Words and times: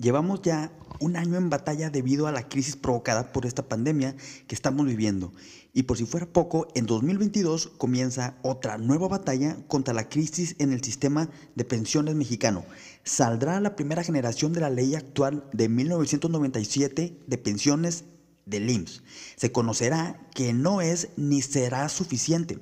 Llevamos 0.00 0.40
ya 0.40 0.72
un 0.98 1.16
año 1.16 1.36
en 1.36 1.50
batalla 1.50 1.90
debido 1.90 2.26
a 2.26 2.32
la 2.32 2.48
crisis 2.48 2.74
provocada 2.74 3.32
por 3.32 3.44
esta 3.44 3.68
pandemia 3.68 4.16
que 4.46 4.54
estamos 4.54 4.86
viviendo. 4.86 5.30
Y 5.74 5.82
por 5.82 5.98
si 5.98 6.06
fuera 6.06 6.24
poco, 6.24 6.68
en 6.74 6.86
2022 6.86 7.66
comienza 7.76 8.34
otra 8.40 8.78
nueva 8.78 9.08
batalla 9.08 9.58
contra 9.68 9.92
la 9.92 10.08
crisis 10.08 10.56
en 10.58 10.72
el 10.72 10.82
sistema 10.82 11.28
de 11.54 11.66
pensiones 11.66 12.14
mexicano. 12.14 12.64
Saldrá 13.04 13.60
la 13.60 13.76
primera 13.76 14.02
generación 14.02 14.54
de 14.54 14.60
la 14.60 14.70
ley 14.70 14.94
actual 14.94 15.44
de 15.52 15.68
1997 15.68 17.18
de 17.26 17.38
pensiones 17.38 18.04
del 18.46 18.70
IMSS. 18.70 19.02
Se 19.36 19.52
conocerá 19.52 20.18
que 20.34 20.54
no 20.54 20.80
es 20.80 21.10
ni 21.18 21.42
será 21.42 21.90
suficiente. 21.90 22.58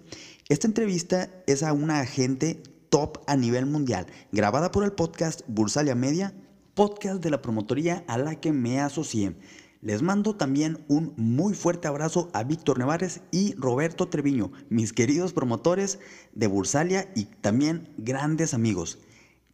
Esta 0.49 0.67
entrevista 0.67 1.31
es 1.47 1.63
a 1.63 1.73
una 1.73 2.01
agente 2.01 2.61
top 2.91 3.19
a 3.29 3.37
nivel 3.37 3.67
mundial, 3.67 4.09
grabada 4.33 4.73
por 4.73 4.83
el 4.83 4.93
podcast 4.93 5.43
Bursalia 5.47 5.95
Media 5.95 6.35
podcast 6.79 7.21
de 7.21 7.31
la 7.31 7.43
promotoría 7.43 8.05
a 8.07 8.19
la 8.19 8.37
que 8.37 8.53
me 8.53 8.79
asocié. 8.81 9.35
Les 9.81 10.01
mando 10.01 10.37
también 10.37 10.85
un 10.87 11.13
muy 11.17 11.53
fuerte 11.53 11.89
abrazo 11.89 12.31
a 12.33 12.45
Víctor 12.45 12.79
Nevares 12.79 13.21
y 13.33 13.53
Roberto 13.57 14.07
Treviño, 14.07 14.53
mis 14.69 14.93
queridos 14.93 15.33
promotores 15.33 15.99
de 16.35 16.47
Bursalia 16.47 17.11
y 17.17 17.25
también 17.25 17.93
grandes 17.99 18.55
amigos. 18.55 19.01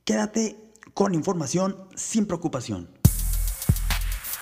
Quédate 0.05 0.71
con 0.93 1.15
información 1.15 1.79
sin 1.95 2.27
preocupación. 2.27 2.91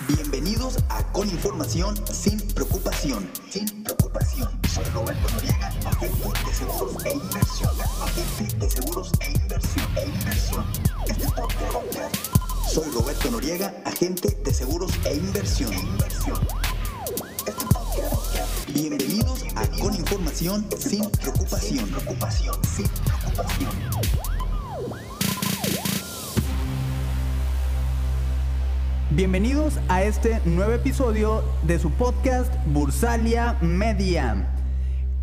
Bienvenidos 0.05 0.83
a 0.89 1.09
Con 1.13 1.29
Información 1.29 1.95
sin 2.11 2.37
preocupación. 2.53 3.29
Sin 3.49 3.85
preocupación. 3.85 4.59
Soy 4.67 4.83
Roberto 4.93 5.33
Noriega, 5.33 5.69
agente 5.85 6.27
de 6.45 6.53
seguros 6.53 7.05
e 7.05 7.13
inversión. 7.13 7.71
Agente 8.01 8.57
de 8.57 8.69
seguros 8.69 9.11
e 9.21 9.31
inversión. 9.31 9.87
E 9.95 10.05
inversión. 10.05 10.65
Este 11.07 11.27
podcast 11.31 12.42
soy 12.67 12.89
Roberto 12.91 13.29
Noriega, 13.29 13.73
agente 13.85 14.37
de 14.43 14.53
seguros 14.53 14.91
e 15.05 15.15
inversión. 15.15 15.71
Bienvenidos 18.73 19.43
a 19.55 19.67
Con 19.79 19.93
Información 19.95 20.65
sin 20.77 21.09
preocupación. 21.09 21.89
preocupación, 21.89 22.55
sin 22.63 22.87
preocupación. 22.87 23.71
Bienvenidos 29.11 29.75
a 29.89 30.03
este 30.03 30.41
nuevo 30.45 30.73
episodio 30.73 31.43
de 31.63 31.77
su 31.77 31.91
podcast 31.91 32.51
Bursalia 32.65 33.57
Media. 33.61 34.52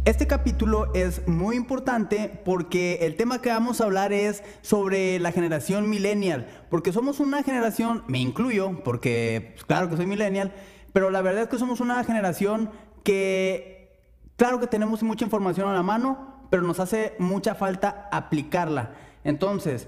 Este 0.07 0.27
capítulo 0.27 0.91
es 0.95 1.29
muy 1.29 1.57
importante 1.57 2.41
porque 2.43 3.01
el 3.03 3.17
tema 3.17 3.43
que 3.43 3.51
vamos 3.51 3.81
a 3.81 3.85
hablar 3.85 4.15
es 4.15 4.43
sobre 4.63 5.19
la 5.19 5.31
generación 5.31 5.91
millennial, 5.91 6.47
porque 6.71 6.91
somos 6.91 7.21
una 7.21 7.43
generación, 7.43 8.03
me 8.09 8.19
incluyo, 8.19 8.83
porque 8.83 9.51
pues, 9.53 9.67
claro 9.67 9.91
que 9.91 9.99
soy 9.99 10.07
millennial, 10.07 10.55
pero 10.95 11.11
la 11.11 11.21
verdad 11.21 11.43
es 11.43 11.49
que 11.51 11.59
somos 11.59 11.81
una 11.81 12.03
generación 12.03 12.71
que, 13.05 14.01
claro 14.37 14.59
que 14.59 14.67
tenemos 14.67 15.03
mucha 15.03 15.27
información 15.27 15.69
a 15.69 15.75
la 15.75 15.83
mano, 15.83 16.47
pero 16.49 16.63
nos 16.63 16.81
hace 16.81 17.15
mucha 17.19 17.55
falta 17.55 18.09
aplicarla. 18.11 18.95
Entonces, 19.23 19.87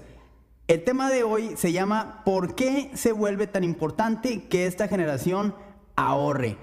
el 0.67 0.83
tema 0.83 1.09
de 1.09 1.23
hoy 1.23 1.57
se 1.57 1.71
llama 1.71 2.21
¿Por 2.23 2.53
qué 2.53 2.91
se 2.93 3.13
vuelve 3.13 3.47
tan 3.47 3.63
importante 3.63 4.47
que 4.47 4.67
esta 4.67 4.87
generación 4.87 5.55
ahorre? 5.95 6.57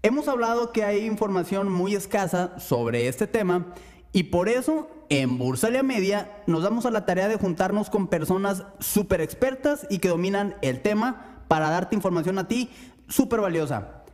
Hemos 0.00 0.28
hablado 0.28 0.70
que 0.70 0.84
hay 0.84 1.04
información 1.04 1.72
muy 1.72 1.96
escasa 1.96 2.60
sobre 2.60 3.08
este 3.08 3.26
tema 3.26 3.74
y 4.12 4.24
por 4.24 4.48
eso 4.48 4.88
en 5.08 5.38
Bursalia 5.38 5.82
Media 5.82 6.40
nos 6.46 6.62
damos 6.62 6.86
a 6.86 6.92
la 6.92 7.04
tarea 7.04 7.26
de 7.26 7.36
juntarnos 7.36 7.90
con 7.90 8.06
personas 8.06 8.62
súper 8.78 9.20
expertas 9.20 9.88
y 9.90 9.98
que 9.98 10.08
dominan 10.08 10.54
el 10.62 10.82
tema 10.82 11.42
para 11.48 11.70
darte 11.70 11.96
información 11.96 12.38
a 12.38 12.46
ti 12.46 12.70
súper 13.08 13.40
valiosa. 13.40 14.04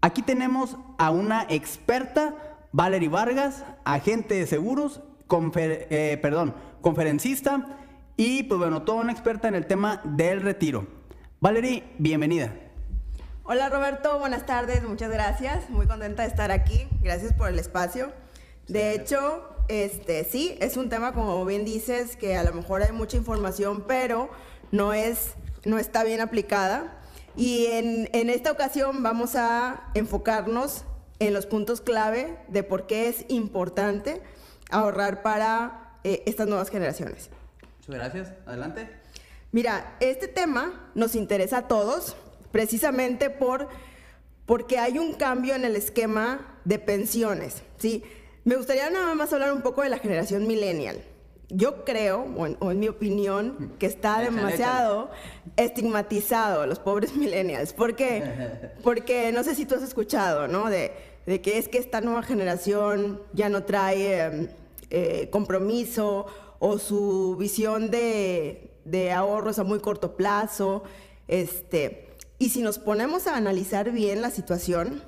Aquí 0.00 0.20
tenemos 0.20 0.76
a 0.98 1.12
una 1.12 1.46
experta, 1.48 2.34
Valerie 2.72 3.08
Vargas, 3.08 3.64
agente 3.84 4.34
de 4.34 4.48
seguros, 4.48 5.00
eh, 5.30 6.18
perdón, 6.22 6.56
conferencista 6.80 7.78
y 8.16 8.42
pues 8.42 8.58
bueno, 8.58 8.82
toda 8.82 9.02
una 9.02 9.12
experta 9.12 9.46
en 9.46 9.54
el 9.54 9.66
tema 9.66 10.00
del 10.02 10.42
retiro. 10.42 10.88
Valerie, 11.38 11.84
bienvenida. 11.98 12.63
Hola 13.46 13.68
Roberto, 13.68 14.18
buenas 14.18 14.46
tardes, 14.46 14.82
muchas 14.84 15.10
gracias. 15.10 15.68
Muy 15.68 15.86
contenta 15.86 16.22
de 16.22 16.28
estar 16.28 16.50
aquí. 16.50 16.88
Gracias 17.02 17.34
por 17.34 17.50
el 17.50 17.58
espacio. 17.58 18.10
De 18.68 18.94
hecho, 18.94 19.46
este 19.68 20.24
sí, 20.24 20.56
es 20.62 20.78
un 20.78 20.88
tema 20.88 21.12
como 21.12 21.44
bien 21.44 21.66
dices 21.66 22.16
que 22.16 22.38
a 22.38 22.42
lo 22.42 22.54
mejor 22.54 22.82
hay 22.82 22.92
mucha 22.92 23.18
información, 23.18 23.84
pero 23.86 24.30
no 24.72 24.94
es 24.94 25.34
no 25.66 25.78
está 25.78 26.04
bien 26.04 26.22
aplicada. 26.22 26.98
Y 27.36 27.66
en, 27.66 28.30
esta 28.30 28.50
ocasión 28.50 29.02
vamos 29.02 29.36
a 29.36 29.90
enfocarnos 29.92 30.86
en 31.18 31.34
los 31.34 31.44
puntos 31.44 31.82
clave 31.82 32.38
de 32.48 32.62
por 32.62 32.86
qué 32.86 33.08
es 33.08 33.26
importante 33.28 34.22
ahorrar 34.70 35.20
para 35.20 35.98
eh, 36.02 36.22
estas 36.24 36.48
nuevas 36.48 36.70
generaciones. 36.70 37.28
Muchas 37.86 37.94
gracias. 37.94 38.32
Adelante. 38.46 38.88
Mira, 39.52 39.98
este 40.00 40.28
tema 40.28 40.90
nos 40.94 41.14
interesa 41.14 41.58
a 41.58 41.68
todos 41.68 42.16
precisamente 42.54 43.30
por, 43.30 43.66
porque 44.46 44.78
hay 44.78 45.00
un 45.00 45.14
cambio 45.14 45.56
en 45.56 45.64
el 45.64 45.74
esquema 45.74 46.56
de 46.64 46.78
pensiones. 46.78 47.64
¿sí? 47.78 48.04
Me 48.44 48.54
gustaría 48.54 48.88
nada 48.90 49.12
más 49.16 49.32
hablar 49.32 49.52
un 49.52 49.60
poco 49.60 49.82
de 49.82 49.88
la 49.88 49.98
generación 49.98 50.46
millennial. 50.46 51.02
Yo 51.48 51.84
creo, 51.84 52.24
o 52.60 52.70
en, 52.70 52.78
mi 52.78 52.86
opinión, 52.86 53.72
que 53.80 53.86
está 53.86 54.20
demasiado 54.20 55.10
estigmatizado 55.56 56.64
los 56.68 56.78
pobres 56.78 57.16
millennials. 57.16 57.72
¿Por 57.72 57.96
qué? 57.96 58.70
Porque 58.84 59.32
no 59.32 59.42
sé 59.42 59.56
si 59.56 59.66
tú 59.66 59.74
has 59.74 59.82
escuchado, 59.82 60.46
¿no? 60.46 60.70
De, 60.70 60.92
que 61.26 61.58
es 61.58 61.68
que 61.68 61.78
esta 61.78 62.00
nueva 62.02 62.22
generación 62.22 63.20
ya 63.32 63.48
no 63.48 63.64
trae 63.64 64.26
em, 64.26 64.48
eh, 64.90 65.28
compromiso 65.32 66.26
o 66.60 66.78
su 66.78 67.34
visión 67.36 67.90
de, 67.90 68.70
de 68.84 69.10
ahorros 69.10 69.58
a 69.58 69.64
muy 69.64 69.80
corto 69.80 70.14
plazo. 70.14 70.84
Este, 71.26 72.03
y 72.38 72.50
si 72.50 72.62
nos 72.62 72.78
ponemos 72.78 73.26
a 73.26 73.36
analizar 73.36 73.90
bien 73.90 74.22
la 74.22 74.30
situación, 74.30 75.02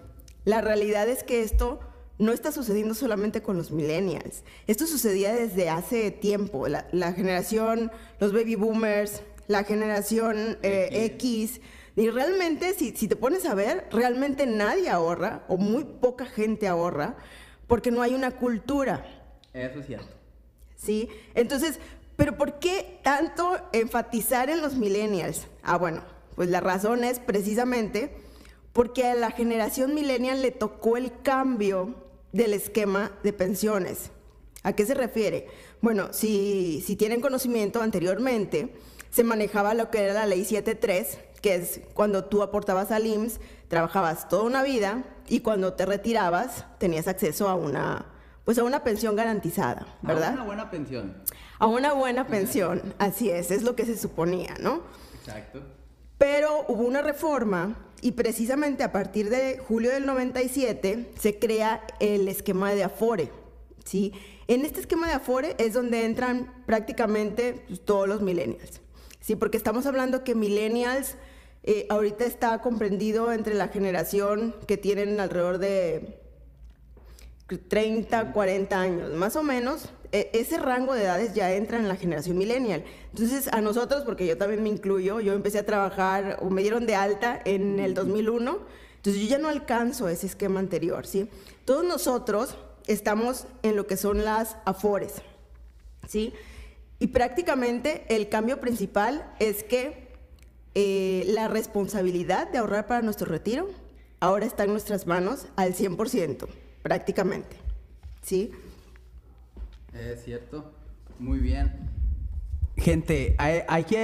la 0.44 0.60
realidad 0.60 1.08
es 1.08 1.22
que 1.22 1.42
esto 1.42 1.80
no 2.18 2.32
está 2.32 2.52
sucediendo 2.52 2.94
solamente 2.94 3.42
con 3.42 3.56
los 3.56 3.70
millennials. 3.70 4.42
Esto 4.66 4.86
sucedía 4.86 5.34
desde 5.34 5.68
hace 5.68 6.10
tiempo. 6.10 6.66
La, 6.68 7.12
generación, 7.12 7.90
los 8.20 8.32
baby 8.32 8.54
boomers, 8.54 9.22
la 9.48 9.64
generación 9.64 10.58
eh, 10.62 10.88
X. 11.16 11.60
Y 11.96 12.08
realmente, 12.10 12.74
si, 12.74 12.96
si 12.96 13.08
te 13.08 13.16
pones 13.16 13.44
a 13.44 13.54
ver, 13.54 13.86
realmente 13.90 14.46
nadie 14.46 14.88
ahorra 14.88 15.44
o 15.48 15.56
muy 15.56 15.84
poca 15.84 16.26
gente 16.26 16.68
ahorra 16.68 17.16
porque 17.66 17.90
no 17.90 18.02
hay 18.02 18.14
una 18.14 18.32
cultura. 18.32 19.04
Eso 19.52 19.80
es 19.80 19.86
cierto. 19.86 20.14
Sí, 20.76 21.08
entonces, 21.34 21.80
pero 22.16 22.36
¿por 22.36 22.58
qué 22.58 23.00
tanto 23.02 23.56
enfatizar 23.72 24.50
en 24.50 24.62
los 24.62 24.74
millennials? 24.74 25.46
Ah, 25.62 25.78
bueno, 25.78 26.02
pues 26.36 26.48
la 26.48 26.60
razón 26.60 27.02
es 27.02 27.18
precisamente 27.18 28.16
porque 28.72 29.06
a 29.06 29.14
la 29.14 29.30
generación 29.30 29.94
millennial 29.94 30.42
le 30.42 30.52
tocó 30.52 30.96
el 30.96 31.22
cambio 31.22 31.94
del 32.32 32.52
esquema 32.52 33.10
de 33.22 33.32
pensiones. 33.32 34.10
¿A 34.62 34.74
qué 34.74 34.84
se 34.84 34.94
refiere? 34.94 35.48
Bueno, 35.80 36.08
si, 36.12 36.82
si 36.86 36.94
tienen 36.94 37.20
conocimiento 37.20 37.80
anteriormente, 37.80 38.74
se 39.10 39.24
manejaba 39.24 39.72
lo 39.74 39.90
que 39.90 40.04
era 40.04 40.12
la 40.12 40.26
ley 40.26 40.44
73, 40.44 41.18
que 41.40 41.54
es 41.54 41.80
cuando 41.94 42.26
tú 42.26 42.42
aportabas 42.42 42.90
al 42.90 43.06
IMSS, 43.06 43.40
trabajabas 43.68 44.28
toda 44.28 44.42
una 44.42 44.62
vida 44.62 45.04
y 45.28 45.40
cuando 45.40 45.72
te 45.72 45.86
retirabas 45.86 46.66
tenías 46.78 47.08
acceso 47.08 47.48
a 47.48 47.54
una, 47.54 48.06
pues 48.44 48.58
a 48.58 48.64
una 48.64 48.84
pensión 48.84 49.16
garantizada, 49.16 49.86
¿verdad? 50.02 50.30
A 50.30 50.32
una 50.34 50.44
buena 50.44 50.70
pensión. 50.70 51.16
A 51.58 51.66
una 51.66 51.92
buena 51.94 52.26
pensión, 52.26 52.94
así 52.98 53.30
es, 53.30 53.50
es 53.50 53.62
lo 53.62 53.74
que 53.74 53.86
se 53.86 53.96
suponía, 53.96 54.54
¿no? 54.60 54.82
Exacto. 55.14 55.62
Pero 56.18 56.64
hubo 56.68 56.84
una 56.84 57.02
reforma 57.02 57.76
y 58.00 58.12
precisamente 58.12 58.82
a 58.82 58.92
partir 58.92 59.30
de 59.30 59.58
julio 59.58 59.90
del 59.90 60.06
97 60.06 61.10
se 61.18 61.38
crea 61.38 61.86
el 62.00 62.28
esquema 62.28 62.72
de 62.72 62.84
Afore. 62.84 63.30
¿sí? 63.84 64.12
En 64.48 64.64
este 64.64 64.80
esquema 64.80 65.08
de 65.08 65.14
Afore 65.14 65.56
es 65.58 65.74
donde 65.74 66.04
entran 66.04 66.52
prácticamente 66.66 67.64
pues, 67.66 67.84
todos 67.84 68.08
los 68.08 68.22
millennials. 68.22 68.80
¿sí? 69.20 69.36
Porque 69.36 69.56
estamos 69.56 69.86
hablando 69.86 70.24
que 70.24 70.34
millennials 70.34 71.16
eh, 71.64 71.86
ahorita 71.90 72.24
está 72.24 72.60
comprendido 72.60 73.32
entre 73.32 73.54
la 73.54 73.68
generación 73.68 74.54
que 74.66 74.76
tienen 74.76 75.18
alrededor 75.18 75.58
de 75.58 76.20
30, 77.68 78.32
40 78.32 78.80
años, 78.80 79.12
más 79.14 79.36
o 79.36 79.42
menos, 79.42 79.88
ese 80.32 80.58
rango 80.58 80.94
de 80.94 81.02
edades 81.02 81.34
ya 81.34 81.52
entra 81.52 81.78
en 81.78 81.88
la 81.88 81.96
generación 81.96 82.38
millennial. 82.38 82.84
Entonces, 83.10 83.48
a 83.52 83.60
nosotros, 83.60 84.04
porque 84.04 84.26
yo 84.26 84.36
también 84.36 84.62
me 84.62 84.68
incluyo, 84.68 85.20
yo 85.20 85.32
empecé 85.32 85.58
a 85.58 85.66
trabajar 85.66 86.38
o 86.40 86.50
me 86.50 86.62
dieron 86.62 86.86
de 86.86 86.94
alta 86.94 87.40
en 87.44 87.78
el 87.80 87.94
2001, 87.94 88.58
entonces 88.96 89.22
yo 89.22 89.28
ya 89.28 89.38
no 89.38 89.48
alcanzo 89.48 90.08
ese 90.08 90.26
esquema 90.26 90.60
anterior, 90.60 91.06
¿sí? 91.06 91.28
Todos 91.64 91.84
nosotros 91.84 92.56
estamos 92.86 93.46
en 93.62 93.76
lo 93.76 93.86
que 93.86 93.96
son 93.96 94.24
las 94.24 94.56
afores, 94.64 95.14
¿sí? 96.08 96.32
Y 96.98 97.08
prácticamente 97.08 98.04
el 98.08 98.28
cambio 98.28 98.60
principal 98.60 99.32
es 99.38 99.62
que 99.62 100.08
eh, 100.74 101.24
la 101.28 101.48
responsabilidad 101.48 102.48
de 102.50 102.58
ahorrar 102.58 102.86
para 102.86 103.02
nuestro 103.02 103.26
retiro 103.26 103.68
ahora 104.20 104.46
está 104.46 104.64
en 104.64 104.70
nuestras 104.70 105.06
manos 105.06 105.46
al 105.56 105.74
100%, 105.74 106.46
prácticamente. 106.82 107.56
¿Sí? 108.22 108.50
Es 110.00 110.24
cierto. 110.24 110.72
Muy 111.18 111.38
bien. 111.38 111.90
Gente, 112.76 113.34
aquí 113.68 113.96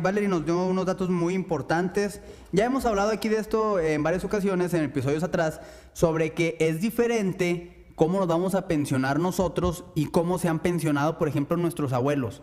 Valerie 0.00 0.28
nos 0.28 0.46
dio 0.46 0.64
unos 0.66 0.86
datos 0.86 1.10
muy 1.10 1.34
importantes. 1.34 2.22
Ya 2.52 2.64
hemos 2.64 2.86
hablado 2.86 3.10
aquí 3.10 3.28
de 3.28 3.36
esto 3.36 3.78
en 3.78 4.02
varias 4.02 4.24
ocasiones, 4.24 4.72
en 4.72 4.82
episodios 4.84 5.22
atrás, 5.22 5.60
sobre 5.92 6.32
que 6.32 6.56
es 6.58 6.80
diferente 6.80 7.92
cómo 7.94 8.18
nos 8.18 8.26
vamos 8.26 8.54
a 8.54 8.66
pensionar 8.66 9.20
nosotros 9.20 9.84
y 9.94 10.06
cómo 10.06 10.38
se 10.38 10.48
han 10.48 10.60
pensionado, 10.60 11.18
por 11.18 11.28
ejemplo, 11.28 11.58
nuestros 11.58 11.92
abuelos. 11.92 12.40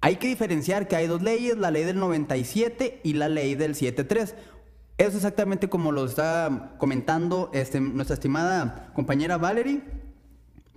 Hay 0.00 0.16
que 0.16 0.28
diferenciar 0.28 0.88
que 0.88 0.96
hay 0.96 1.06
dos 1.06 1.20
leyes, 1.20 1.58
la 1.58 1.70
ley 1.70 1.84
del 1.84 1.98
97 1.98 3.00
y 3.04 3.12
la 3.12 3.28
ley 3.28 3.54
del 3.54 3.74
73. 3.74 4.34
Es 4.96 5.14
exactamente 5.14 5.68
como 5.68 5.92
lo 5.92 6.06
está 6.06 6.76
comentando 6.78 7.50
este, 7.52 7.80
nuestra 7.80 8.14
estimada 8.14 8.90
compañera 8.94 9.36
Valerie, 9.36 9.82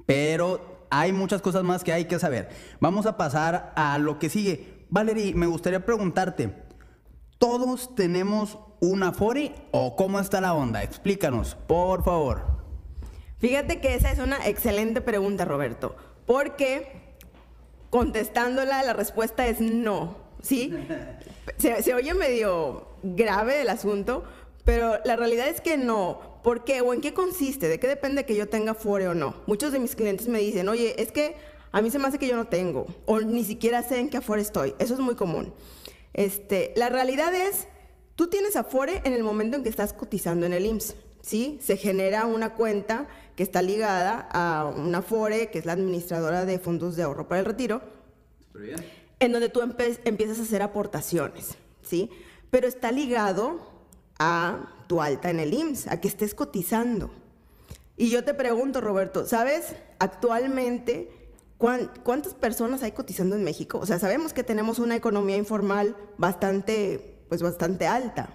pero 0.06 0.73
hay 1.00 1.12
muchas 1.12 1.42
cosas 1.42 1.63
más 1.63 1.84
que 1.84 1.92
hay 1.92 2.06
que 2.06 2.19
saber. 2.19 2.50
Vamos 2.80 3.07
a 3.07 3.18
pasar 3.18 3.74
a 3.75 3.98
lo 3.98 4.19
que 4.19 4.30
sigue. 4.30 4.86
Valerie, 4.90 5.34
me 5.34 5.48
gustaría 5.48 5.84
preguntarte, 5.84 6.54
¿todos 7.40 7.95
tenemos 7.95 8.60
un 8.80 9.01
Afore 9.01 9.56
o 9.72 9.95
cómo 9.95 10.19
está 10.19 10.40
la 10.40 10.54
onda? 10.54 10.84
Explícanos, 10.84 11.56
por 11.68 12.04
favor. 12.04 12.44
Fíjate 13.40 13.81
que 13.81 13.95
esa 13.95 14.12
es 14.12 14.19
una 14.19 14.48
excelente 14.48 15.01
pregunta, 15.01 15.45
Roberto, 15.45 15.95
porque 16.28 17.16
contestándola 17.90 18.84
la 18.84 18.94
respuesta 18.94 19.48
es 19.48 19.62
no, 19.62 20.16
¿sí? 20.44 20.75
Se, 21.57 21.81
se 21.84 21.94
oye 21.94 22.13
medio 22.13 22.88
grave 23.01 23.62
el 23.62 23.69
asunto, 23.69 24.24
pero 24.63 25.00
la 25.06 25.16
realidad 25.16 25.48
es 25.48 25.60
que 25.60 25.75
no. 25.78 26.32
¿Por 26.44 26.66
qué? 26.66 26.81
¿O 26.81 26.94
en 26.94 27.01
qué 27.01 27.13
consiste? 27.13 27.69
¿De 27.69 27.80
qué 27.80 27.88
depende 27.88 28.25
que 28.25 28.36
yo 28.36 28.50
tenga 28.50 28.72
Afore 28.72 29.07
o 29.07 29.16
no? 29.16 29.36
Muchos 29.48 29.72
de 29.72 29.80
mis 29.80 29.95
clientes 29.95 30.28
me 30.28 30.40
dicen, 30.40 30.68
oye, 30.68 31.01
es 31.01 31.12
que 31.12 31.36
a 31.72 31.81
mí 31.81 31.90
se 31.90 32.00
me 32.00 32.07
hace 32.07 32.19
que 32.19 32.28
yo 32.28 32.36
no 32.36 32.48
tengo, 32.48 32.86
o 33.06 33.19
ni 33.22 33.44
siquiera 33.44 33.81
sé 33.81 34.00
en 34.00 34.10
qué 34.10 34.18
Afore 34.18 34.42
estoy. 34.42 34.75
Eso 34.78 34.94
es 34.94 35.00
muy 35.00 35.16
común. 35.16 35.54
Este, 36.13 36.74
la 36.75 36.90
realidad 36.90 37.34
es, 37.34 37.68
tú 38.16 38.28
tienes 38.28 38.56
Afore 38.56 39.01
en 39.06 39.13
el 39.13 39.24
momento 39.24 39.57
en 39.57 39.63
que 39.63 39.69
estás 39.69 39.94
cotizando 39.94 40.45
en 40.45 40.54
el 40.54 40.66
IMSS, 40.66 40.95
¿sí? 41.22 41.57
Se 41.62 41.78
genera 41.78 42.25
una 42.25 42.54
cuenta 42.54 43.07
que 43.36 43.42
está 43.42 43.62
ligada 43.62 44.28
a 44.31 44.66
una 44.66 45.00
Afore, 45.00 45.50
que 45.50 45.60
es 45.60 45.66
la 45.66 45.74
administradora 45.74 46.45
de 46.45 46.60
fondos 46.60 46.95
de 46.95 47.04
ahorro 47.04 47.28
para 47.28 47.40
el 47.40 47.45
retiro, 47.45 47.81
en 49.19 49.31
donde 49.31 49.50
tú 49.50 49.62
empiezas 49.62 50.40
a 50.40 50.44
hacer 50.44 50.62
aportaciones, 50.62 51.56
¿sí? 51.81 52.12
Pero 52.51 52.68
está 52.68 52.92
ligado 52.92 53.73
a 54.19 54.69
tu 54.88 55.01
alta 55.01 55.30
en 55.30 55.39
el 55.39 55.54
IMSS, 55.54 55.88
a 55.88 56.00
que 56.00 56.07
estés 56.07 56.36
cotizando. 56.36 57.12
Y 57.95 58.10
yo 58.10 58.24
te 58.24 58.33
pregunto, 58.33 58.81
Roberto, 58.81 59.25
¿sabes 59.25 59.75
actualmente 60.00 61.10
cuántas 61.57 62.33
personas 62.33 62.83
hay 62.83 62.92
cotizando 62.92 63.36
en 63.36 63.44
México? 63.44 63.80
O 63.80 63.86
sea, 63.86 64.00
sabemos 64.00 64.33
que 64.33 64.44
tenemos 64.44 64.80
una 64.80 64.95
economía 64.95 65.38
informal 65.38 65.95
bastante, 66.18 67.19
pues 67.30 67.42
bastante 67.42 67.88
alta, 67.88 68.30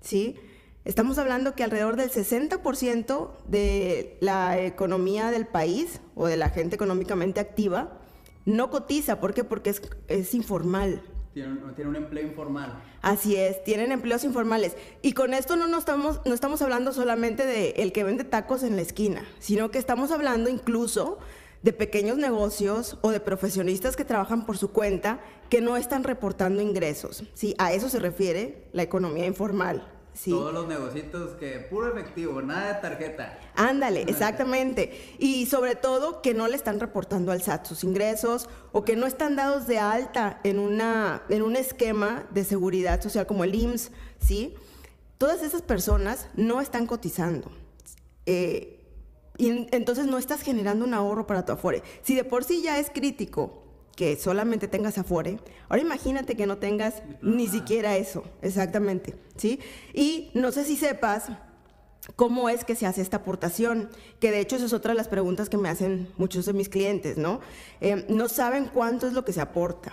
¿sí? 0.00 0.36
Estamos 0.84 1.18
hablando 1.18 1.54
que 1.54 1.62
alrededor 1.62 1.96
del 1.96 2.10
60% 2.10 3.30
de 3.46 4.18
la 4.20 4.60
economía 4.60 5.30
del 5.30 5.46
país 5.46 6.00
o 6.16 6.26
de 6.26 6.36
la 6.36 6.50
gente 6.50 6.74
económicamente 6.74 7.38
activa 7.38 8.00
no 8.44 8.70
cotiza. 8.70 9.20
¿Por 9.20 9.32
qué? 9.32 9.44
Porque 9.44 9.70
es, 9.70 9.82
es 10.08 10.34
informal. 10.34 11.02
Tienen, 11.34 11.62
un 11.86 11.96
empleo 11.96 12.26
informal. 12.26 12.82
Así 13.00 13.36
es, 13.36 13.64
tienen 13.64 13.90
empleos 13.90 14.22
informales. 14.24 14.76
Y 15.00 15.12
con 15.12 15.32
esto 15.32 15.56
no, 15.56 15.78
estamos, 15.78 16.20
no 16.26 16.34
estamos 16.34 16.60
hablando 16.60 16.92
solamente 16.92 17.46
de 17.46 17.70
el 17.78 17.92
que 17.92 18.04
vende 18.04 18.24
tacos 18.24 18.62
en 18.62 18.76
la 18.76 18.82
esquina, 18.82 19.24
sino 19.38 19.70
que 19.70 19.78
estamos 19.78 20.10
hablando 20.10 20.50
incluso 20.50 21.18
de 21.62 21.72
pequeños 21.72 22.18
negocios 22.18 22.98
o 23.02 23.10
de 23.10 23.20
profesionistas 23.20 23.96
que 23.96 24.04
trabajan 24.04 24.44
por 24.44 24.58
su 24.58 24.72
cuenta 24.72 25.20
que 25.48 25.60
no 25.60 25.76
están 25.76 26.04
reportando 26.04 26.60
ingresos. 26.60 27.24
¿sí? 27.34 27.54
A 27.58 27.72
eso 27.72 27.88
se 27.88 27.98
refiere 27.98 28.68
la 28.72 28.82
economía 28.82 29.26
informal. 29.26 29.91
Todos 30.24 30.52
los 30.52 30.68
negocios 30.68 31.34
que 31.40 31.66
puro 31.70 31.88
efectivo, 31.88 32.42
nada 32.42 32.74
de 32.74 32.80
tarjeta. 32.80 33.38
Ándale, 33.54 34.02
exactamente. 34.02 35.16
Y 35.18 35.46
sobre 35.46 35.74
todo 35.74 36.22
que 36.22 36.34
no 36.34 36.48
le 36.48 36.56
están 36.56 36.80
reportando 36.80 37.32
al 37.32 37.42
SAT 37.42 37.66
sus 37.66 37.82
ingresos 37.82 38.48
o 38.72 38.84
que 38.84 38.94
no 38.94 39.06
están 39.06 39.36
dados 39.36 39.66
de 39.66 39.78
alta 39.78 40.40
en, 40.44 40.58
una, 40.58 41.22
en 41.28 41.42
un 41.42 41.56
esquema 41.56 42.26
de 42.30 42.44
seguridad 42.44 43.00
social 43.00 43.26
como 43.26 43.44
el 43.44 43.54
IMSS, 43.54 43.90
¿sí? 44.20 44.54
Todas 45.18 45.42
esas 45.42 45.62
personas 45.62 46.28
no 46.34 46.60
están 46.60 46.86
cotizando. 46.86 47.50
Eh, 48.26 48.78
y 49.38 49.66
entonces 49.74 50.06
no 50.06 50.18
estás 50.18 50.42
generando 50.42 50.84
un 50.84 50.94
ahorro 50.94 51.26
para 51.26 51.44
tu 51.44 51.52
Afore. 51.52 51.82
Si 52.02 52.14
de 52.14 52.24
por 52.24 52.44
sí 52.44 52.62
ya 52.62 52.78
es 52.78 52.90
crítico 52.90 53.61
que 53.96 54.16
solamente 54.16 54.68
tengas 54.68 54.98
Afore. 54.98 55.38
Ahora 55.68 55.82
imagínate 55.82 56.36
que 56.36 56.46
no 56.46 56.58
tengas 56.58 57.02
ni 57.20 57.46
siquiera 57.46 57.96
eso, 57.96 58.24
exactamente, 58.40 59.14
¿sí? 59.36 59.60
Y 59.92 60.30
no 60.34 60.52
sé 60.52 60.64
si 60.64 60.76
sepas 60.76 61.28
cómo 62.16 62.48
es 62.48 62.64
que 62.64 62.74
se 62.74 62.86
hace 62.86 63.00
esta 63.00 63.18
aportación, 63.18 63.88
que 64.18 64.30
de 64.30 64.40
hecho 64.40 64.56
esa 64.56 64.66
es 64.66 64.72
otra 64.72 64.92
de 64.92 64.98
las 64.98 65.08
preguntas 65.08 65.48
que 65.48 65.56
me 65.56 65.68
hacen 65.68 66.08
muchos 66.16 66.46
de 66.46 66.52
mis 66.52 66.68
clientes, 66.68 67.16
¿no? 67.16 67.40
Eh, 67.80 68.06
no 68.08 68.28
saben 68.28 68.70
cuánto 68.72 69.06
es 69.06 69.12
lo 69.12 69.24
que 69.24 69.32
se 69.32 69.40
aporta. 69.40 69.92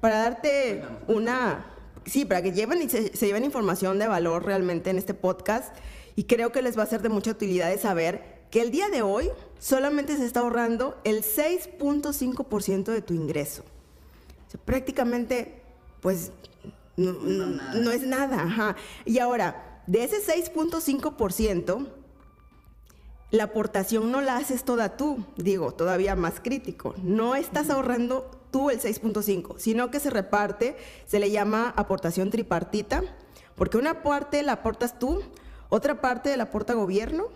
Para 0.00 0.18
darte 0.18 0.82
una, 1.06 1.66
sí, 2.04 2.24
para 2.24 2.42
que 2.42 2.52
lleven 2.52 2.82
y 2.82 2.88
se, 2.88 3.16
se 3.16 3.26
lleven 3.26 3.44
información 3.44 3.98
de 3.98 4.08
valor 4.08 4.44
realmente 4.44 4.90
en 4.90 4.98
este 4.98 5.14
podcast, 5.14 5.74
y 6.16 6.24
creo 6.24 6.50
que 6.50 6.62
les 6.62 6.78
va 6.78 6.82
a 6.82 6.86
ser 6.86 7.02
de 7.02 7.10
mucha 7.10 7.30
utilidad 7.30 7.68
de 7.68 7.78
saber 7.78 8.35
que 8.50 8.60
el 8.60 8.70
día 8.70 8.88
de 8.88 9.02
hoy 9.02 9.30
solamente 9.58 10.16
se 10.16 10.24
está 10.24 10.40
ahorrando 10.40 10.96
el 11.04 11.22
6.5% 11.22 12.84
de 12.84 13.02
tu 13.02 13.14
ingreso. 13.14 13.64
prácticamente, 14.64 15.60
pues, 16.00 16.32
no, 16.96 17.90
es 17.90 18.02
nada. 18.02 18.76
Y 19.04 19.18
ahora, 19.18 19.82
de 19.86 20.04
ese 20.04 20.16
6.5%, 20.24 21.86
la 23.30 23.44
aportación 23.44 24.10
no 24.10 24.20
la 24.20 24.36
haces 24.36 24.64
toda 24.64 24.96
tú, 24.96 25.24
digo, 25.36 25.72
todavía 25.72 26.14
más 26.16 26.40
crítico. 26.40 26.94
No 27.02 27.34
estás 27.34 27.70
ahorrando 27.70 28.30
tú 28.50 28.70
el 28.70 28.80
6.5, 28.80 29.58
sino 29.58 29.90
que 29.90 30.00
se 30.00 30.10
reparte, 30.10 30.76
se 31.06 31.18
le 31.18 31.30
llama 31.30 31.74
aportación 31.76 32.30
tripartita, 32.30 33.02
porque 33.56 33.76
una 33.78 34.02
parte 34.02 34.42
la 34.42 34.52
aportas 34.52 34.98
tú, 34.98 35.22
otra 35.68 36.00
parte 36.00 36.34
la 36.36 36.44
aporta 36.44 36.74
gobierno 36.74 37.28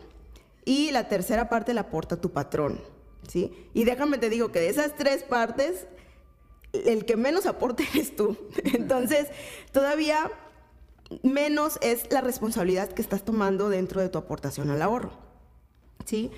y 0.64 0.90
la 0.90 1.09
tercera 1.09 1.49
parte 1.49 1.75
la 1.75 1.83
aporta 1.83 2.21
tu 2.21 2.31
patrón, 2.31 2.81
¿sí? 3.29 3.52
Y 3.75 3.85
déjame 3.85 4.19
te 4.19 4.31
digo 4.31 4.52
que 4.52 4.61
de 4.61 4.69
esas 4.69 4.95
tres 4.97 5.23
partes, 5.23 5.87
el 6.73 7.05
que 7.05 7.17
menos 7.17 7.47
aporte 7.47 7.87
es 7.95 8.14
tú. 8.14 8.37
Entonces, 8.64 9.29
todavía 9.73 10.31
menos 11.23 11.79
es 11.83 12.11
la 12.11 12.21
responsabilidad 12.21 12.90
que 12.90 13.02
estás 13.02 13.25
tomando 13.25 13.69
dentro 13.69 14.00
de 14.00 14.09
tu 14.09 14.19
aportación 14.19 14.71
al 14.71 14.83
ahorro, 14.83 15.12
¿sí? 16.05 16.31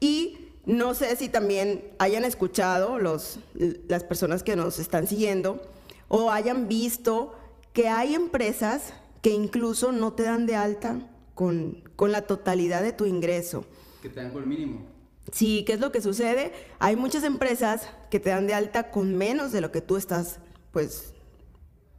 Y 0.00 0.38
no 0.64 0.94
sé 0.94 1.14
si 1.14 1.28
también 1.28 1.92
hayan 1.98 2.24
escuchado 2.24 2.98
los, 2.98 3.38
las 3.54 4.02
personas 4.02 4.42
que 4.42 4.56
nos 4.56 4.80
están 4.80 5.06
siguiendo 5.06 5.62
o 6.08 6.30
hayan 6.30 6.66
visto 6.66 7.34
que 7.72 7.88
hay 7.88 8.14
empresas 8.14 8.92
que 9.22 9.30
incluso 9.30 9.92
no 9.92 10.12
te 10.12 10.24
dan 10.24 10.46
de 10.46 10.56
alta 10.56 10.98
con, 11.36 11.84
la 12.00 12.22
totalidad 12.22 12.82
de 12.82 12.92
tu 12.92 13.04
ingreso. 13.04 13.64
Que 14.02 14.08
te 14.08 14.20
dan 14.20 14.32
con 14.32 14.42
el 14.42 14.48
mínimo. 14.48 14.86
Sí, 15.30 15.64
¿qué 15.66 15.74
es 15.74 15.80
lo 15.80 15.92
que 15.92 16.00
sucede? 16.00 16.52
Hay 16.78 16.96
muchas 16.96 17.22
empresas 17.24 17.88
que 18.10 18.18
te 18.18 18.30
dan 18.30 18.46
de 18.46 18.54
alta 18.54 18.90
con 18.90 19.14
menos 19.14 19.52
de 19.52 19.60
lo 19.60 19.70
que 19.70 19.82
tú 19.82 19.96
estás, 19.96 20.38
pues, 20.72 21.12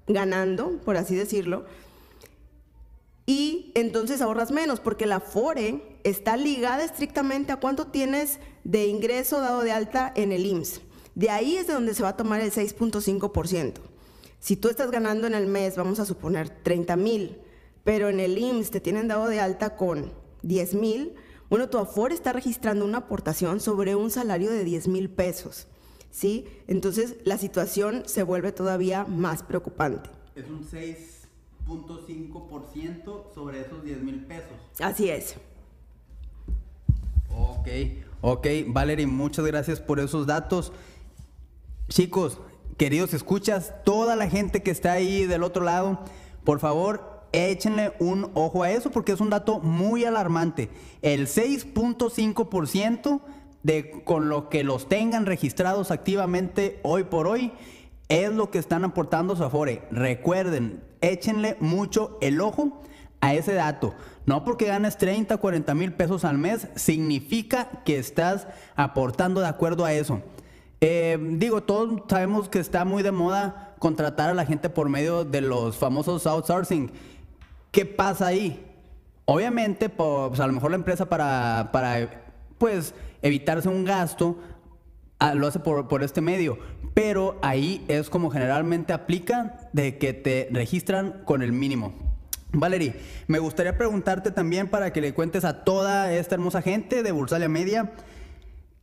ganando, 0.08 0.82
por 0.84 0.98
así 0.98 1.16
decirlo. 1.16 1.66
Y 3.28 3.72
entonces 3.76 4.22
ahorras 4.22 4.52
menos, 4.52 4.80
porque 4.80 5.06
la 5.06 5.20
FORE 5.20 6.00
está 6.04 6.36
ligada 6.36 6.84
estrictamente 6.84 7.52
a 7.52 7.60
cuánto 7.60 7.88
tienes 7.88 8.40
de 8.64 8.88
ingreso 8.88 9.40
dado 9.40 9.62
de 9.62 9.72
alta 9.72 10.12
en 10.16 10.32
el 10.32 10.46
IMSS. 10.46 10.82
De 11.14 11.30
ahí 11.30 11.58
es 11.58 11.68
de 11.68 11.74
donde 11.74 11.94
se 11.94 12.04
va 12.04 12.10
a 12.10 12.18
tomar 12.18 12.42
el 12.42 12.52
6.5%. 12.52 13.74
Si 14.40 14.56
tú 14.56 14.70
estás 14.70 14.90
ganando 14.90 15.28
en 15.28 15.36
el 15.36 15.46
mes, 15.46 15.76
vamos 15.76 16.00
a 16.00 16.06
suponer 16.06 16.50
30 16.50 16.96
mil, 16.96 17.38
pero 17.88 18.10
en 18.10 18.20
el 18.20 18.38
IMSS 18.38 18.70
te 18.72 18.82
tienen 18.82 19.08
dado 19.08 19.30
de 19.30 19.40
alta 19.40 19.78
con 19.78 20.12
10 20.42 20.74
mil, 20.74 21.16
bueno, 21.50 21.70
tu 21.70 21.78
Afore 21.78 22.14
está 22.14 22.34
registrando 22.34 22.84
una 22.84 22.98
aportación 22.98 23.62
sobre 23.62 23.96
un 23.96 24.12
salario 24.12 24.52
de 24.52 24.66
10 24.66 24.90
mil 24.90 25.10
pesos, 25.10 25.70
¿sí? 26.12 26.46
Entonces 26.68 27.16
la 27.24 27.38
situación 27.38 28.04
se 28.06 28.24
vuelve 28.24 28.52
todavía 28.52 29.06
más 29.06 29.42
preocupante. 29.42 30.10
Es 30.36 30.50
un 30.50 30.70
6.5% 30.70 33.34
sobre 33.34 33.62
esos 33.62 33.82
10 33.82 34.02
mil 34.02 34.26
pesos. 34.26 34.58
Así 34.82 35.10
es. 35.10 35.38
Ok, 37.34 37.70
ok, 38.20 38.48
Valerie, 38.68 39.08
muchas 39.08 39.46
gracias 39.46 39.80
por 39.80 40.02
esos 40.02 40.28
datos. 40.28 40.74
Chicos, 41.88 42.42
queridos 42.76 43.14
escuchas, 43.14 43.74
toda 43.86 44.18
la 44.18 44.30
gente 44.30 44.62
que 44.62 44.72
está 44.72 44.92
ahí 44.92 45.26
del 45.26 45.44
otro 45.44 45.64
lado, 45.64 46.04
Por 46.44 46.60
favor, 46.60 47.17
échenle 47.32 47.94
un 48.00 48.32
ojo 48.34 48.64
a 48.64 48.72
eso 48.72 48.92
porque 48.92 49.12
es 49.12 49.22
un 49.22 49.30
dato 49.30 49.60
muy 49.60 50.06
alarmante. 50.06 50.70
El 51.02 51.28
6.5% 51.28 53.22
de 53.64 53.92
con 54.04 54.30
lo 54.30 54.50
que 54.50 54.64
los 54.64 54.88
tengan 54.88 55.26
registrados 55.26 55.92
activamente 55.92 56.80
hoy 56.84 57.04
por 57.04 57.28
hoy 57.28 57.52
es 58.10 58.32
lo 58.32 58.50
que 58.52 58.60
están 58.60 58.86
aportando 58.86 59.36
su 59.36 59.44
Afore. 59.44 59.84
Recuerden, 59.92 60.82
échenle 61.02 61.58
mucho 61.60 62.18
el 62.22 62.40
ojo 62.42 62.82
a 63.22 63.34
ese 63.34 63.54
dato. 63.54 63.94
No 64.26 64.44
porque 64.44 64.66
ganes 64.66 64.98
30, 64.98 65.38
40 65.38 65.74
mil 65.74 65.94
pesos 65.94 66.26
al 66.26 66.38
mes, 66.38 66.68
significa 66.76 67.70
que 67.86 67.98
estás 67.98 68.48
aportando 68.76 69.42
de 69.42 69.48
acuerdo 69.48 69.86
a 69.86 69.94
eso. 69.94 70.22
Eh, 70.80 71.18
digo, 71.34 71.64
todos 71.64 72.04
sabemos 72.08 72.50
que 72.50 72.60
está 72.60 72.86
muy 72.86 73.02
de 73.04 73.12
moda 73.12 73.76
contratar 73.80 74.30
a 74.30 74.34
la 74.34 74.46
gente 74.46 74.70
por 74.70 74.90
medio 74.90 75.26
de 75.26 75.42
los 75.42 75.78
famosos 75.78 76.28
outsourcing. 76.28 76.92
¿Qué 77.72 77.86
pasa 77.86 78.28
ahí? 78.28 78.64
Obviamente, 79.26 79.90
pues, 79.90 80.40
a 80.40 80.48
lo 80.48 80.54
mejor 80.54 80.72
la 80.72 80.78
empresa 80.78 81.08
para, 81.08 81.70
para 81.74 82.24
pues, 82.58 82.94
evitarse 83.22 83.68
un 83.68 83.84
gasto, 83.84 84.40
ah, 85.20 85.34
lo 85.34 85.48
hace 85.48 85.60
por, 85.60 85.88
por, 85.88 86.04
este 86.04 86.22
medio. 86.22 86.58
Pero 86.94 87.38
ahí 87.42 87.84
es 87.88 88.10
como 88.10 88.30
generalmente 88.30 88.94
aplica 88.94 89.70
de 89.74 89.98
que 89.98 90.14
te 90.14 90.48
registran 90.52 91.24
con 91.26 91.42
el 91.42 91.52
mínimo. 91.52 91.94
Valerie, 92.54 92.96
me 93.28 93.40
gustaría 93.40 93.78
preguntarte 93.78 94.32
también 94.32 94.70
para 94.70 94.94
que 94.94 95.02
le 95.02 95.14
cuentes 95.14 95.44
a 95.44 95.66
toda 95.66 96.14
esta 96.14 96.36
hermosa 96.36 96.62
gente 96.62 97.04
de 97.04 97.12
Bursalia 97.12 97.50
Media, 97.50 97.92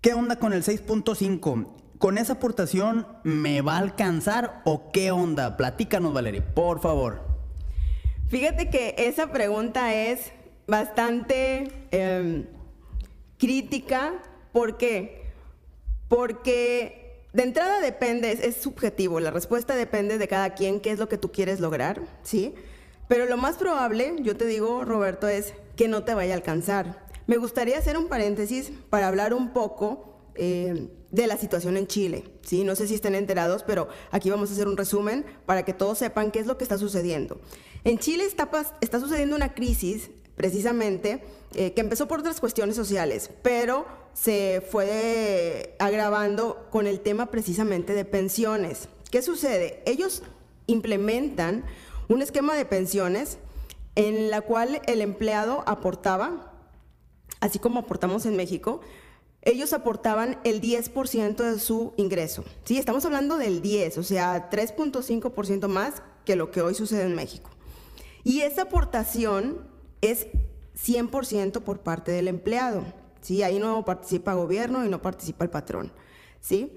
¿qué 0.03 0.13
onda 0.13 0.39
con 0.39 0.53
el 0.53 0.63
6.5? 0.63 1.67
¿Con 1.99 2.19
esa 2.19 2.35
aportación 2.35 3.07
me 3.23 3.63
va 3.63 3.77
a 3.77 3.79
alcanzar 3.79 4.61
o 4.65 4.93
qué 4.93 5.11
onda? 5.11 5.57
Platícanos, 5.57 6.13
Valerie, 6.13 6.43
por 6.43 6.81
favor. 6.81 7.34
Fíjate 8.29 8.71
que 8.71 8.95
esa 8.99 9.31
pregunta 9.31 9.95
es 9.95 10.33
bastante 10.67 11.71
eh, 11.91 12.45
crítica. 13.39 14.15
¿Por 14.53 14.77
qué? 14.77 15.23
Porque 16.09 17.27
de 17.33 17.43
entrada 17.43 17.81
depende, 17.81 18.33
es, 18.33 18.41
es, 18.41 18.57
subjetivo, 18.57 19.21
la 19.21 19.31
respuesta 19.31 19.75
depende 19.75 20.19
de 20.19 20.29
cada 20.29 20.55
quien, 20.55 20.81
qué 20.81 20.91
es 20.91 20.99
lo 20.99 21.09
que 21.09 21.19
tú 21.19 21.33
quieres 21.33 21.61
lograr, 21.61 22.01
¿sí? 22.23 22.55
Pero 23.09 23.27
lo 23.27 23.37
más 23.37 23.57
probable, 23.57 24.15
yo 24.21 24.37
te 24.37 24.47
digo, 24.47 24.85
Roberto, 24.85 25.29
es 25.29 25.55
que 25.77 25.89
no 25.89 26.05
te 26.05 26.15
vaya 26.15 26.33
a 26.33 26.37
alcanzar. 26.37 27.05
Me 27.27 27.37
gustaría 27.37 27.79
hacer 27.79 27.99
un 27.99 28.09
paréntesis 28.09 28.73
para 28.91 29.09
hablar 29.09 29.35
un 29.35 29.53
poco 29.53 30.14
eh, 30.37 30.89
de 31.11 31.27
la 31.27 31.37
situación 31.37 31.77
en 31.77 31.87
Chile. 31.87 32.25
¿sí? 32.43 32.65
No 32.65 32.75
sé 32.75 32.89
si 32.89 32.95
estén 32.95 33.15
enterados, 33.15 33.63
pero 33.63 33.89
aquí 34.11 34.31
vamos 34.31 34.51
a 34.51 34.53
hacer 34.55 34.67
un 34.67 34.77
resumen 34.77 35.25
para 35.47 35.65
que 35.65 35.73
todos 35.73 35.99
sepan 35.99 36.31
qué 36.31 36.41
es 36.41 36.47
lo 36.47 36.59
que 36.59 36.65
está 36.65 36.79
sucediendo. 36.79 37.41
En 37.85 37.99
Chile 37.99 38.25
está, 38.25 38.51
está 38.81 38.99
sucediendo 38.99 39.37
una 39.37 39.55
crisis, 39.55 40.11
precisamente, 40.35 41.23
eh, 41.55 41.73
que 41.73 41.81
empezó 41.81 42.09
por 42.09 42.21
otras 42.21 42.41
cuestiones 42.41 42.75
sociales, 42.75 43.31
pero 43.43 43.87
se 44.13 44.63
fue 44.71 45.77
agravando 45.79 46.67
con 46.71 46.87
el 46.87 47.01
tema 47.01 47.27
precisamente 47.31 47.95
de 47.95 48.05
pensiones. 48.05 48.89
¿Qué 49.11 49.23
sucede? 49.23 49.83
Ellos 49.87 50.23
implementan 50.67 51.65
un 52.09 52.23
esquema 52.23 52.55
de 52.55 52.65
pensiones 52.65 53.39
en 53.95 54.31
la 54.31 54.41
cual 54.41 54.83
el 54.87 55.01
empleado 55.01 55.63
aportaba, 55.67 56.53
así 57.41 57.59
como 57.59 57.81
aportamos 57.81 58.27
en 58.27 58.37
México, 58.37 58.81
ellos 59.45 59.73
aportaban 59.73 60.39
el 60.45 60.61
10% 60.61 61.37
de 61.37 61.59
su 61.59 61.93
ingreso. 61.97 62.45
Sí, 62.65 62.79
estamos 62.79 63.05
hablando 63.05 63.37
del 63.37 63.61
10, 63.63 63.99
o 63.99 64.03
sea, 64.03 64.51
3.5% 64.51 65.69
más 65.69 66.03
que 66.25 66.37
lo 66.37 66.51
que 66.51 66.63
hoy 66.63 66.75
sucede 66.75 67.03
en 67.03 67.15
México. 67.15 67.51
Y 68.23 68.41
esa 68.41 68.63
aportación 68.63 69.67
es 70.01 70.27
100% 70.83 71.61
por 71.61 71.81
parte 71.81 72.11
del 72.13 72.29
empleado. 72.29 72.85
¿sí? 73.21 73.43
Ahí 73.43 73.59
no 73.59 73.85
participa 73.85 74.35
gobierno 74.35 74.85
y 74.85 74.89
no 74.89 75.03
participa 75.03 75.45
el 75.45 75.51
patrón. 75.51 75.93
¿sí? 76.41 76.73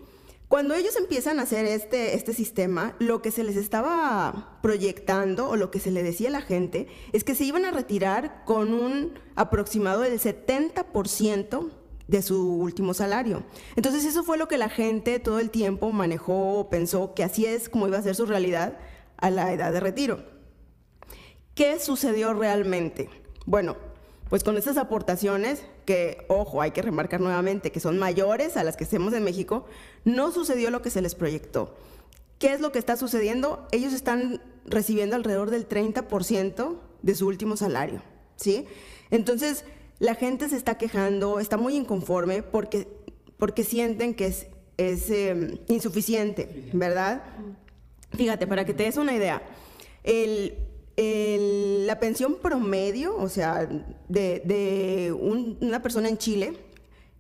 Cuando 0.50 0.76
ellos 0.76 0.96
empiezan 0.98 1.40
a 1.40 1.44
hacer 1.44 1.66
este, 1.66 2.16
este 2.16 2.34
sistema, 2.34 2.96
lo 3.00 3.22
que 3.22 3.32
se 3.32 3.44
les 3.44 3.56
estaba 3.56 4.60
proyectando 4.62 5.50
o 5.50 5.56
lo 5.56 5.72
que 5.72 5.80
se 5.80 5.92
le 5.92 6.04
decía 6.04 6.30
a 6.30 6.32
la 6.32 6.42
gente 6.42 6.88
es 7.14 7.24
que 7.24 7.36
se 7.36 7.44
iban 7.44 7.66
a 7.66 7.72
retirar 7.72 8.44
con 8.46 8.74
un 8.74 9.14
aproximado 9.36 10.02
del 10.02 10.20
70% 10.20 11.70
de 12.08 12.22
su 12.22 12.54
último 12.54 12.94
salario. 12.94 13.44
Entonces 13.76 14.06
eso 14.06 14.24
fue 14.24 14.38
lo 14.38 14.48
que 14.48 14.58
la 14.58 14.70
gente 14.70 15.20
todo 15.20 15.40
el 15.40 15.50
tiempo 15.50 15.92
manejó, 15.92 16.70
pensó 16.70 17.14
que 17.14 17.24
así 17.24 17.46
es 17.46 17.70
como 17.70 17.88
iba 17.88 17.98
a 17.98 18.04
ser 18.04 18.16
su 18.16 18.26
realidad 18.26 18.78
a 19.18 19.30
la 19.30 19.52
edad 19.54 19.72
de 19.72 19.80
retiro. 19.80 20.24
¿Qué 21.54 21.80
sucedió 21.80 22.34
realmente? 22.34 23.10
Bueno, 23.46 23.78
pues 24.30 24.44
con 24.44 24.58
estas 24.58 24.78
aportaciones, 24.78 25.64
que, 25.86 26.26
ojo, 26.28 26.62
hay 26.62 26.72
que 26.72 26.82
remarcar 26.82 27.22
nuevamente, 27.22 27.72
que 27.72 27.80
son 27.80 27.98
mayores 27.98 28.58
a 28.58 28.64
las 28.64 28.76
que 28.76 28.84
hacemos 28.84 29.14
en 29.14 29.24
México, 29.24 29.66
no 30.04 30.32
sucedió 30.32 30.70
lo 30.70 30.82
que 30.82 30.90
se 30.90 31.02
les 31.02 31.16
proyectó. 31.16 31.76
¿Qué 32.38 32.54
es 32.54 32.60
lo 32.60 32.72
que 32.72 32.80
está 32.80 32.98
sucediendo? 32.98 33.68
Ellos 33.72 33.94
están 33.94 34.42
recibiendo 34.66 35.16
alrededor 35.16 35.50
del 35.50 35.68
30% 35.68 36.78
de 37.02 37.16
su 37.16 37.28
último 37.28 37.58
salario, 37.58 38.02
¿sí? 38.36 38.66
Entonces, 39.10 39.64
la 40.00 40.16
gente 40.16 40.50
se 40.50 40.56
está 40.56 40.78
quejando, 40.78 41.40
está 41.40 41.58
muy 41.58 41.76
inconforme 41.76 42.44
porque, 42.44 42.88
porque 43.38 43.64
sienten 43.64 44.14
que 44.14 44.28
es, 44.28 44.48
es 44.78 45.10
eh, 45.10 45.60
insuficiente, 45.68 46.70
¿verdad? 46.74 47.24
Fíjate, 48.12 48.48
para 48.48 48.66
que 48.66 48.74
te 48.74 48.84
des 48.84 48.98
una 48.98 49.14
idea, 49.14 49.42
la 50.96 52.00
pensión 52.00 52.38
promedio, 52.42 53.16
o 53.18 53.30
sea, 53.30 53.68
de, 54.08 54.42
de 54.46 55.12
un, 55.12 55.58
una 55.62 55.82
persona 55.82 56.10
en 56.10 56.18
Chile, 56.18 56.54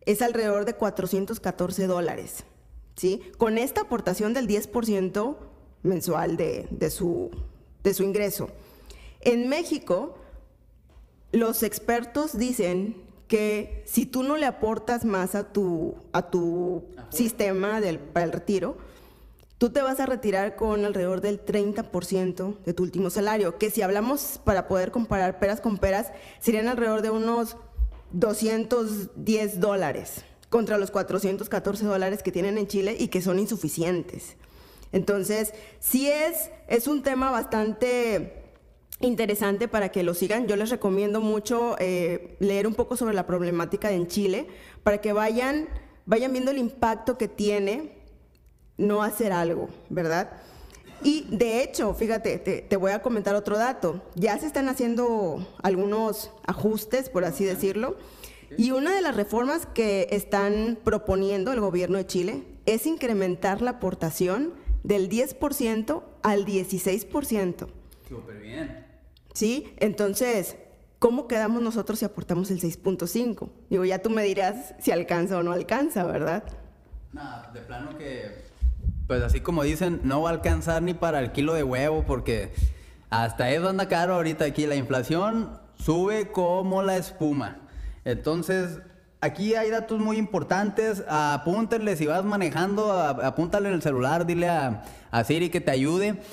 es 0.05 0.22
alrededor 0.22 0.65
de 0.65 0.74
414 0.74 1.88
dólares. 1.88 2.46
¿sí? 2.96 3.22
Con 3.38 3.57
esta 3.57 3.81
aportación 3.81 4.34
del 4.34 4.48
10% 4.48 5.38
mensual 5.84 6.38
de, 6.38 6.67
de, 6.72 6.89
su, 6.89 7.29
de 7.84 7.93
su 7.93 8.03
ingreso. 8.03 8.50
En 9.22 9.48
México, 9.50 10.17
los 11.31 11.63
expertos 11.63 12.38
dicen 12.38 12.96
que 13.27 13.84
si 13.86 14.05
tú 14.05 14.24
no 14.24 14.38
le 14.38 14.46
aportas 14.46 15.05
más 15.05 15.36
a 15.36 15.51
tu, 15.51 15.96
a 16.13 16.29
tu 16.29 16.86
sistema 17.10 17.81
del, 17.81 18.00
para 18.00 18.25
el 18.25 18.31
retiro, 18.31 18.77
tú 19.57 19.69
te 19.69 19.81
vas 19.81 20.00
a 20.00 20.05
retirar 20.05 20.55
con 20.55 20.86
alrededor 20.86 21.22
del 21.22 21.43
30% 21.43 22.57
de 22.63 22.74
tu 22.74 22.84
último 22.84 23.10
salario, 23.10 23.57
que 23.57 23.69
si 23.69 23.81
hablamos 23.81 24.39
para 24.43 24.67
poder 24.67 24.91
comparar 24.91 25.39
peras 25.39 25.62
con 25.62 25.77
peras, 25.77 26.12
serían 26.39 26.67
alrededor 26.67 27.01
de 27.01 27.10
unos 27.10 27.57
210 28.12 29.60
dólares 29.60 30.24
contra 30.50 30.77
los 30.77 30.91
414 30.91 31.86
dólares 31.86 32.24
que 32.24 32.31
tienen 32.31 32.57
en 32.57 32.67
Chile 32.67 32.96
y 32.98 33.10
que 33.10 33.22
son 33.22 33.39
insuficientes. 33.39 34.38
Entonces, 34.93 35.53
sí 35.79 36.10
es, 36.10 36.50
es 36.69 36.88
un 36.88 37.03
tema 37.03 37.29
bastante 37.29 38.47
interesante 39.00 39.68
para 39.68 39.89
que 39.89 40.04
lo 40.04 40.13
sigan. 40.13 40.48
Yo 40.48 40.56
les 40.56 40.70
recomiendo 40.70 41.22
mucho 41.22 41.75
eh, 41.80 42.38
leer 42.39 42.68
un 42.68 42.74
poco 42.74 42.98
sobre 42.98 43.13
la 43.13 43.27
problemática 43.27 43.92
en 43.92 44.08
Chile 44.08 44.48
para 44.84 45.00
que 45.00 45.13
vayan, 45.13 45.68
vayan 46.06 46.32
viendo 46.32 46.51
el 46.51 46.58
impacto 46.58 47.18
que 47.18 47.27
tiene 47.27 47.98
no 48.77 49.04
hacer 49.04 49.32
algo, 49.32 49.70
¿verdad? 49.89 50.32
Y 51.04 51.27
de 51.30 51.62
hecho, 51.62 51.94
fíjate, 51.94 52.39
te, 52.39 52.77
voy 52.77 52.92
a 52.92 53.01
comentar 53.01 53.36
otro 53.36 53.58
dato. 53.58 54.01
Ya 54.16 54.38
se 54.39 54.48
están 54.48 54.68
haciendo 54.68 55.48
algunos 55.62 56.32
ajustes, 56.48 57.10
por 57.10 57.24
así 57.24 57.46
decirlo. 57.46 57.98
Y 58.58 58.72
una 58.72 58.96
de 58.96 59.01
las 59.01 59.16
reformas 59.16 59.66
que 59.66 60.08
están 60.12 60.80
proponiendo 60.84 61.51
el 61.51 61.60
gobierno 61.60 61.98
de 61.98 62.08
Chile 62.08 62.44
es 62.66 62.88
incrementar 62.88 63.62
la 63.62 63.72
aportación 63.72 64.54
del 64.84 65.10
10% 65.10 66.04
al 66.24 66.46
16%. 66.46 67.68
Súper 68.08 68.39
bien. 68.39 68.87
Sí, 69.38 69.72
entonces, 69.77 70.56
¿cómo 70.98 71.27
quedamos 71.27 71.62
nosotros 71.62 72.00
si 72.00 72.06
aportamos 72.06 72.50
el 72.50 72.60
6.5? 72.60 73.48
Digo, 73.70 73.86
ya 73.86 74.00
tú 74.00 74.10
me 74.10 74.24
dirás 74.24 74.74
si 74.79 74.89
alcanza 74.89 75.38
o 75.38 75.44
no 75.44 75.51
alcanza, 75.51 76.06
¿verdad? 76.06 76.44
Nada, 77.13 77.51
de 77.53 77.62
plano 77.62 77.96
que 78.00 78.48
pues 79.06 79.22
así 79.22 79.41
como 79.41 79.62
dicen, 79.62 80.01
no 80.01 80.24
va 80.24 80.32
a 80.32 80.34
alcanzar 80.34 80.82
ni 80.82 80.96
para 80.96 81.20
el 81.20 81.34
kilo 81.34 81.53
de 81.53 81.62
huevo 81.62 82.03
porque 82.08 82.51
hasta 83.12 83.51
eso 83.51 83.70
anda 83.70 83.88
caro 83.88 84.15
ahorita 84.15 84.44
aquí. 84.44 84.65
La 84.65 84.74
inflación 84.74 85.60
sube 85.75 86.32
como 86.32 86.82
la 86.82 86.98
espuma. 86.98 87.60
Entonces, 88.06 88.79
aquí 89.22 89.53
hay 89.53 89.70
datos 89.70 90.00
muy 90.00 90.17
importantes. 90.17 91.03
Apúntenle 91.08 91.96
si 91.96 92.08
vas 92.08 92.25
manejando, 92.25 92.91
apúntale 92.91 93.70
en 93.70 93.75
el 93.75 93.84
celular, 93.84 94.25
dile 94.25 94.50
a, 94.50 94.84
a 95.12 95.24
Siri 95.24 95.51
que 95.51 95.62
te 95.62 95.70
ayude. 95.70 96.24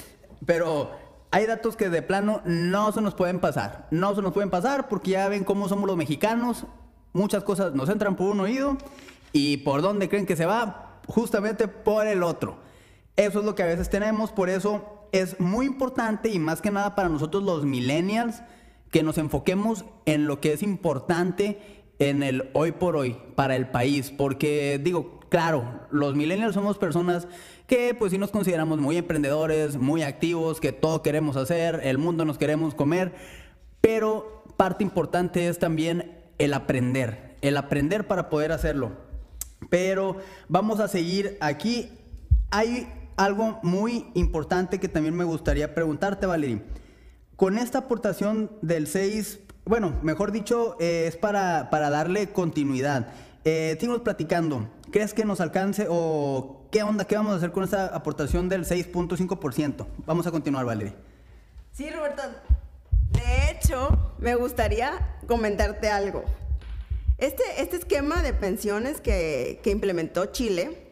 Pero 0.46 1.03
hay 1.35 1.47
datos 1.47 1.75
que 1.75 1.91
de 1.91 2.00
plano 2.00 2.43
no 2.45 2.93
se 2.93 3.00
nos 3.00 3.17
pueden 3.17 3.41
pasar. 3.41 3.88
No 3.91 4.14
se 4.14 4.23
nos 4.23 4.33
pueden 4.33 4.50
pasar 4.50 4.88
porque 4.88 5.11
ya 5.11 5.26
ven 5.26 5.43
cómo 5.43 5.69
somos 5.69 5.88
los 5.88 5.97
mexicanos. 5.97 6.64
Muchas 7.12 7.43
cosas 7.43 7.75
nos 7.75 7.88
entran 7.88 8.14
por 8.14 8.31
un 8.31 8.38
oído 8.38 8.79
y 9.33 9.57
por 9.57 9.83
dónde 9.83 10.09
creen 10.09 10.26
que 10.26 10.37
se 10.37 10.47
va, 10.47 11.00
justamente 11.09 11.67
por 11.67 12.07
el 12.07 12.23
otro. 12.23 12.59
Eso 13.17 13.41
es 13.41 13.45
lo 13.45 13.57
que 13.57 13.64
a 13.64 13.67
veces 13.67 13.91
tenemos, 13.91 14.31
por 14.31 14.49
eso 14.49 15.09
es 15.11 15.41
muy 15.41 15.67
importante 15.67 16.29
y 16.29 16.38
más 16.38 16.61
que 16.61 16.71
nada 16.71 16.95
para 16.95 17.09
nosotros 17.09 17.43
los 17.43 17.64
millennials 17.64 18.43
que 18.93 19.03
nos 19.03 19.19
enfoquemos 19.19 19.85
en 20.07 20.29
lo 20.29 20.41
que 20.41 20.53
es 20.53 20.62
importante 20.62 21.83
en 21.99 22.23
el 22.23 22.49
hoy 22.53 22.71
por 22.71 22.95
hoy 22.95 23.17
para 23.35 23.57
el 23.57 23.67
país, 23.67 24.12
porque 24.17 24.81
digo, 24.81 25.19
claro, 25.31 25.81
los 25.91 26.14
millennials 26.14 26.55
somos 26.55 26.79
personas 26.79 27.26
que 27.66 27.94
pues 27.94 28.12
sí 28.12 28.18
nos 28.18 28.30
consideramos 28.30 28.78
muy 28.78 28.97
emprendedores, 28.97 29.76
muy 29.76 30.02
activos, 30.02 30.61
que 30.61 30.73
todo 30.73 31.02
queremos 31.02 31.37
hacer, 31.37 31.80
el 31.85 31.99
mundo 31.99 32.25
nos 32.25 32.38
queremos 32.38 32.75
comer, 32.75 33.14
pero 33.80 34.44
parte 34.56 34.85
importante 34.85 35.49
es 35.49 35.59
también 35.59 36.21
el 36.38 36.54
aprender, 36.54 37.37
el 37.40 37.56
aprender 37.56 38.06
para 38.06 38.28
poder 38.28 38.52
hacerlo. 38.52 38.92
Pero 39.71 40.18
vamos 40.49 40.80
a 40.80 40.88
seguir 40.88 41.38
aquí. 41.40 41.90
Hay 42.50 42.88
algo 43.16 43.61
muy 43.62 44.06
importante 44.14 44.78
que 44.78 44.88
también 44.88 45.16
me 45.16 45.25
gustaría 45.25 45.75
preguntarte, 45.75 46.26
Valerie. 46.26 46.62
Con 47.37 47.59
esta 47.59 47.78
aportación 47.78 48.50
del 48.62 48.87
6, 48.87 49.40
bueno, 49.64 49.99
mejor 50.02 50.30
dicho, 50.30 50.76
eh, 50.78 51.06
es 51.09 51.16
para, 51.16 51.71
para, 51.71 51.90
darle 51.90 52.30
continuidad. 52.30 53.09
Eh, 53.44 53.76
seguimos 53.78 54.00
platicando. 54.00 54.70
¿Crees 54.90 55.12
que 55.12 55.24
nos 55.24 55.40
alcance 55.40 55.86
o 55.90 56.66
qué 56.70 56.82
onda? 56.82 57.06
¿Qué 57.06 57.14
vamos 57.16 57.34
a 57.34 57.36
hacer 57.36 57.52
con 57.52 57.62
esta 57.62 57.86
aportación 57.86 58.48
del 58.48 58.64
6.5%? 58.64 59.86
Vamos 60.06 60.26
a 60.26 60.30
continuar, 60.30 60.64
Valerie. 60.64 60.94
Sí, 61.72 61.90
Roberto. 61.90 62.22
De 63.10 63.50
hecho, 63.50 64.14
me 64.18 64.34
gustaría 64.34 65.18
comentarte 65.26 65.88
algo. 65.88 66.24
Este, 67.18 67.42
este 67.58 67.76
esquema 67.76 68.22
de 68.22 68.32
pensiones 68.32 69.00
que, 69.00 69.60
que 69.62 69.70
implementó 69.70 70.26
Chile, 70.26 70.88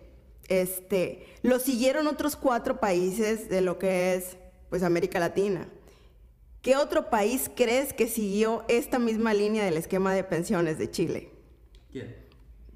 este, 0.49 1.27
lo 1.43 1.59
siguieron 1.59 2.07
otros 2.07 2.37
cuatro 2.37 2.81
países 2.81 3.49
de 3.49 3.61
lo 3.63 3.79
que 3.79 4.15
es 4.15 4.37
pues 4.69 4.83
América 4.83 5.19
Latina. 5.19 5.69
¿Qué 6.61 6.77
otro 6.77 7.09
país 7.09 7.51
crees 7.57 7.93
que 7.93 8.09
siguió 8.09 8.65
esta 8.69 8.99
misma 8.99 9.35
línea 9.35 9.65
del 9.65 9.77
esquema 9.77 10.15
de 10.15 10.23
pensiones 10.23 10.79
de 10.79 10.91
Chile? 10.91 11.31
¿Quién? 11.91 12.22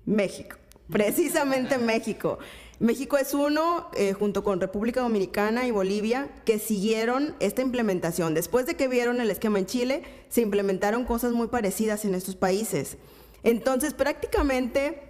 México, 0.07 0.57
precisamente 0.91 1.79
México. 1.79 2.39
México 2.79 3.17
es 3.17 3.33
uno, 3.33 3.91
eh, 3.95 4.13
junto 4.13 4.45
con 4.45 4.61
República 4.61 5.01
Dominicana 5.01 5.67
y 5.67 5.71
Bolivia, 5.71 6.29
que 6.45 6.59
siguieron 6.59 7.35
esta 7.41 7.63
implementación. 7.63 8.35
Después 8.35 8.67
de 8.67 8.75
que 8.75 8.87
vieron 8.87 9.21
el 9.21 9.31
esquema 9.31 9.59
en 9.59 9.67
Chile, 9.67 10.03
se 10.29 10.43
implementaron 10.43 11.05
cosas 11.05 11.33
muy 11.33 11.49
parecidas 11.49 12.05
en 12.05 12.15
estos 12.15 12.37
países. 12.37 12.99
Entonces, 13.43 13.95
prácticamente, 13.95 15.03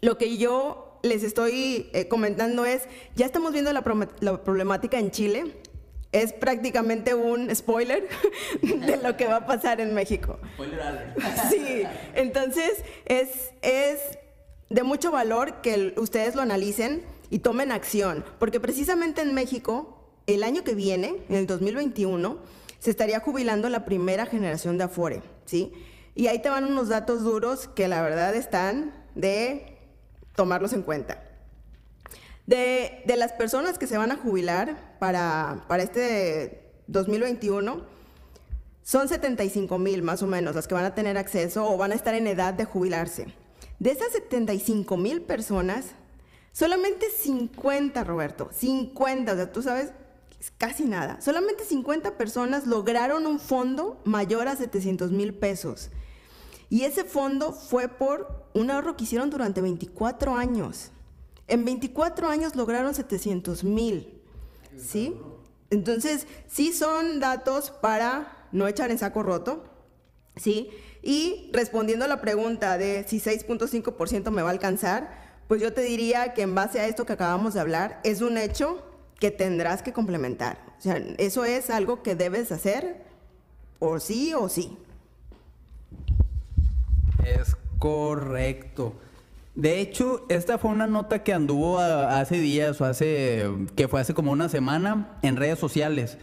lo 0.00 0.16
que 0.16 0.38
yo 0.38 0.98
les 1.02 1.22
estoy 1.22 1.90
eh, 1.92 2.08
comentando 2.08 2.64
es, 2.64 2.82
ya 3.14 3.26
estamos 3.26 3.52
viendo 3.52 3.72
la, 3.72 3.84
la 4.20 4.42
problemática 4.42 4.98
en 4.98 5.10
Chile, 5.10 5.54
es 6.22 6.32
prácticamente 6.32 7.14
un 7.14 7.54
spoiler 7.54 8.08
de 8.62 8.96
lo 8.96 9.16
que 9.16 9.26
va 9.26 9.36
a 9.36 9.46
pasar 9.46 9.80
en 9.80 9.94
México. 9.94 10.38
Spoiler 10.54 10.80
alert. 10.80 11.18
Sí, 11.50 11.82
entonces 12.14 12.70
es, 13.04 13.50
es 13.60 13.98
de 14.70 14.82
mucho 14.82 15.10
valor 15.10 15.60
que 15.60 15.94
ustedes 15.98 16.34
lo 16.34 16.42
analicen 16.42 17.04
y 17.28 17.40
tomen 17.40 17.70
acción, 17.70 18.24
porque 18.38 18.60
precisamente 18.60 19.20
en 19.20 19.34
México, 19.34 20.10
el 20.26 20.42
año 20.42 20.64
que 20.64 20.74
viene, 20.74 21.16
en 21.28 21.36
el 21.36 21.46
2021, 21.46 22.38
se 22.78 22.90
estaría 22.90 23.20
jubilando 23.20 23.68
la 23.68 23.84
primera 23.84 24.24
generación 24.26 24.78
de 24.78 24.84
Afore, 24.84 25.22
¿sí? 25.44 25.72
Y 26.14 26.28
ahí 26.28 26.40
te 26.40 26.48
van 26.48 26.64
unos 26.64 26.88
datos 26.88 27.24
duros 27.24 27.68
que 27.68 27.88
la 27.88 28.00
verdad 28.00 28.34
están 28.34 28.94
de 29.14 29.76
tomarlos 30.34 30.72
en 30.72 30.82
cuenta. 30.82 31.25
De, 32.46 33.02
las 33.16 33.32
personas 33.32 33.78
que 33.78 33.86
se 33.86 33.98
van 33.98 34.12
a 34.12 34.16
jubilar 34.16 34.96
para, 34.98 35.64
para 35.68 35.82
este 35.82 36.72
2021, 36.86 37.82
son 38.82 39.08
75 39.08 39.78
mil 39.78 40.02
más 40.02 40.22
o 40.22 40.28
menos 40.28 40.54
las 40.54 40.68
que 40.68 40.74
van 40.74 40.84
a 40.84 40.94
tener 40.94 41.18
acceso 41.18 41.68
o 41.68 41.76
van 41.76 41.90
a 41.90 41.96
estar 41.96 42.14
en 42.14 42.28
edad 42.28 42.54
de 42.54 42.64
jubilarse. 42.64 43.26
De 43.80 43.90
esas 43.90 44.12
75 44.12 44.96
mil 44.96 45.22
personas, 45.22 45.86
solamente 46.52 47.06
50, 47.10 48.04
Roberto, 48.04 48.48
50, 48.52 49.32
o 49.32 49.36
sea, 49.36 49.52
tú 49.52 49.62
sabes, 49.62 49.90
es 50.40 50.52
casi 50.56 50.84
nada. 50.84 51.20
Solamente 51.20 51.64
50 51.64 52.16
personas 52.16 52.66
lograron 52.66 53.26
un 53.26 53.40
fondo 53.40 54.00
mayor 54.04 54.46
a 54.46 54.54
700 54.54 55.10
mil 55.10 55.34
pesos. 55.34 55.90
Y 56.70 56.82
ese 56.82 57.04
fondo 57.04 57.52
fue 57.52 57.88
por 57.88 58.46
un 58.54 58.70
ahorro 58.70 58.96
que 58.96 59.04
hicieron 59.04 59.30
durante 59.30 59.60
24 59.60 60.36
años. 60.36 60.92
En 61.48 61.64
24 61.64 62.28
años 62.28 62.56
lograron 62.56 62.94
700 62.94 63.64
mil. 63.64 64.20
¿Sí? 64.76 65.16
Entonces, 65.70 66.26
sí 66.48 66.72
son 66.72 67.20
datos 67.20 67.70
para 67.70 68.48
no 68.52 68.68
echar 68.68 68.90
en 68.90 68.98
saco 68.98 69.22
roto. 69.22 69.64
¿Sí? 70.36 70.70
Y 71.02 71.50
respondiendo 71.52 72.04
a 72.04 72.08
la 72.08 72.20
pregunta 72.20 72.76
de 72.78 73.04
si 73.08 73.20
6.5% 73.20 74.30
me 74.30 74.42
va 74.42 74.48
a 74.48 74.52
alcanzar, 74.52 75.26
pues 75.48 75.62
yo 75.62 75.72
te 75.72 75.82
diría 75.82 76.34
que 76.34 76.42
en 76.42 76.54
base 76.54 76.80
a 76.80 76.86
esto 76.86 77.06
que 77.06 77.12
acabamos 77.12 77.54
de 77.54 77.60
hablar, 77.60 78.00
es 78.02 78.20
un 78.20 78.36
hecho 78.36 78.82
que 79.20 79.30
tendrás 79.30 79.82
que 79.82 79.92
complementar. 79.92 80.58
O 80.78 80.82
sea, 80.82 80.96
eso 81.18 81.44
es 81.44 81.70
algo 81.70 82.02
que 82.02 82.16
debes 82.16 82.52
hacer 82.52 83.04
o 83.78 84.00
sí 84.00 84.34
o 84.34 84.48
sí. 84.48 84.76
Es 87.24 87.56
correcto. 87.78 88.94
De 89.56 89.80
hecho, 89.80 90.26
esta 90.28 90.58
fue 90.58 90.70
una 90.70 90.86
nota 90.86 91.22
que 91.22 91.32
anduvo 91.32 91.78
hace 91.78 92.38
días 92.38 92.78
o 92.82 92.84
hace 92.84 93.46
que 93.74 93.88
fue 93.88 94.02
hace 94.02 94.12
como 94.12 94.30
una 94.30 94.50
semana 94.50 95.16
en 95.22 95.36
redes 95.36 95.58
sociales. 95.58 96.18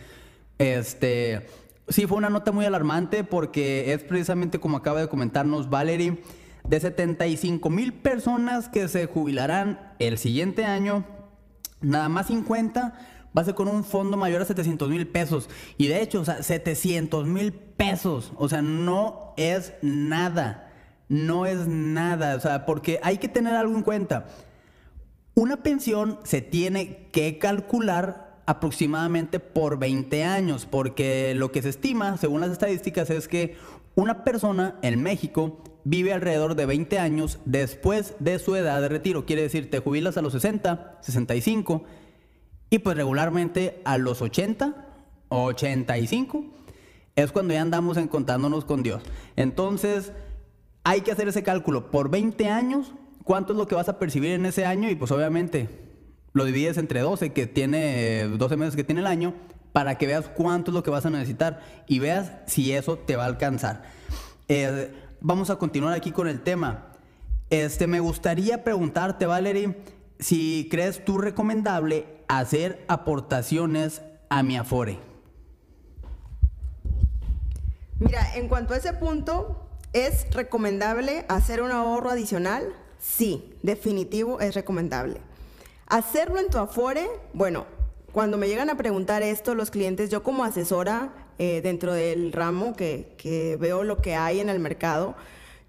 Este, 0.59 1.47
sí 1.87 2.05
fue 2.05 2.19
una 2.19 2.29
nota 2.29 2.51
muy 2.51 2.65
alarmante 2.65 3.23
porque 3.23 3.91
es 3.91 4.03
precisamente 4.03 4.59
como 4.59 4.77
acaba 4.77 5.01
de 5.01 5.07
comentarnos 5.09 5.71
Valerie, 5.71 6.21
de 6.63 6.79
75 6.79 7.71
mil 7.71 7.93
personas 7.93 8.69
que 8.69 8.87
se 8.87 9.07
jubilarán 9.07 9.93
el 9.97 10.19
siguiente 10.19 10.65
año, 10.65 11.03
nada 11.81 12.09
más 12.09 12.27
50 12.27 12.93
va 13.35 13.41
a 13.41 13.45
ser 13.45 13.55
con 13.55 13.67
un 13.67 13.83
fondo 13.83 14.15
mayor 14.15 14.43
a 14.43 14.45
700 14.45 14.89
mil 14.89 15.07
pesos. 15.07 15.49
Y 15.79 15.87
de 15.87 16.03
hecho, 16.03 16.21
o 16.21 16.25
sea, 16.25 16.43
700 16.43 17.25
mil 17.25 17.51
pesos, 17.51 18.31
o 18.35 18.47
sea, 18.47 18.61
no 18.61 19.33
es 19.37 19.73
nada 19.81 20.62
no 21.13 21.45
es 21.45 21.67
nada, 21.67 22.35
o 22.35 22.39
sea, 22.39 22.65
porque 22.65 22.99
hay 23.03 23.19
que 23.19 23.27
tener 23.27 23.53
algo 23.55 23.75
en 23.75 23.83
cuenta. 23.83 24.25
Una 25.35 25.61
pensión 25.61 26.17
se 26.23 26.41
tiene 26.41 27.07
que 27.11 27.37
calcular 27.37 28.41
aproximadamente 28.47 29.39
por 29.39 29.77
20 29.77 30.23
años, 30.23 30.65
porque 30.65 31.35
lo 31.35 31.51
que 31.51 31.61
se 31.61 31.69
estima, 31.69 32.17
según 32.17 32.41
las 32.41 32.49
estadísticas, 32.49 33.11
es 33.11 33.27
que 33.27 33.57
una 33.93 34.23
persona 34.23 34.79
en 34.81 35.03
México 35.03 35.61
vive 35.83 36.13
alrededor 36.13 36.55
de 36.55 36.65
20 36.65 36.97
años 36.97 37.37
después 37.45 38.15
de 38.17 38.39
su 38.39 38.55
edad 38.55 38.81
de 38.81 38.89
retiro. 38.89 39.27
Quiere 39.27 39.43
decir, 39.43 39.69
te 39.69 39.79
jubilas 39.79 40.17
a 40.17 40.23
los 40.23 40.33
60, 40.33 40.97
65 41.01 41.83
y 42.71 42.79
pues 42.79 42.97
regularmente 42.97 43.83
a 43.85 43.99
los 43.99 44.23
80, 44.23 44.87
85 45.29 46.43
es 47.15 47.31
cuando 47.31 47.53
ya 47.53 47.61
andamos 47.61 47.97
encontrándonos 47.97 48.65
con 48.65 48.81
Dios. 48.81 49.03
Entonces, 49.35 50.11
hay 50.83 51.01
que 51.01 51.11
hacer 51.11 51.27
ese 51.27 51.43
cálculo. 51.43 51.91
Por 51.91 52.09
20 52.09 52.49
años, 52.49 52.93
¿cuánto 53.23 53.53
es 53.53 53.59
lo 53.59 53.67
que 53.67 53.75
vas 53.75 53.89
a 53.89 53.99
percibir 53.99 54.31
en 54.31 54.45
ese 54.45 54.65
año? 54.65 54.89
Y 54.89 54.95
pues 54.95 55.11
obviamente 55.11 55.69
lo 56.33 56.45
divides 56.45 56.77
entre 56.77 57.01
12, 57.01 57.31
que 57.31 57.47
tiene 57.47 58.27
12 58.27 58.57
meses 58.57 58.75
que 58.75 58.83
tiene 58.83 59.01
el 59.01 59.07
año, 59.07 59.33
para 59.71 59.97
que 59.97 60.07
veas 60.07 60.27
cuánto 60.27 60.71
es 60.71 60.75
lo 60.75 60.83
que 60.83 60.91
vas 60.91 61.05
a 61.05 61.09
necesitar 61.09 61.61
y 61.87 61.99
veas 61.99 62.31
si 62.47 62.73
eso 62.73 62.97
te 62.97 63.15
va 63.15 63.23
a 63.23 63.27
alcanzar. 63.27 63.83
Eh, 64.47 64.93
vamos 65.21 65.49
a 65.49 65.57
continuar 65.57 65.93
aquí 65.93 66.11
con 66.11 66.27
el 66.27 66.41
tema. 66.41 66.87
Este, 67.49 67.87
me 67.87 67.99
gustaría 67.99 68.63
preguntarte, 68.63 69.25
Valerie, 69.25 69.77
si 70.19 70.67
crees 70.69 71.03
tú 71.05 71.17
recomendable 71.17 72.05
hacer 72.27 72.83
aportaciones 72.87 74.01
a 74.29 74.41
mi 74.43 74.57
Afore. 74.57 74.99
Mira, 77.99 78.35
en 78.35 78.47
cuanto 78.47 78.73
a 78.73 78.77
ese 78.77 78.93
punto, 78.93 79.69
¿Es 79.93 80.25
recomendable 80.31 81.23
hacer 81.27 81.61
un 81.61 81.69
ahorro 81.69 82.09
adicional? 82.09 82.73
Sí, 82.99 83.53
definitivo 83.61 84.39
es 84.39 84.55
recomendable. 84.55 85.21
Hacerlo 85.85 86.39
en 86.39 86.49
tu 86.49 86.57
Afore, 86.57 87.07
bueno, 87.33 87.67
cuando 88.11 88.39
me 88.39 88.47
llegan 88.47 88.71
a 88.71 88.77
preguntar 88.77 89.21
esto 89.21 89.53
los 89.53 89.69
clientes, 89.69 90.09
yo 90.09 90.23
como 90.23 90.43
asesora 90.43 91.13
eh, 91.37 91.61
dentro 91.61 91.93
del 91.93 92.31
ramo 92.33 92.75
que, 92.75 93.13
que 93.19 93.55
veo 93.57 93.83
lo 93.83 94.01
que 94.01 94.15
hay 94.15 94.39
en 94.39 94.49
el 94.49 94.59
mercado, 94.59 95.15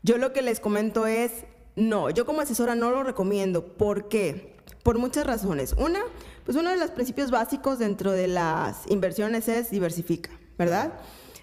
yo 0.02 0.16
lo 0.16 0.32
que 0.32 0.40
les 0.40 0.58
comento 0.58 1.06
es, 1.06 1.44
no, 1.76 2.08
yo 2.08 2.24
como 2.24 2.40
asesora 2.40 2.74
no 2.74 2.90
lo 2.90 3.02
recomiendo. 3.02 3.74
¿Por 3.76 4.08
qué? 4.08 4.56
Por 4.82 4.96
muchas 4.96 5.26
razones. 5.26 5.74
Una, 5.76 6.00
pues 6.46 6.56
uno 6.56 6.70
de 6.70 6.78
los 6.78 6.90
principios 6.92 7.30
básicos 7.30 7.78
dentro 7.78 8.10
de 8.12 8.28
las 8.28 8.86
inversiones 8.88 9.48
es 9.48 9.70
diversifica, 9.70 10.30
¿verdad? 10.56 10.94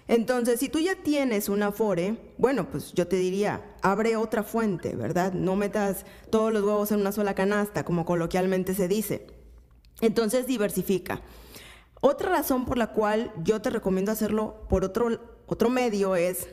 Entonces, 0.08 0.60
si 0.60 0.68
tú 0.68 0.78
ya 0.78 0.96
tienes 0.96 1.48
un 1.48 1.62
Afore, 1.62 2.16
bueno, 2.38 2.68
pues 2.70 2.92
yo 2.92 3.06
te 3.06 3.16
diría, 3.16 3.62
abre 3.82 4.16
otra 4.16 4.42
fuente, 4.42 4.96
¿verdad? 4.96 5.32
No 5.32 5.56
metas 5.56 6.04
todos 6.30 6.52
los 6.52 6.62
huevos 6.64 6.90
en 6.92 7.00
una 7.00 7.12
sola 7.12 7.34
canasta, 7.34 7.84
como 7.84 8.04
coloquialmente 8.04 8.74
se 8.74 8.88
dice. 8.88 9.26
Entonces, 10.00 10.46
diversifica. 10.46 11.22
Otra 12.00 12.30
razón 12.30 12.64
por 12.64 12.78
la 12.78 12.88
cual 12.88 13.32
yo 13.44 13.62
te 13.62 13.70
recomiendo 13.70 14.10
hacerlo 14.10 14.66
por 14.68 14.84
otro, 14.84 15.20
otro 15.46 15.70
medio 15.70 16.16
es 16.16 16.48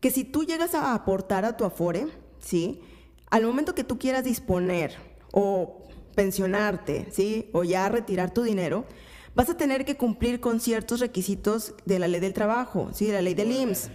que 0.00 0.10
si 0.10 0.24
tú 0.24 0.44
llegas 0.44 0.74
a 0.74 0.94
aportar 0.94 1.46
a 1.46 1.56
tu 1.56 1.64
Afore, 1.64 2.08
¿sí? 2.40 2.82
Al 3.30 3.46
momento 3.46 3.74
que 3.74 3.84
tú 3.84 3.98
quieras 3.98 4.24
disponer 4.24 4.94
o 5.32 5.82
pensionarte, 6.14 7.08
¿sí? 7.10 7.48
O 7.52 7.64
ya 7.64 7.88
retirar 7.88 8.34
tu 8.34 8.42
dinero, 8.42 8.84
vas 9.34 9.48
a 9.50 9.56
tener 9.56 9.84
que 9.84 9.96
cumplir 9.96 10.40
con 10.40 10.60
ciertos 10.60 11.00
requisitos 11.00 11.74
de 11.84 11.98
la 11.98 12.08
ley 12.08 12.20
del 12.20 12.32
trabajo, 12.32 12.90
¿sí? 12.92 13.06
De 13.06 13.14
la 13.14 13.22
ley 13.22 13.34
del 13.34 13.52
IMSS, 13.52 13.90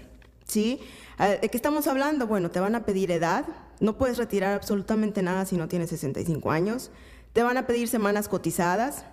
¿sí? 0.47 0.79
Ah, 1.17 1.29
¿De 1.29 1.49
qué 1.49 1.57
estamos 1.57 1.87
hablando? 1.87 2.27
Bueno, 2.27 2.51
te 2.51 2.59
van 2.59 2.75
a 2.75 2.85
pedir 2.85 3.11
edad, 3.11 3.45
no 3.79 3.97
puedes 3.97 4.17
retirar 4.17 4.53
absolutamente 4.53 5.21
nada 5.21 5.45
si 5.45 5.57
no 5.57 5.67
tienes 5.67 5.89
65 5.89 6.51
años, 6.51 6.91
te 7.33 7.43
van 7.43 7.57
a 7.57 7.67
pedir 7.67 7.87
semanas 7.87 8.27
cotizadas, 8.27 9.05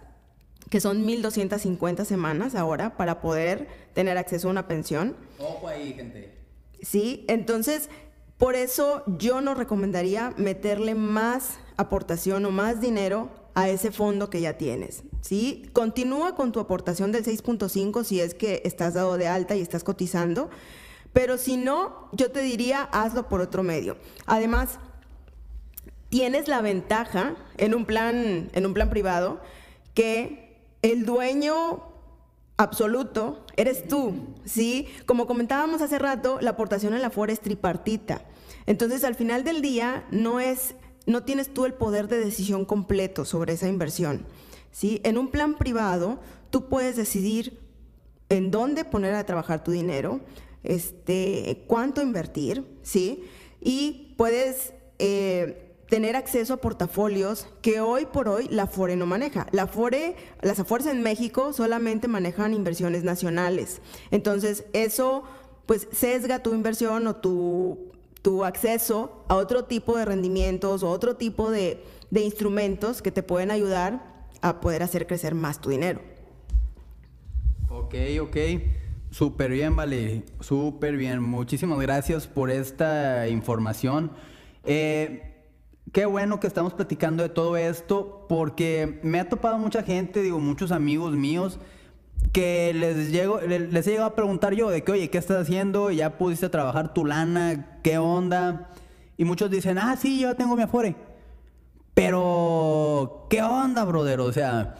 que 0.71 0.81
son 0.81 1.07
1.250 1.07 2.05
semanas 2.05 2.55
ahora 2.55 2.97
para 2.97 3.21
poder 3.21 3.69
tener 3.93 4.17
acceso 4.17 4.49
a 4.49 4.51
una 4.51 4.67
pensión. 4.67 5.15
Ojo 5.39 5.69
ahí, 5.69 5.93
gente. 5.93 6.33
Sí, 6.81 7.25
entonces 7.29 7.91
por 8.39 8.57
eso 8.57 9.05
yo 9.07 9.41
no 9.41 9.55
recomendaría 9.55 10.35
meterle 10.37 10.95
más 10.95 11.59
aportación 11.77 12.45
o 12.45 12.51
más 12.51 12.81
dinero 12.81 13.31
a 13.55 13.69
ese 13.69 13.91
fondo 13.91 14.31
que 14.31 14.41
ya 14.41 14.59
tienes. 14.59 15.03
¿sí? 15.21 15.69
Continúa 15.73 16.35
con 16.35 16.53
tu 16.53 16.61
aportación 16.61 17.13
del 17.13 17.25
6.5 17.25 18.05
si 18.05 18.21
es 18.21 18.35
que 18.35 18.63
estás 18.65 18.95
dado 18.95 19.17
de 19.17 19.29
alta 19.29 19.57
y 19.57 19.61
estás 19.61 19.85
cotizando, 19.85 20.51
pero 21.13 21.39
si 21.39 21.57
no, 21.57 22.09
yo 22.13 22.31
te 22.31 22.41
diría 22.41 22.83
hazlo 22.83 23.29
por 23.29 23.41
otro 23.41 23.63
medio. 23.63 23.97
Además, 24.27 24.79
tienes 26.09 26.49
la 26.49 26.61
ventaja 26.61 27.37
en 27.57 27.75
un 27.75 27.87
plan, 27.87 28.51
en 28.53 28.67
un 28.67 28.75
plan 28.75 28.91
privado 28.91 29.41
que 29.95 30.59
el 30.83 31.07
dueño 31.07 31.83
absoluto 32.57 33.45
eres 33.57 33.89
tú, 33.89 34.15
¿sí? 34.45 34.89
Como 35.07 35.27
comentábamos 35.27 35.83
hace 35.83 35.99
rato, 35.99 36.39
la 36.41 36.51
aportación 36.51 36.95
en 36.95 37.03
la 37.03 37.11
FORE 37.11 37.33
es 37.33 37.41
tripartita. 37.41 38.23
Entonces, 38.67 39.05
al 39.05 39.15
final 39.15 39.45
del 39.45 39.63
día, 39.63 40.05
no 40.11 40.41
es, 40.41 40.75
no 41.07 41.25
tienes 41.25 41.53
tú 41.53 41.65
el 41.65 41.75
poder 41.75 42.09
de 42.09 42.19
decisión 42.19 42.65
completo 42.65 43.25
sobre 43.25 43.55
esa 43.55 43.69
inversión, 43.69 44.27
¿sí? 44.71 45.01
En 45.05 45.19
un 45.19 45.29
plan 45.29 45.57
privado, 45.57 46.21
tú 46.51 46.69
puedes 46.69 46.97
decidir 46.97 47.59
en 48.29 48.51
dónde 48.51 48.85
poner 48.85 49.15
a 49.15 49.25
trabajar 49.25 49.63
tu 49.63 49.71
dinero, 49.71 50.21
este, 50.63 51.65
cuánto 51.67 52.03
invertir, 52.03 52.65
¿sí? 52.83 53.25
Y 53.61 54.15
puedes 54.17 54.73
eh, 54.99 55.77
tener 55.89 56.17
acceso 56.17 56.55
a 56.55 56.57
portafolios 56.57 57.47
que 57.63 57.81
hoy 57.81 58.07
por 58.07 58.29
hoy 58.29 58.49
la 58.51 58.67
FORE 58.67 58.97
no 58.97 59.07
maneja. 59.07 59.47
La 59.53 59.67
FORE, 59.67 60.17
las 60.41 60.59
AFORES 60.59 60.87
en 60.87 61.03
México 61.03 61.53
solamente 61.53 62.09
manejan 62.09 62.55
inversiones 62.55 63.05
nacionales. 63.05 63.81
Entonces, 64.11 64.65
eso 64.73 65.25
pues 65.67 65.89
sesga 65.93 66.43
tu 66.43 66.55
inversión 66.55 67.07
o 67.07 67.17
tu, 67.17 67.94
tu 68.25 68.43
acceso 68.43 69.23
a 69.29 69.35
otro 69.35 69.65
tipo 69.65 69.99
de 69.99 70.07
rendimientos 70.07 70.83
o 70.83 70.89
otro 70.89 71.17
tipo 71.17 71.51
de, 71.51 71.85
de 72.11 72.23
instrumentos 72.23 73.03
que 73.03 73.11
te 73.11 73.23
pueden 73.23 73.51
ayudar 73.51 74.25
a 74.41 74.63
poder 74.63 74.83
hacer 74.83 75.07
crecer 75.07 75.35
más 75.35 75.61
tu 75.61 75.69
dinero. 75.69 76.01
Ok, 77.69 77.95
ok. 78.23 78.37
Súper 79.11 79.51
bien, 79.51 79.77
vale. 79.77 80.23
Súper 80.41 80.97
bien. 80.97 81.23
Muchísimas 81.23 81.79
gracias 81.79 82.27
por 82.27 82.51
esta 82.51 83.29
información. 83.29 84.11
Eh, 84.65 85.31
Qué 85.93 86.07
bueno 86.07 86.41
que 86.41 86.47
estamos 86.47 86.73
platicando 86.73 87.23
de 87.23 87.29
todo 87.29 87.57
esto 87.57 88.25
porque 88.27 88.99
me 89.03 89.21
ha 89.21 89.29
topado 89.29 89.59
mucha 89.59 89.83
gente, 89.83 90.23
digo, 90.23 90.41
muchos 90.41 90.73
amigos 90.73 91.13
míos 91.13 91.61
que 92.33 92.73
les 92.75 93.11
llego, 93.11 93.41
les 93.41 93.87
he 93.87 93.91
llegado 93.91 94.09
a 94.09 94.15
preguntar 94.15 94.55
yo 94.55 94.71
de 94.71 94.83
que, 94.83 94.93
oye, 94.93 95.11
¿qué 95.11 95.19
estás 95.19 95.43
haciendo? 95.43 95.91
¿Ya 95.91 96.19
pudiste 96.19 96.49
trabajar 96.49 96.93
tu 96.95 97.05
lana? 97.05 97.79
¿Qué 97.83 97.99
onda? 97.99 98.71
Y 99.17 99.25
muchos 99.25 99.51
dicen, 99.51 99.79
ah, 99.79 99.97
sí, 99.97 100.21
yo 100.21 100.35
tengo 100.35 100.57
mi 100.57 100.63
afore. 100.63 100.97
Pero, 101.95 103.27
¿qué 103.31 103.43
onda, 103.43 103.85
brother? 103.85 104.21
O 104.21 104.33
sea, 104.33 104.75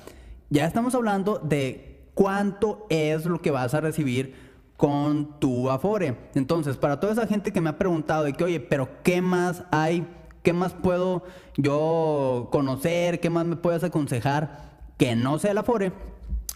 ya 0.51 0.67
estamos 0.67 0.95
hablando 0.95 1.39
de 1.39 2.09
cuánto 2.15 2.87
es 2.91 3.25
lo 3.27 3.41
que 3.41 3.53
vas 3.53 3.75
a 3.75 3.81
recibir 3.81 4.35
con 4.77 5.39
tu 5.39 5.71
afore. 5.71 6.17
Entonces, 6.35 6.77
para 6.77 6.99
toda 6.99 7.13
esa 7.13 7.27
gente 7.27 7.53
que 7.53 7.61
me 7.61 7.71
ha 7.71 7.79
preguntado 7.79 8.25
de 8.25 8.33
que, 8.33 8.45
oye, 8.45 8.61
pero 8.61 8.89
¿qué 9.03 9.23
más 9.23 9.65
hay? 9.71 10.07
¿Qué 10.43 10.53
más 10.53 10.75
puedo 10.75 11.23
yo 11.57 12.49
conocer? 12.51 13.21
¿Qué 13.21 13.31
más 13.31 13.47
me 13.47 13.57
puedes 13.57 13.85
aconsejar 13.85 14.75
que 14.99 15.15
no 15.15 15.39
sea 15.39 15.55
la 15.55 15.63
FORE? 15.63 15.93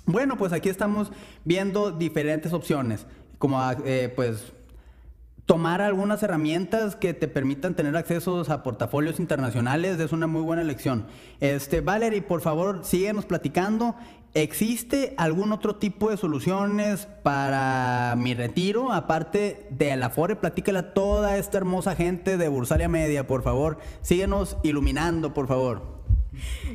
Bueno, 0.09 0.39
pues 0.39 0.55
aquí 0.55 0.71
estamos 0.71 1.13
viendo 1.45 1.93
diferentes 1.93 2.55
opciones, 2.55 3.07
como 3.39 3.61
eh, 3.85 4.11
pues 4.17 4.55
tomar 5.45 5.83
algunas 5.83 6.23
herramientas 6.23 6.97
que 6.97 7.13
te 7.13 7.29
permitan 7.29 7.75
tener 7.75 7.95
acceso 7.95 8.43
a 8.49 8.63
portafolios 8.63 9.21
internacionales 9.21 10.01
es 10.01 10.13
una 10.13 10.27
muy 10.27 10.41
buena 10.41 10.63
elección. 10.63 11.07
Este, 11.41 11.83
Valerie, 11.83 12.23
por 12.23 12.41
favor, 12.41 12.81
síguenos 12.85 13.27
platicando 13.27 13.97
¿Existe 14.35 15.15
algún 15.17 15.53
otro 15.53 15.77
tipo 15.77 16.11
de 16.11 16.19
soluciones 16.19 17.09
para 17.23 18.15
mi 18.17 18.35
retiro? 18.35 18.93
Aparte 18.93 19.67
de 19.71 19.97
la 19.97 20.07
Afore, 20.07 20.37
platícala 20.37 20.81
a 20.81 20.95
toda 20.95 21.39
esta 21.39 21.57
hermosa 21.57 21.97
gente 21.97 22.37
de 22.37 22.49
Bursalia 22.49 22.89
Media, 22.89 23.27
por 23.27 23.43
favor. 23.43 23.79
Síguenos 24.03 24.59
iluminando, 24.63 25.33
por 25.33 25.49
favor. 25.49 25.98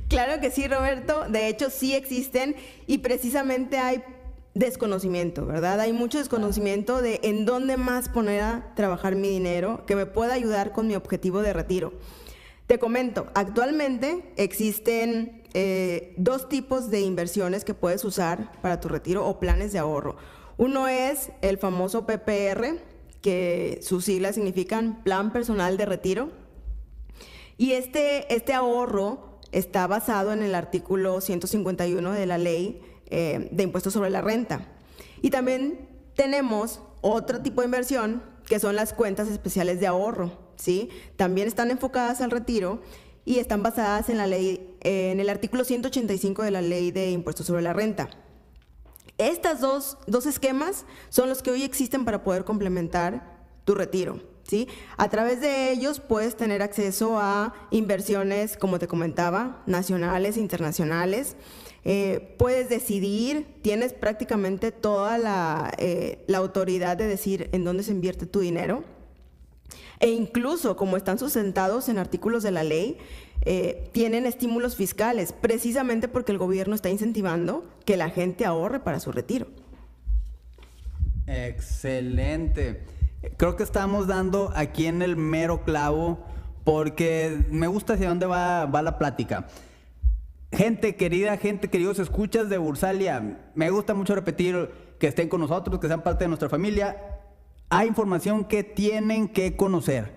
Claro 0.07 0.41
que 0.41 0.51
sí, 0.51 0.67
Roberto. 0.67 1.25
De 1.29 1.47
hecho, 1.47 1.69
sí 1.69 1.93
existen 1.93 2.55
y 2.87 2.99
precisamente 2.99 3.77
hay 3.77 4.03
desconocimiento, 4.53 5.45
¿verdad? 5.45 5.79
Hay 5.79 5.93
mucho 5.93 6.19
desconocimiento 6.19 7.01
de 7.01 7.19
en 7.23 7.45
dónde 7.45 7.77
más 7.77 8.09
poner 8.09 8.41
a 8.41 8.73
trabajar 8.75 9.15
mi 9.15 9.29
dinero 9.29 9.85
que 9.85 9.95
me 9.95 10.05
pueda 10.05 10.33
ayudar 10.33 10.71
con 10.71 10.87
mi 10.87 10.95
objetivo 10.95 11.41
de 11.41 11.53
retiro. 11.53 11.93
Te 12.67 12.79
comento, 12.79 13.27
actualmente 13.33 14.33
existen 14.37 15.43
eh, 15.53 16.13
dos 16.17 16.49
tipos 16.49 16.89
de 16.89 17.01
inversiones 17.01 17.65
que 17.65 17.73
puedes 17.73 18.03
usar 18.05 18.51
para 18.61 18.79
tu 18.79 18.87
retiro 18.89 19.27
o 19.27 19.39
planes 19.39 19.73
de 19.73 19.79
ahorro. 19.79 20.15
Uno 20.57 20.87
es 20.87 21.31
el 21.41 21.57
famoso 21.57 22.05
PPR, 22.05 22.79
que 23.21 23.79
sus 23.81 24.05
siglas 24.05 24.35
significan 24.35 25.03
Plan 25.03 25.31
Personal 25.31 25.77
de 25.77 25.85
Retiro. 25.85 26.29
Y 27.57 27.73
este, 27.73 28.33
este 28.33 28.53
ahorro 28.53 29.32
está 29.53 29.87
basado 29.87 30.33
en 30.33 30.41
el 30.43 30.55
artículo 30.55 31.21
151 31.21 32.11
de 32.11 32.25
la 32.25 32.37
ley 32.37 32.81
eh, 33.07 33.47
de 33.51 33.63
impuestos 33.63 33.93
sobre 33.93 34.09
la 34.09 34.21
renta. 34.21 34.67
Y 35.21 35.29
también 35.29 35.87
tenemos 36.15 36.81
otro 37.01 37.41
tipo 37.41 37.61
de 37.61 37.65
inversión 37.65 38.23
que 38.45 38.59
son 38.59 38.75
las 38.75 38.93
cuentas 38.93 39.29
especiales 39.29 39.79
de 39.79 39.87
ahorro, 39.87 40.37
¿sí? 40.57 40.89
También 41.15 41.47
están 41.47 41.71
enfocadas 41.71 42.21
al 42.21 42.31
retiro 42.31 42.81
y 43.25 43.39
están 43.39 43.63
basadas 43.63 44.09
en 44.09 44.17
la 44.17 44.27
ley, 44.27 44.75
en 44.81 45.19
el 45.19 45.29
artículo 45.29 45.63
185 45.63 46.43
de 46.43 46.51
la 46.51 46.61
ley 46.61 46.91
de 46.91 47.11
impuestos 47.11 47.45
sobre 47.45 47.61
la 47.61 47.73
renta. 47.73 48.09
Estas 49.17 49.61
dos, 49.61 49.97
dos 50.07 50.25
esquemas 50.25 50.85
son 51.09 51.29
los 51.29 51.41
que 51.41 51.51
hoy 51.51 51.63
existen 51.63 52.03
para 52.03 52.23
poder 52.23 52.43
complementar 52.43 53.45
tu 53.63 53.75
retiro. 53.75 54.32
A 54.97 55.09
través 55.09 55.41
de 55.41 55.71
ellos 55.71 55.99
puedes 55.99 56.35
tener 56.35 56.61
acceso 56.61 57.17
a 57.19 57.53
inversiones, 57.71 58.55
como 58.55 58.77
te 58.77 58.87
comentaba, 58.87 59.63
nacionales, 59.65 60.37
internacionales. 60.37 61.35
Eh, 61.85 62.35
puedes 62.37 62.69
decidir, 62.69 63.47
tienes 63.61 63.93
prácticamente 63.93 64.71
toda 64.71 65.17
la, 65.17 65.71
eh, 65.77 66.23
la 66.27 66.37
autoridad 66.37 66.97
de 66.97 67.07
decir 67.07 67.49
en 67.51 67.63
dónde 67.63 67.83
se 67.83 67.91
invierte 67.91 68.25
tu 68.25 68.39
dinero 68.39 68.83
e 70.03 70.09
incluso 70.09 70.75
como 70.75 70.97
están 70.97 71.17
sustentados 71.17 71.87
en 71.87 71.97
artículos 71.97 72.43
de 72.43 72.51
la 72.51 72.63
ley, 72.63 72.97
eh, 73.45 73.89
tienen 73.93 74.25
estímulos 74.25 74.75
fiscales, 74.75 75.31
precisamente 75.31 76.09
porque 76.09 76.33
el 76.33 76.37
gobierno 76.37 76.75
está 76.75 76.89
incentivando 76.89 77.65
que 77.85 77.95
la 77.95 78.09
gente 78.09 78.45
ahorre 78.45 78.81
para 78.81 78.99
su 78.99 79.13
retiro. 79.13 79.47
Excelente. 81.25 82.81
Creo 83.37 83.55
que 83.55 83.63
estamos 83.63 84.07
dando 84.07 84.51
aquí 84.55 84.85
en 84.85 85.01
el 85.01 85.15
mero 85.15 85.63
clavo 85.63 86.25
porque 86.63 87.45
me 87.49 87.67
gusta 87.67 87.93
hacia 87.93 88.09
dónde 88.09 88.25
va, 88.25 88.65
va 88.65 88.81
la 88.81 88.97
plática. 88.97 89.47
Gente 90.51 90.95
querida, 90.95 91.37
gente 91.37 91.69
queridos 91.69 91.99
escuchas 91.99 92.49
de 92.49 92.57
Bursalia, 92.57 93.39
me 93.55 93.69
gusta 93.69 93.93
mucho 93.93 94.13
repetir 94.13 94.69
que 94.99 95.07
estén 95.07 95.27
con 95.27 95.41
nosotros, 95.41 95.79
que 95.79 95.87
sean 95.87 96.03
parte 96.03 96.25
de 96.25 96.27
nuestra 96.27 96.49
familia 96.49 97.13
hay 97.73 97.87
información 97.87 98.45
que 98.45 98.63
tienen 98.63 99.27
que 99.27 99.55
conocer. 99.55 100.11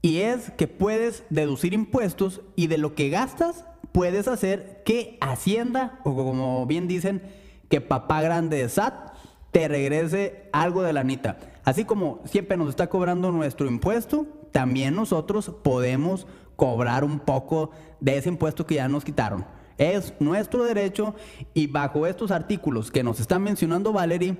Y 0.00 0.20
es 0.20 0.50
que 0.52 0.68
puedes 0.68 1.22
deducir 1.28 1.74
impuestos 1.74 2.40
y 2.56 2.68
de 2.68 2.78
lo 2.78 2.94
que 2.94 3.10
gastas 3.10 3.66
puedes 3.92 4.26
hacer 4.26 4.82
que 4.86 5.18
Hacienda, 5.20 6.00
o 6.04 6.14
como 6.14 6.64
bien 6.64 6.88
dicen, 6.88 7.20
que 7.68 7.82
papá 7.82 8.22
grande 8.22 8.56
de 8.56 8.68
SAT 8.70 9.12
te 9.50 9.68
regrese 9.68 10.48
algo 10.52 10.82
de 10.82 10.94
la 10.94 11.00
anita. 11.00 11.36
Así 11.68 11.84
como 11.84 12.22
siempre 12.24 12.56
nos 12.56 12.70
está 12.70 12.86
cobrando 12.86 13.30
nuestro 13.30 13.66
impuesto, 13.66 14.26
también 14.52 14.94
nosotros 14.94 15.52
podemos 15.62 16.26
cobrar 16.56 17.04
un 17.04 17.20
poco 17.20 17.72
de 18.00 18.16
ese 18.16 18.30
impuesto 18.30 18.64
que 18.64 18.76
ya 18.76 18.88
nos 18.88 19.04
quitaron. 19.04 19.44
Es 19.76 20.14
nuestro 20.18 20.64
derecho 20.64 21.14
y 21.52 21.66
bajo 21.66 22.06
estos 22.06 22.30
artículos 22.30 22.90
que 22.90 23.02
nos 23.02 23.20
está 23.20 23.38
mencionando 23.38 23.92
Valerie, 23.92 24.38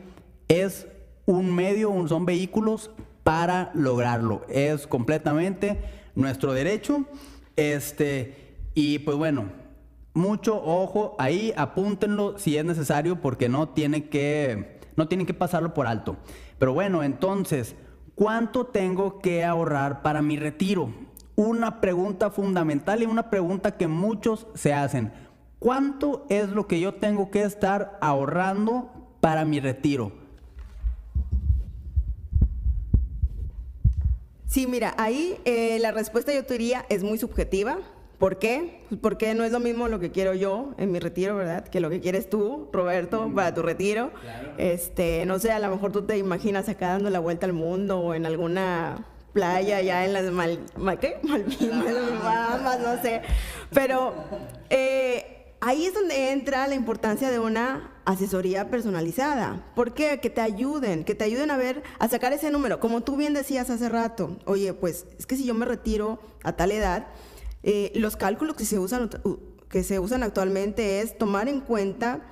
es 0.49 0.87
un 1.27 1.55
medio, 1.55 1.93
son 2.09 2.25
vehículos 2.25 2.93
para 3.25 3.73
lograrlo. 3.75 4.47
Es 4.49 4.87
completamente 4.87 5.83
nuestro 6.15 6.55
derecho. 6.55 7.05
Este, 7.57 8.57
y 8.73 9.01
pues 9.01 9.19
bueno, 9.19 9.53
mucho 10.15 10.57
ojo 10.65 11.15
ahí, 11.19 11.53
apúntenlo 11.59 12.39
si 12.39 12.57
es 12.57 12.65
necesario 12.65 13.21
porque 13.21 13.51
no 13.51 13.69
tiene 13.69 14.09
que 14.09 14.78
no 14.99 15.07
tienen 15.07 15.29
que 15.29 15.33
pasarlo 15.33 15.73
por 15.73 15.87
alto. 15.87 16.17
Pero 16.59 16.75
bueno, 16.75 17.05
entonces, 17.05 17.77
¿cuánto 18.17 18.67
tengo 18.67 19.21
que 19.21 19.45
ahorrar 19.45 20.03
para 20.03 20.23
mi 20.23 20.37
retiro? 20.37 20.93
Una 21.37 21.81
pregunta 21.81 22.31
fundamental 22.31 23.01
y 23.01 23.07
una 23.07 23.31
pregunta 23.31 23.77
que 23.77 23.87
muchos 23.87 24.49
se 24.55 24.75
hacen. 24.75 25.13
¿Cuánto 25.61 26.27
es 26.29 26.49
lo 26.49 26.67
que 26.67 26.81
yo 26.81 26.95
tengo 26.95 27.31
que 27.31 27.45
estar 27.45 27.97
ahorrando 28.01 28.91
para 29.21 29.45
mi 29.45 29.61
retiro? 29.61 30.11
Sí, 34.47 34.67
mira, 34.67 34.95
ahí 34.99 35.39
eh, 35.45 35.79
la 35.79 35.93
respuesta 35.93 36.35
yo 36.35 36.45
te 36.45 36.55
diría 36.55 36.87
es 36.89 37.05
muy 37.05 37.19
subjetiva. 37.19 37.79
¿Por 38.19 38.39
qué? 38.39 38.83
Pues 38.89 39.01
porque 39.01 39.33
no 39.35 39.45
es 39.45 39.53
lo 39.53 39.61
mismo 39.61 39.87
lo 39.87 40.01
que 40.01 40.11
quiero 40.11 40.35
yo 40.35 40.75
en 40.77 40.91
mi 40.91 40.99
retiro, 40.99 41.37
¿verdad? 41.37 41.69
Que 41.69 41.79
lo 41.79 41.89
que 41.89 42.01
quieres 42.01 42.29
tú, 42.29 42.69
Roberto, 42.73 43.31
para 43.33 43.55
tu 43.55 43.63
retiro. 43.63 44.11
Este, 44.57 45.25
no 45.25 45.39
sé, 45.39 45.53
a 45.53 45.61
lo 45.61 45.71
mejor 45.71 45.93
tú 45.93 46.03
te 46.03 46.19
imaginas 46.19 46.69
acá 46.69 46.89
dando 46.89 47.11
la 47.11 47.21
vuelta 47.21 47.47
al 47.47 47.53
mundo 47.53 48.01
o 48.01 48.15
en 48.15 48.27
alguna 48.27 49.07
playa 49.33 49.81
ya 49.83 50.05
en 50.05 50.13
las 50.13 50.33
Mal, 50.33 50.59
¿qué? 51.01 51.21
Malvinas, 51.23 52.23
Bahamas, 52.23 52.81
no 52.81 53.03
sé. 53.03 53.23
Pero 53.73 54.13
eh, 54.69 55.55
ahí 55.61 55.87
es 55.87 55.95
donde 55.95 56.33
entra 56.33 56.67
la 56.67 56.75
importancia 56.75 57.31
de 57.31 57.39
una 57.39 57.93
asesoría 58.05 58.69
personalizada. 58.69 59.65
¿Por 59.77 59.95
qué? 59.95 60.19
Que 60.21 60.31
te 60.31 60.41
ayuden, 60.41 61.05
que 61.05 61.15
te 61.15 61.25
ayuden 61.25 61.53
a 61.53 61.57
ver, 61.57 61.85
a 62.01 62.09
sacar 62.09 62.33
ese 62.33 62.51
número. 62.51 62.81
Como 62.81 63.03
tú 63.03 63.17
bien 63.17 63.35
decías 63.35 63.71
hace 63.71 63.89
rato, 63.89 64.39
oye, 64.45 64.73
pues 64.73 65.07
es 65.19 65.27
que 65.27 65.37
si 65.37 65.45
yo 65.45 65.55
me 65.55 65.67
retiro 65.67 66.19
a 66.43 66.53
tal 66.53 66.73
edad, 66.73 67.07
eh, 67.71 67.93
los 67.95 68.17
cálculos 68.17 68.57
que 68.57 68.65
se, 68.65 68.79
usan, 68.79 69.11
que 69.69 69.85
se 69.85 69.99
usan 69.99 70.23
actualmente 70.23 71.03
es 71.03 71.19
tomar 71.19 71.51
en 71.51 71.61
cuenta 71.61 72.23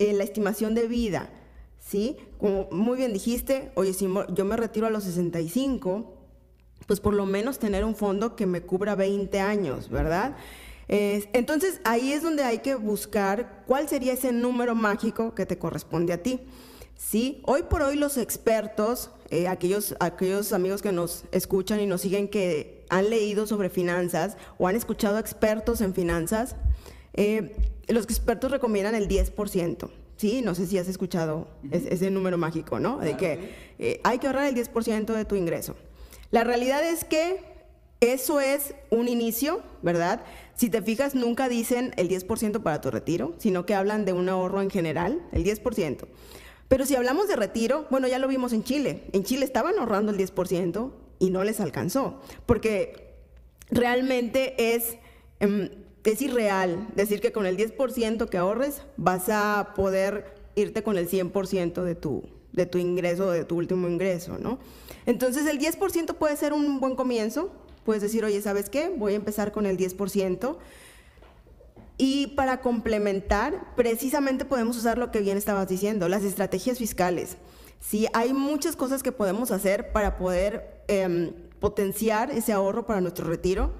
eh, 0.00 0.12
la 0.14 0.24
estimación 0.24 0.74
de 0.74 0.88
vida, 0.88 1.30
¿sí? 1.78 2.16
Como 2.38 2.68
muy 2.72 2.98
bien 2.98 3.12
dijiste, 3.12 3.70
oye, 3.76 3.92
si 3.92 4.08
yo 4.34 4.44
me 4.44 4.56
retiro 4.56 4.88
a 4.88 4.90
los 4.90 5.04
65, 5.04 6.12
pues 6.88 6.98
por 6.98 7.14
lo 7.14 7.24
menos 7.24 7.60
tener 7.60 7.84
un 7.84 7.94
fondo 7.94 8.34
que 8.34 8.46
me 8.46 8.62
cubra 8.62 8.96
20 8.96 9.38
años, 9.38 9.88
¿verdad? 9.88 10.36
entonces 10.88 11.80
ahí 11.84 12.12
es 12.12 12.22
donde 12.22 12.42
hay 12.42 12.58
que 12.58 12.74
buscar 12.74 13.62
cuál 13.66 13.88
sería 13.88 14.12
ese 14.12 14.30
número 14.30 14.74
mágico 14.74 15.34
que 15.34 15.46
te 15.46 15.56
corresponde 15.56 16.12
a 16.12 16.22
ti. 16.22 16.40
Sí, 16.96 17.42
hoy 17.46 17.62
por 17.62 17.82
hoy 17.82 17.96
los 17.96 18.16
expertos, 18.16 19.10
eh, 19.30 19.48
aquellos, 19.48 19.94
aquellos 20.00 20.52
amigos 20.52 20.82
que 20.82 20.92
nos 20.92 21.24
escuchan 21.32 21.80
y 21.80 21.86
nos 21.86 22.02
siguen 22.02 22.28
que 22.28 22.81
han 22.92 23.08
leído 23.08 23.46
sobre 23.46 23.70
finanzas 23.70 24.36
o 24.58 24.68
han 24.68 24.76
escuchado 24.76 25.18
expertos 25.18 25.80
en 25.80 25.94
finanzas, 25.94 26.56
eh, 27.14 27.56
los 27.88 28.04
expertos 28.04 28.50
recomiendan 28.50 28.94
el 28.94 29.08
10%. 29.08 29.90
Sí, 30.18 30.42
no 30.42 30.54
sé 30.54 30.66
si 30.66 30.76
has 30.76 30.88
escuchado 30.88 31.48
ese, 31.70 32.10
número 32.10 32.36
mágico, 32.36 32.78
¿no? 32.78 32.98
De 32.98 33.16
que 33.16 33.54
eh, 33.78 34.00
hay 34.04 34.18
que 34.18 34.26
ahorrar 34.26 34.46
el 34.46 34.54
10% 34.54 35.14
de 35.14 35.24
tu 35.24 35.36
ingreso. 35.36 35.74
La 36.30 36.44
realidad 36.44 36.86
es 36.86 37.04
que 37.04 37.40
eso 38.00 38.40
es 38.40 38.74
un 38.90 39.08
inicio, 39.08 39.62
¿verdad? 39.80 40.22
Si 40.54 40.68
te 40.68 40.82
fijas, 40.82 41.14
nunca 41.14 41.48
dicen 41.48 41.94
el 41.96 42.10
10% 42.10 42.62
para 42.62 42.82
tu 42.82 42.90
retiro, 42.90 43.34
sino 43.38 43.64
que 43.64 43.74
hablan 43.74 44.04
de 44.04 44.12
un 44.12 44.28
ahorro 44.28 44.60
en 44.60 44.68
general, 44.68 45.22
el 45.32 45.44
10%. 45.44 46.06
Pero 46.68 46.84
si 46.84 46.94
hablamos 46.94 47.26
de 47.26 47.36
retiro, 47.36 47.86
bueno, 47.90 48.06
ya 48.06 48.18
lo 48.18 48.28
vimos 48.28 48.52
en 48.52 48.64
Chile. 48.64 49.04
En 49.12 49.24
Chile 49.24 49.46
estaban 49.46 49.78
ahorrando 49.78 50.12
el 50.12 50.18
10%, 50.18 50.90
y 51.22 51.30
no 51.30 51.44
les 51.44 51.60
alcanzó, 51.60 52.20
porque 52.46 53.14
realmente 53.70 54.74
es, 54.74 54.96
em, 55.38 55.70
es 56.02 56.20
irreal 56.20 56.88
decir 56.96 57.20
que 57.20 57.30
con 57.30 57.46
el 57.46 57.56
10% 57.56 58.26
que 58.28 58.38
ahorres 58.38 58.82
vas 58.96 59.28
a 59.28 59.72
poder 59.76 60.34
irte 60.56 60.82
con 60.82 60.98
el 60.98 61.08
100% 61.08 61.84
de 61.84 61.94
tu, 61.94 62.24
de 62.50 62.66
tu 62.66 62.78
ingreso, 62.78 63.30
de 63.30 63.44
tu 63.44 63.56
último 63.56 63.86
ingreso, 63.86 64.36
¿no? 64.38 64.58
Entonces 65.06 65.46
el 65.46 65.60
10% 65.60 66.14
puede 66.14 66.36
ser 66.36 66.52
un 66.52 66.80
buen 66.80 66.96
comienzo, 66.96 67.52
puedes 67.84 68.02
decir, 68.02 68.24
oye, 68.24 68.42
¿sabes 68.42 68.68
qué? 68.68 68.88
Voy 68.88 69.12
a 69.12 69.16
empezar 69.16 69.52
con 69.52 69.64
el 69.64 69.76
10%. 69.76 70.58
Y 71.98 72.28
para 72.34 72.60
complementar, 72.62 73.76
precisamente 73.76 74.44
podemos 74.44 74.76
usar 74.76 74.98
lo 74.98 75.12
que 75.12 75.20
bien 75.20 75.36
estabas 75.36 75.68
diciendo, 75.68 76.08
las 76.08 76.24
estrategias 76.24 76.78
fiscales. 76.78 77.36
Sí, 77.82 78.06
hay 78.12 78.32
muchas 78.32 78.76
cosas 78.76 79.02
que 79.02 79.10
podemos 79.10 79.50
hacer 79.50 79.90
para 79.90 80.16
poder 80.16 80.84
em, 80.86 81.32
potenciar 81.58 82.30
ese 82.30 82.52
ahorro 82.52 82.86
para 82.86 83.00
nuestro 83.00 83.26
retiro. 83.26 83.72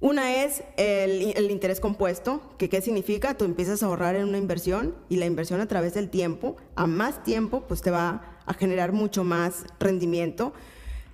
Una 0.00 0.42
es 0.42 0.64
el, 0.76 1.48
interés 1.48 1.78
compuesto, 1.78 2.42
que 2.58 2.68
qué 2.68 2.82
significa, 2.82 3.34
tú 3.38 3.44
empiezas 3.44 3.84
a 3.84 3.86
ahorrar 3.86 4.16
en 4.16 4.24
una 4.24 4.38
inversión 4.38 4.96
y 5.08 5.16
la 5.16 5.26
inversión 5.26 5.60
a 5.60 5.68
través 5.68 5.94
del 5.94 6.10
tiempo, 6.10 6.56
a 6.74 6.88
más 6.88 7.22
tiempo, 7.22 7.62
pues 7.68 7.82
te 7.82 7.92
va 7.92 8.40
a 8.44 8.54
generar 8.54 8.90
mucho 8.90 9.22
más 9.22 9.64
rendimiento, 9.78 10.52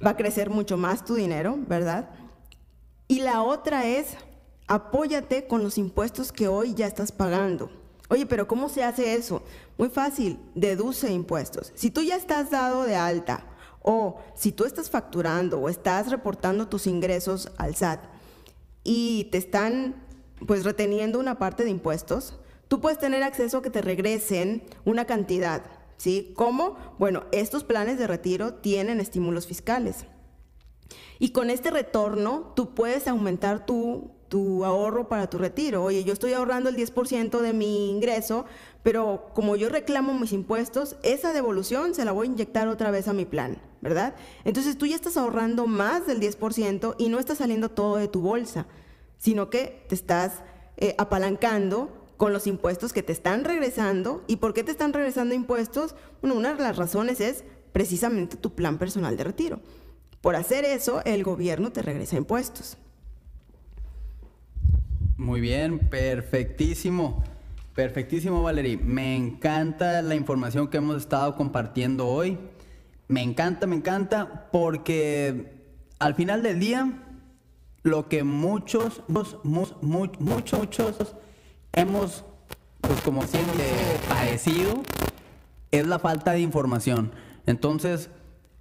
va 0.04 0.12
a 0.12 0.16
crecer 0.16 0.48
mucho 0.48 0.78
más 0.78 1.04
tu 1.04 1.16
dinero, 1.16 1.59
¿verdad? 1.68 2.09
Y 3.09 3.20
la 3.20 3.42
otra 3.42 3.87
es, 3.87 4.16
apóyate 4.68 5.46
con 5.46 5.62
los 5.62 5.76
impuestos 5.76 6.33
que 6.33 6.48
hoy 6.48 6.72
ya 6.72 6.87
estás 6.87 7.12
pagando. 7.12 7.70
Oye, 8.09 8.27
pero 8.27 8.49
¿cómo 8.49 8.68
se 8.68 8.83
hace 8.83 9.14
eso? 9.14 9.42
Muy 9.77 9.90
fácil, 9.90 10.38
deduce 10.55 11.12
impuestos. 11.12 11.73
Si 11.75 11.90
tú 11.90 12.03
ya 12.03 12.16
estás 12.16 12.51
dado 12.51 12.85
de 12.85 12.97
alta 12.97 13.44
o 13.83 14.18
si 14.35 14.51
tú 14.51 14.64
estás 14.64 14.90
facturando 14.90 15.61
o 15.61 15.68
estás 15.68 16.11
reportando 16.11 16.68
tus 16.68 16.87
ingresos 16.87 17.53
al 17.59 17.77
SAT 17.77 18.01
y 18.83 19.25
te 19.25 19.38
están 19.38 19.94
pues 20.47 20.64
reteniendo 20.64 21.18
una 21.18 21.38
parte 21.38 21.64
de 21.64 21.71
impuestos, 21.71 22.38
tú 22.68 22.81
puedes 22.81 22.99
tener 22.99 23.23
acceso 23.23 23.59
a 23.59 23.62
que 23.62 23.71
te 23.71 23.83
regresen 23.83 24.62
una 24.85 25.05
cantidad, 25.05 25.62
¿sí? 25.99 26.33
¿Cómo? 26.35 26.77
Bueno, 26.99 27.25
estos 27.33 27.64
planes 27.64 27.99
de 27.99 28.07
retiro 28.07 28.55
tienen 28.55 29.01
estímulos 29.01 29.47
fiscales. 29.47 30.07
Y 31.18 31.31
con 31.31 31.51
este 31.51 31.71
retorno, 31.71 32.53
tú 32.55 32.75
puedes 32.75 33.09
aumentar 33.09 33.66
tu 33.66 34.12
tu 34.29 34.64
ahorro 34.64 35.09
para 35.09 35.29
tu 35.29 35.38
retiro. 35.38 35.83
Oye, 35.83 36.05
yo 36.05 36.12
estoy 36.12 36.33
ahorrando 36.33 36.69
el 36.69 36.77
10% 36.77 37.41
de 37.41 37.53
mi 37.53 37.91
ingreso, 37.91 38.45
pero 38.83 39.31
como 39.35 39.57
yo 39.57 39.69
reclamo 39.69 40.14
mis 40.14 40.33
impuestos, 40.33 40.97
esa 41.03 41.33
devolución 41.33 41.95
se 41.95 42.05
la 42.05 42.12
voy 42.12 42.27
a 42.27 42.31
inyectar 42.31 42.69
otra 42.69 42.91
vez 42.91 43.09
a 43.09 43.12
mi 43.12 43.25
plan, 43.25 43.61
¿verdad? 43.81 44.14
Entonces 44.45 44.79
tú 44.79 44.87
ya 44.87 44.97
estás 44.97 45.17
ahorrando 45.17 45.67
más 45.67 46.07
del 46.07 46.21
10% 46.21 46.95
y 46.99 47.09
no 47.09 47.19
está 47.19 47.35
saliendo 47.35 47.71
todo 47.71 47.97
de 47.97 48.09
tu 48.09 48.21
bolsa, 48.21 48.67
sino 49.19 49.51
que 49.51 49.85
te 49.88 49.95
estás 49.95 50.43
eh, 50.77 50.95
apalancando 50.99 51.91
con 52.17 52.33
los 52.33 52.47
impuestos 52.47 52.93
que 52.93 53.03
te 53.03 53.12
están 53.12 53.45
regresando. 53.45 54.23
¿Y 54.27 54.37
por 54.37 54.53
qué 54.53 54.64
te 54.64 54.73
están 54.73 54.93
regresando 54.93 55.35
impuestos? 55.35 55.95
Bueno, 56.21 56.37
una 56.37 56.55
de 56.55 56.62
las 56.62 56.77
razones 56.77 57.21
es 57.21 57.45
precisamente 57.73 58.37
tu 58.37 58.55
plan 58.55 58.79
personal 58.79 59.17
de 59.17 59.25
retiro. 59.25 59.61
Por 60.21 60.35
hacer 60.35 60.64
eso, 60.64 61.01
el 61.05 61.23
gobierno 61.23 61.73
te 61.73 61.81
regresa 61.81 62.17
impuestos. 62.17 62.77
Muy 65.18 65.40
bien, 65.40 65.81
perfectísimo. 65.81 67.24
Perfectísimo, 67.74 68.40
Valerie. 68.40 68.76
Me 68.76 69.16
encanta 69.16 70.00
la 70.00 70.14
información 70.14 70.68
que 70.68 70.76
hemos 70.76 70.96
estado 70.96 71.35
compartiendo 71.35 72.07
hoy. 72.07 72.38
Me 73.09 73.22
encanta, 73.22 73.66
me 73.66 73.74
encanta, 73.74 74.48
porque 74.52 75.64
al 75.98 76.14
final 76.14 76.44
del 76.44 76.61
día, 76.61 77.02
lo 77.83 78.09
que 78.09 78.22
muchos, 78.22 79.02
muchos, 79.09 79.76
muchos, 79.83 80.20
muchos 80.20 81.16
hemos, 81.72 82.24
pues 82.81 83.00
como 83.00 83.22
siempre, 83.22 83.64
padecido, 84.09 84.83
es 85.72 85.85
la 85.85 85.98
falta 85.98 86.31
de 86.31 86.42
información. 86.42 87.11
Entonces, 87.44 88.09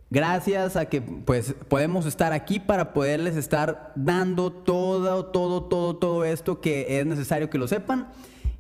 Gracias 0.10 0.78
a 0.78 0.86
que 0.86 1.02
pues 1.02 1.54
podemos 1.68 2.06
estar 2.06 2.32
aquí 2.32 2.60
para 2.62 2.94
poderles 2.94 3.36
estar 3.36 3.92
dando 3.96 4.54
todo, 4.54 5.26
todo, 5.26 5.64
todo, 5.64 5.98
todo 5.98 6.24
esto 6.24 6.62
que 6.62 7.00
es 7.00 7.06
necesario 7.06 7.50
que 7.50 7.58
lo 7.58 7.68
sepan. 7.68 8.08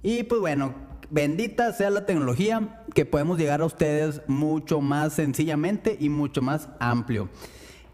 Y 0.03 0.23
pues 0.23 0.41
bueno, 0.41 0.73
bendita 1.09 1.71
sea 1.71 1.89
la 1.89 2.05
tecnología 2.05 2.83
que 2.93 3.05
podemos 3.05 3.37
llegar 3.37 3.61
a 3.61 3.65
ustedes 3.65 4.21
mucho 4.27 4.81
más 4.81 5.13
sencillamente 5.13 5.95
y 5.97 6.09
mucho 6.09 6.41
más 6.41 6.67
amplio. 6.79 7.29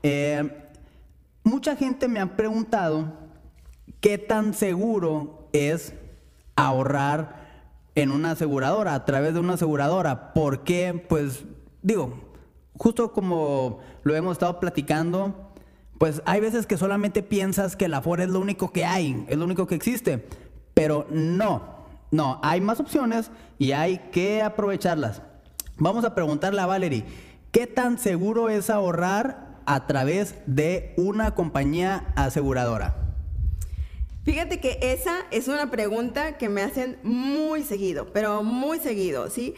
Eh, 0.01 0.49
mucha 1.43 1.75
gente 1.75 2.07
me 2.07 2.19
ha 2.19 2.35
preguntado 2.35 3.13
qué 4.01 4.17
tan 4.17 4.55
seguro 4.55 5.47
es 5.53 5.93
ahorrar 6.55 7.43
en 7.95 8.11
una 8.11 8.31
aseguradora, 8.31 8.95
a 8.95 9.05
través 9.05 9.35
de 9.35 9.39
una 9.39 9.53
aseguradora. 9.53 10.33
Porque, 10.33 11.05
pues, 11.07 11.43
digo, 11.83 12.32
justo 12.77 13.11
como 13.11 13.79
lo 14.03 14.15
hemos 14.15 14.33
estado 14.33 14.59
platicando, 14.59 15.51
pues 15.97 16.21
hay 16.25 16.41
veces 16.41 16.65
que 16.65 16.77
solamente 16.77 17.23
piensas 17.23 17.75
que 17.75 17.85
el 17.85 17.93
Afore 17.93 18.23
es 18.23 18.29
lo 18.29 18.39
único 18.39 18.71
que 18.71 18.85
hay, 18.85 19.25
es 19.27 19.37
lo 19.37 19.45
único 19.45 19.67
que 19.67 19.75
existe. 19.75 20.27
Pero 20.73 21.05
no, 21.09 21.85
no, 22.11 22.39
hay 22.43 22.61
más 22.61 22.79
opciones 22.79 23.31
y 23.59 23.71
hay 23.71 23.99
que 24.11 24.41
aprovecharlas. 24.41 25.21
Vamos 25.77 26.03
a 26.05 26.15
preguntarle 26.15 26.61
a 26.61 26.65
Valerie, 26.65 27.05
¿qué 27.51 27.67
tan 27.67 27.97
seguro 27.97 28.49
es 28.49 28.69
ahorrar 28.69 29.61
a 29.65 29.87
través 29.87 30.35
de 30.45 30.93
una 30.97 31.35
compañía 31.35 32.11
aseguradora? 32.15 32.97
Fíjate 34.23 34.59
que 34.59 34.79
esa 34.81 35.17
es 35.31 35.47
una 35.47 35.69
pregunta 35.69 36.37
que 36.37 36.49
me 36.49 36.61
hacen 36.61 36.97
muy 37.03 37.63
seguido, 37.63 38.13
pero 38.13 38.41
muy 38.41 38.79
seguido, 38.79 39.29
¿sí? 39.29 39.53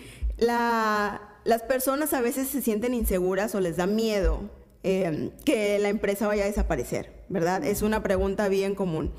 Las 1.46 1.62
personas 1.62 2.14
a 2.14 2.22
veces 2.22 2.50
se 2.50 2.62
sienten 2.62 2.94
inseguras 2.94 3.56
o 3.56 3.62
les 3.62 3.78
da 3.78 3.86
miedo 3.86 4.50
eh, 4.84 5.32
que 5.46 5.80
la 5.80 5.90
empresa 5.90 6.28
vaya 6.28 6.44
a 6.44 6.48
desaparecer, 6.48 7.12
¿verdad? 7.30 7.64
Es 7.64 7.82
una 7.82 8.04
pregunta 8.04 8.50
bien 8.50 8.76
común. 8.76 9.14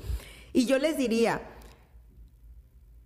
Y 0.53 0.65
yo 0.65 0.77
les 0.77 0.97
diría, 0.97 1.41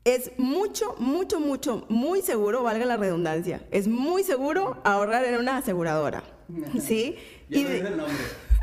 es 0.04 0.32
mucho, 0.38 0.96
mucho, 0.98 1.40
mucho, 1.40 1.86
muy 1.88 2.22
seguro, 2.22 2.64
valga 2.64 2.86
la 2.86 2.98
redundancia, 2.98 3.66
es 3.72 3.88
muy 3.88 4.24
seguro 4.24 4.82
ahorrar 4.84 5.24
en 5.26 5.38
una 5.40 5.58
aseguradora. 5.58 6.24
¿Sí? 6.80 7.16
y 7.50 7.64
el 7.66 7.98
nombre. 7.98 8.16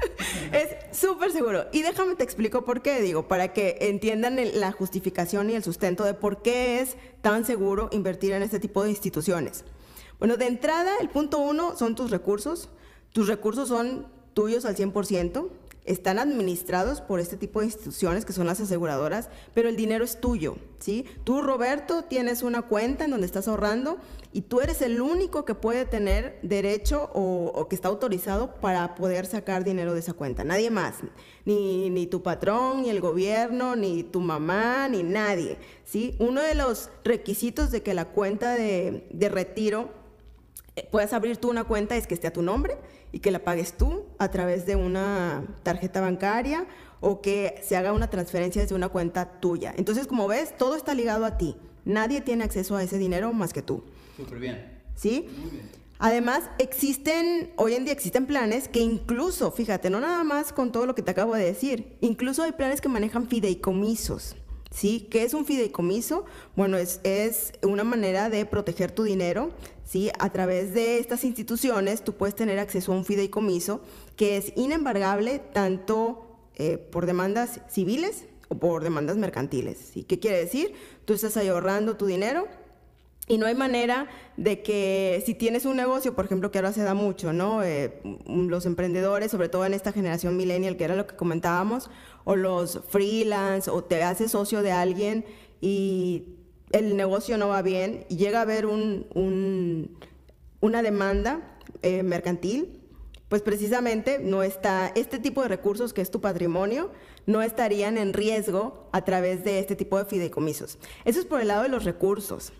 es 0.52 0.96
súper 0.96 1.30
seguro. 1.30 1.66
Y 1.72 1.82
déjame 1.82 2.16
te 2.16 2.24
explico 2.24 2.64
por 2.64 2.82
qué, 2.82 3.00
digo, 3.00 3.28
para 3.28 3.52
que 3.52 3.78
entiendan 3.80 4.38
la 4.54 4.72
justificación 4.72 5.50
y 5.50 5.54
el 5.54 5.62
sustento 5.62 6.04
de 6.04 6.14
por 6.14 6.42
qué 6.42 6.80
es 6.80 6.96
tan 7.20 7.44
seguro 7.44 7.88
invertir 7.92 8.32
en 8.32 8.42
este 8.42 8.60
tipo 8.60 8.82
de 8.82 8.90
instituciones. 8.90 9.64
Bueno, 10.18 10.36
de 10.36 10.46
entrada, 10.46 10.92
el 11.00 11.08
punto 11.08 11.38
uno 11.38 11.76
son 11.76 11.94
tus 11.94 12.10
recursos. 12.10 12.68
Tus 13.12 13.28
recursos 13.28 13.68
son 13.68 14.06
tuyos 14.34 14.64
al 14.64 14.76
100%, 14.76 15.48
están 15.84 16.18
administrados 16.18 17.00
por 17.00 17.18
este 17.18 17.38
tipo 17.38 17.60
de 17.60 17.66
instituciones 17.66 18.26
que 18.26 18.34
son 18.34 18.46
las 18.46 18.60
aseguradoras, 18.60 19.30
pero 19.54 19.70
el 19.70 19.76
dinero 19.76 20.04
es 20.04 20.20
tuyo, 20.20 20.56
¿sí? 20.78 21.06
Tú, 21.24 21.40
Roberto, 21.40 22.04
tienes 22.04 22.42
una 22.42 22.62
cuenta 22.62 23.06
en 23.06 23.10
donde 23.10 23.26
estás 23.26 23.48
ahorrando 23.48 23.96
y 24.32 24.42
tú 24.42 24.60
eres 24.60 24.82
el 24.82 25.00
único 25.00 25.46
que 25.46 25.54
puede 25.54 25.86
tener 25.86 26.38
derecho 26.42 27.10
o, 27.14 27.66
que 27.68 27.74
está 27.74 27.88
autorizado 27.88 28.54
para 28.56 28.94
poder 28.94 29.24
sacar 29.24 29.64
dinero 29.64 29.94
de 29.94 30.00
esa 30.00 30.12
cuenta. 30.12 30.44
Nadie 30.44 30.70
más, 30.70 30.96
ni, 31.46 31.88
ni 31.88 32.06
tu 32.06 32.22
patrón, 32.22 32.82
ni 32.82 32.90
el 32.90 33.00
gobierno, 33.00 33.74
ni 33.74 34.02
tu 34.02 34.20
mamá, 34.20 34.88
ni 34.88 35.02
nadie, 35.02 35.56
¿sí? 35.84 36.16
Uno 36.18 36.42
de 36.42 36.54
los 36.54 36.90
requisitos 37.02 37.70
de 37.70 37.82
que 37.82 37.94
la 37.94 38.04
cuenta 38.04 38.54
de, 38.54 39.08
de 39.10 39.28
retiro 39.30 39.98
puedas 40.90 41.12
abrir 41.12 41.36
tú 41.36 41.50
una 41.50 41.64
cuenta 41.64 41.96
es 41.96 42.06
que 42.06 42.14
esté 42.14 42.26
a 42.26 42.32
tu 42.32 42.42
nombre 42.42 42.76
y 43.12 43.20
que 43.20 43.30
la 43.30 43.38
pagues 43.40 43.72
tú 43.76 44.04
a 44.18 44.30
través 44.30 44.66
de 44.66 44.76
una 44.76 45.44
tarjeta 45.62 46.00
bancaria 46.00 46.66
o 47.00 47.20
que 47.20 47.60
se 47.62 47.76
haga 47.76 47.92
una 47.92 48.10
transferencia 48.10 48.62
desde 48.62 48.74
una 48.74 48.88
cuenta 48.88 49.40
tuya. 49.40 49.72
Entonces, 49.76 50.06
como 50.06 50.26
ves, 50.28 50.56
todo 50.56 50.76
está 50.76 50.94
ligado 50.94 51.24
a 51.24 51.38
ti. 51.38 51.56
Nadie 51.84 52.20
tiene 52.20 52.44
acceso 52.44 52.76
a 52.76 52.82
ese 52.82 52.98
dinero 52.98 53.32
más 53.32 53.52
que 53.52 53.62
tú. 53.62 53.82
Súper 54.16 54.38
bien. 54.38 54.80
¿Sí? 54.94 55.26
Muy 55.40 55.50
bien. 55.50 55.78
Además, 56.00 56.44
existen, 56.58 57.52
hoy 57.56 57.74
en 57.74 57.84
día 57.84 57.92
existen 57.92 58.26
planes 58.26 58.68
que 58.68 58.78
incluso, 58.78 59.50
fíjate, 59.50 59.90
no 59.90 59.98
nada 59.98 60.22
más 60.22 60.52
con 60.52 60.70
todo 60.70 60.86
lo 60.86 60.94
que 60.94 61.02
te 61.02 61.10
acabo 61.10 61.34
de 61.34 61.44
decir, 61.44 61.96
incluso 62.00 62.44
hay 62.44 62.52
planes 62.52 62.80
que 62.80 62.88
manejan 62.88 63.28
fideicomisos. 63.28 64.36
¿Sí? 64.70 65.08
¿Qué 65.10 65.24
es 65.24 65.32
un 65.32 65.46
fideicomiso? 65.46 66.26
Bueno, 66.54 66.76
es, 66.76 67.00
es 67.02 67.52
una 67.62 67.84
manera 67.84 68.28
de 68.28 68.44
proteger 68.44 68.92
tu 68.92 69.02
dinero 69.02 69.50
¿sí? 69.88 70.10
A 70.18 70.30
través 70.30 70.74
de 70.74 70.98
estas 70.98 71.24
instituciones 71.24 72.04
tú 72.04 72.12
puedes 72.12 72.34
tener 72.34 72.58
acceso 72.58 72.92
a 72.92 72.96
un 72.96 73.04
fideicomiso 73.04 73.80
que 74.16 74.36
es 74.36 74.52
inembargable 74.54 75.38
tanto 75.38 76.26
eh, 76.56 76.76
por 76.76 77.06
demandas 77.06 77.60
civiles 77.70 78.26
o 78.48 78.58
por 78.58 78.84
demandas 78.84 79.16
mercantiles. 79.16 79.78
¿sí? 79.78 80.04
¿Qué 80.04 80.18
quiere 80.18 80.38
decir? 80.38 80.74
Tú 81.06 81.14
estás 81.14 81.36
ahorrando 81.38 81.96
tu 81.96 82.04
dinero 82.04 82.46
y 83.28 83.38
no 83.38 83.46
hay 83.46 83.54
manera 83.54 84.08
de 84.36 84.62
que 84.62 85.22
si 85.24 85.34
tienes 85.34 85.64
un 85.64 85.76
negocio, 85.76 86.14
por 86.14 86.26
ejemplo, 86.26 86.50
que 86.50 86.58
ahora 86.58 86.72
se 86.72 86.82
da 86.82 86.94
mucho, 86.94 87.34
¿no? 87.34 87.62
Eh, 87.62 88.00
los 88.26 88.64
emprendedores, 88.64 89.30
sobre 89.30 89.50
todo 89.50 89.66
en 89.66 89.74
esta 89.74 89.92
generación 89.92 90.36
millennial, 90.38 90.78
que 90.78 90.84
era 90.84 90.96
lo 90.96 91.06
que 91.06 91.14
comentábamos, 91.14 91.90
o 92.24 92.36
los 92.36 92.80
freelance, 92.88 93.70
o 93.70 93.84
te 93.84 94.02
haces 94.02 94.30
socio 94.30 94.62
de 94.62 94.72
alguien 94.72 95.26
y 95.60 96.37
el 96.72 96.96
negocio 96.96 97.38
no 97.38 97.48
va 97.48 97.62
bien 97.62 98.04
y 98.08 98.16
llega 98.16 98.38
a 98.38 98.42
haber 98.42 98.66
un, 98.66 99.96
una 100.60 100.82
demanda 100.82 101.40
eh, 101.82 102.02
mercantil, 102.02 102.80
pues 103.28 103.42
precisamente 103.42 104.18
no 104.18 104.42
está, 104.42 104.90
este 104.94 105.18
tipo 105.18 105.42
de 105.42 105.48
recursos 105.48 105.92
que 105.92 106.00
es 106.00 106.10
tu 106.10 106.20
patrimonio, 106.20 106.90
no 107.26 107.42
estarían 107.42 107.98
en 107.98 108.14
riesgo 108.14 108.88
a 108.92 109.04
través 109.04 109.44
de 109.44 109.58
este 109.58 109.76
tipo 109.76 109.98
de 109.98 110.06
fideicomisos. 110.06 110.78
Eso 111.04 111.20
es 111.20 111.26
por 111.26 111.40
el 111.40 111.48
lado 111.48 111.62
de 111.62 111.68
los 111.68 111.84
recursos. 111.84 112.52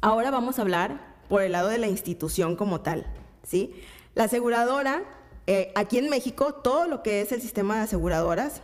Ahora 0.00 0.30
vamos 0.30 0.58
a 0.58 0.62
hablar 0.62 1.16
por 1.28 1.42
el 1.42 1.52
lado 1.52 1.68
de 1.68 1.78
la 1.78 1.88
institución 1.88 2.54
como 2.56 2.80
tal, 2.80 3.06
¿sí? 3.42 3.74
La 4.14 4.24
aseguradora, 4.24 5.02
eh, 5.46 5.72
aquí 5.74 5.98
en 5.98 6.10
México, 6.10 6.54
todo 6.54 6.86
lo 6.86 7.02
que 7.02 7.20
es 7.20 7.32
el 7.32 7.40
sistema 7.40 7.76
de 7.76 7.82
aseguradoras, 7.82 8.62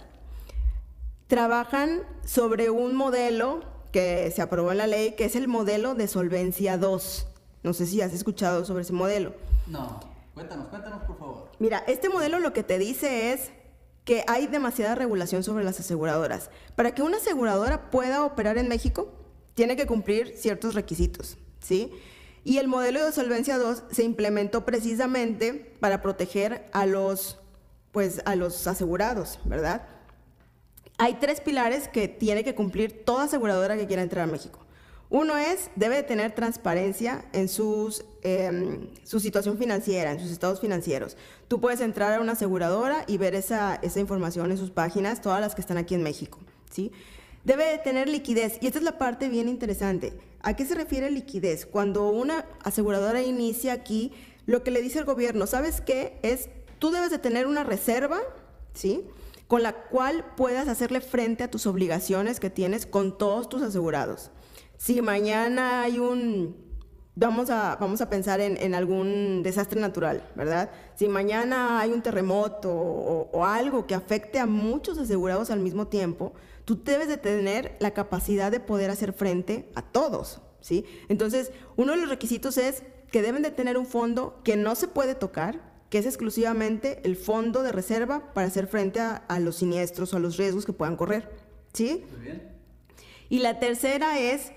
trabajan 1.27 2.03
sobre 2.25 2.71
un 2.71 2.95
modelo 2.95 3.61
que 3.93 4.31
se 4.31 4.43
aprobó 4.43 4.73
en 4.73 4.79
la 4.79 4.87
ley, 4.87 5.13
que 5.13 5.25
es 5.25 5.37
el 5.37 5.49
modelo 5.49 5.95
de 5.95 6.09
solvencia 6.09 6.77
2. 6.77 7.27
No 7.63 7.73
sé 7.73 7.87
si 7.87 8.01
has 8.01 8.13
escuchado 8.13 8.65
sobre 8.65 8.83
ese 8.83 8.93
modelo. 8.93 9.35
No, 9.67 10.01
cuéntanos, 10.35 10.69
cuéntanos 10.69 11.03
por 11.05 11.19
favor. 11.19 11.49
Mira, 11.59 11.85
este 11.87 12.09
modelo 12.09 12.39
lo 12.39 12.53
que 12.53 12.63
te 12.63 12.79
dice 12.79 13.33
es 13.33 13.51
que 14.05 14.25
hay 14.27 14.47
demasiada 14.47 14.95
regulación 14.95 15.43
sobre 15.43 15.65
las 15.65 15.81
aseguradoras. 15.81 16.51
Para 16.77 16.95
que 16.95 17.03
una 17.03 17.19
aseguradora 17.19 17.91
pueda 17.91 18.25
operar 18.25 18.57
en 18.57 18.69
México, 18.69 19.13
tiene 19.55 19.77
que 19.77 19.87
cumplir 19.87 20.35
ciertos 20.37 20.75
requisitos, 20.75 21.37
¿sí? 21.61 21.93
Y 22.45 22.59
el 22.59 22.69
modelo 22.69 23.05
de 23.05 23.13
solvencia 23.13 23.59
2 23.59 23.83
se 23.91 24.05
implementó 24.05 24.65
precisamente 24.65 25.77
para 25.81 26.01
proteger 26.01 26.67
a 26.73 26.87
los, 26.87 27.39
pues, 27.93 28.23
a 28.25 28.37
los 28.37 28.67
asegurados, 28.67 29.41
¿verdad? 29.45 29.87
Hay 30.99 31.15
tres 31.15 31.41
pilares 31.41 31.89
que 31.89 32.09
tiene 32.09 32.45
que 32.45 32.55
cumplir 32.55 33.05
toda 33.05 33.25
aseguradora 33.25 33.77
que 33.77 33.87
quiera 33.87 34.03
entrar 34.03 34.29
a 34.29 34.33
México. 34.33 34.59
Uno 35.11 35.39
es, 35.39 35.71
debe 35.75 36.03
tener 36.03 36.35
transparencia 36.35 37.25
en 37.33 37.49
sus, 37.49 38.05
em, 38.23 38.89
su 39.05 39.21
situación 39.21 39.57
financiera, 39.57 40.13
en 40.13 40.21
sus 40.21 40.31
estados 40.31 40.61
financieros. 40.61 41.17
Tú 41.47 41.61
puedes 41.61 41.81
entrar 41.81 42.13
a 42.13 42.21
una 42.21 42.33
aseguradora 42.33 43.05
y 43.07 43.17
ver 43.17 43.35
esa, 43.35 43.77
esa 43.77 44.01
información 44.01 44.51
en 44.51 44.59
sus 44.59 44.71
páginas, 44.71 45.23
todas 45.23 45.41
las 45.41 45.55
que 45.55 45.63
están 45.63 45.79
aquí 45.79 45.95
en 45.95 46.03
México. 46.03 46.39
¿sí? 46.71 46.93
Debe 47.45 47.65
de 47.65 47.79
tener 47.79 48.09
liquidez. 48.09 48.59
Y 48.61 48.67
esta 48.67 48.81
es 48.81 48.85
la 48.85 48.99
parte 48.99 49.31
bien 49.31 49.49
interesante. 49.49 50.13
¿A 50.43 50.57
qué 50.57 50.67
se 50.67 50.75
refiere 50.75 51.11
liquidez? 51.11 51.65
Cuando 51.65 52.11
una 52.11 52.45
aseguradora 52.63 53.23
inicia 53.23 53.73
aquí, 53.73 54.13
lo 54.45 54.63
que 54.63 54.71
le 54.71 54.83
dice 54.83 54.99
el 54.99 55.05
gobierno, 55.07 55.47
¿sabes 55.47 55.81
qué? 55.81 56.19
Es, 56.23 56.51
tú 56.79 56.91
debes 56.91 57.11
de 57.11 57.19
tener 57.19 57.47
una 57.47 57.65
reserva, 57.65 58.19
¿sí? 58.75 59.05
Con 59.49 59.63
la 59.63 59.73
cual 59.73 60.25
puedas 60.37 60.69
hacerle 60.69 61.01
frente 61.01 61.43
a 61.43 61.51
tus 61.51 61.67
obligaciones 61.67 62.39
que 62.39 62.51
tienes 62.51 62.87
con 62.87 63.17
todos 63.19 63.49
tus 63.49 63.63
asegurados. 63.63 64.31
Si 64.77 65.03
mañana 65.03 65.83
hay 65.83 65.99
un, 65.99 66.55
vamos 67.17 67.51
a, 67.51 67.77
vamos 67.81 68.01
a 68.03 68.11
pensar 68.11 68.41
en, 68.41 68.75
algún 68.75 69.43
desastre 69.43 69.81
natural, 69.81 70.23
¿verdad? 70.37 70.71
Si 70.95 71.09
mañana 71.09 71.81
hay 71.81 71.93
un 71.93 72.03
terremoto 72.03 72.71
o, 72.71 73.31
o, 73.33 73.45
algo 73.45 73.87
que 73.87 73.95
afecte 73.95 74.39
a 74.39 74.47
muchos 74.47 74.99
asegurados 74.99 75.51
al 75.51 75.61
mismo 75.61 75.89
tiempo, 75.89 76.35
tú 76.67 76.85
debes 76.85 77.09
de 77.09 77.17
tener 77.17 77.77
la 77.81 77.93
capacidad 77.93 78.53
de 78.53 78.61
poder 78.61 78.91
hacer 78.91 79.15
frente 79.15 79.73
a 79.75 79.83
todos, 79.83 80.43
¿sí? 80.61 80.85
Entonces, 81.09 81.51
uno 81.77 81.93
de 81.93 81.99
los 81.99 82.11
requisitos 82.11 82.59
es 82.59 82.85
que 83.11 83.23
deben 83.23 83.43
de 83.43 83.51
tener 83.51 83.79
un 83.79 83.87
fondo 83.87 84.41
que 84.45 84.57
no 84.57 84.75
se 84.75 84.89
puede 84.89 85.15
tocar, 85.15 85.68
que 85.91 85.99
es 85.99 86.07
exclusivamente 86.07 87.01
el 87.05 87.17
fondo 87.17 87.63
de 87.63 87.73
reserva 87.73 88.33
para 88.35 88.47
hacer 88.47 88.67
frente 88.67 89.01
a, 89.01 89.41
los 89.41 89.57
siniestros 89.57 90.13
o 90.13 90.17
a 90.17 90.21
los 90.21 90.37
riesgos 90.37 90.67
que 90.67 90.73
puedan 90.73 90.97
correr. 90.97 91.31
¿Sí? 91.73 92.05
Muy 92.13 92.25
bien. 92.25 92.43
Y 93.29 93.39
la 93.41 93.59
tercera 93.59 94.19
es 94.19 94.53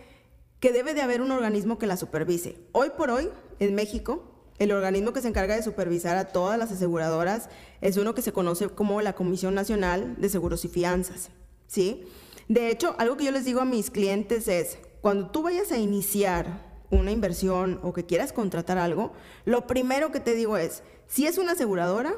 que 0.59 0.71
debe 0.71 0.93
de 0.93 1.01
haber 1.01 1.21
un 1.21 1.31
organismo 1.31 1.77
que 1.77 1.87
la 1.87 1.97
supervise. 1.97 2.57
Hoy 2.71 2.91
por 2.97 3.09
hoy, 3.09 3.29
en 3.59 3.75
México, 3.75 4.31
el 4.59 4.71
organismo 4.71 5.13
que 5.13 5.21
se 5.21 5.27
encarga 5.27 5.55
de 5.55 5.63
supervisar 5.63 6.17
a 6.17 6.25
todas 6.25 6.59
las 6.59 6.71
aseguradoras 6.71 7.49
es 7.81 7.97
uno 7.97 8.13
que 8.13 8.21
se 8.21 8.31
conoce 8.31 8.69
como 8.69 9.01
la 9.01 9.13
Comisión 9.13 9.55
Nacional 9.55 10.15
de 10.17 10.29
Seguros 10.29 10.63
y 10.65 10.67
Fianzas. 10.67 11.31
¿Sí? 11.67 12.05
De 12.47 12.69
hecho, 12.69 12.95
algo 12.99 13.17
que 13.17 13.25
yo 13.25 13.31
les 13.31 13.45
digo 13.45 13.61
a 13.61 13.65
mis 13.65 13.89
clientes 13.89 14.47
es, 14.47 14.77
cuando 15.01 15.31
tú 15.31 15.41
vayas 15.41 15.71
a 15.71 15.77
iniciar 15.77 16.70
una 16.91 17.11
inversión 17.11 17.79
o 17.81 17.93
que 17.93 18.05
quieras 18.05 18.33
contratar 18.33 18.77
algo, 18.77 19.13
lo 19.45 19.65
primero 19.65 20.11
que 20.11 20.19
te 20.19 20.35
digo 20.35 20.57
es, 20.57 20.83
si 21.07 21.25
es 21.25 21.37
una 21.37 21.53
aseguradora, 21.53 22.13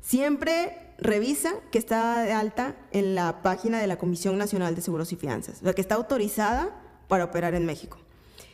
siempre 0.00 0.94
revisa 0.98 1.54
que 1.70 1.78
está 1.78 2.22
de 2.22 2.32
alta 2.32 2.76
en 2.92 3.14
la 3.14 3.42
página 3.42 3.80
de 3.80 3.86
la 3.86 3.98
Comisión 3.98 4.38
Nacional 4.38 4.74
de 4.74 4.82
Seguros 4.82 5.12
y 5.12 5.16
Fianzas, 5.16 5.62
la 5.62 5.72
que 5.72 5.80
está 5.80 5.94
autorizada 5.94 6.74
para 7.08 7.24
operar 7.24 7.54
en 7.54 7.66
México. 7.66 7.98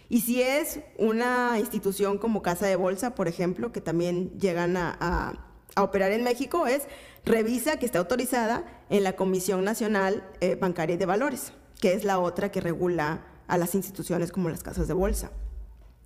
Y 0.08 0.20
si 0.20 0.42
es 0.42 0.80
una 0.98 1.58
institución 1.58 2.18
como 2.18 2.42
Casa 2.42 2.66
de 2.66 2.76
Bolsa, 2.76 3.14
por 3.14 3.26
ejemplo, 3.26 3.72
que 3.72 3.80
también 3.80 4.38
llegan 4.38 4.76
a, 4.76 5.40
operar 5.76 6.12
en 6.12 6.22
México, 6.22 6.68
es 6.68 6.82
revisa 7.24 7.78
que 7.78 7.86
está 7.86 7.98
autorizada 7.98 8.64
en 8.90 9.02
la 9.02 9.16
Comisión 9.16 9.64
Nacional 9.64 10.22
eh, 10.40 10.54
Bancaria 10.54 10.94
y 10.94 10.98
de 10.98 11.06
Valores. 11.06 11.52
que 11.80 11.94
es 11.94 12.04
la 12.04 12.20
otra 12.20 12.52
que 12.52 12.60
regula 12.60 13.26
a 13.48 13.58
las 13.58 13.74
instituciones 13.74 14.30
como 14.30 14.48
las 14.48 14.62
casas 14.62 14.86
de 14.86 14.94
bolsa. 14.94 15.32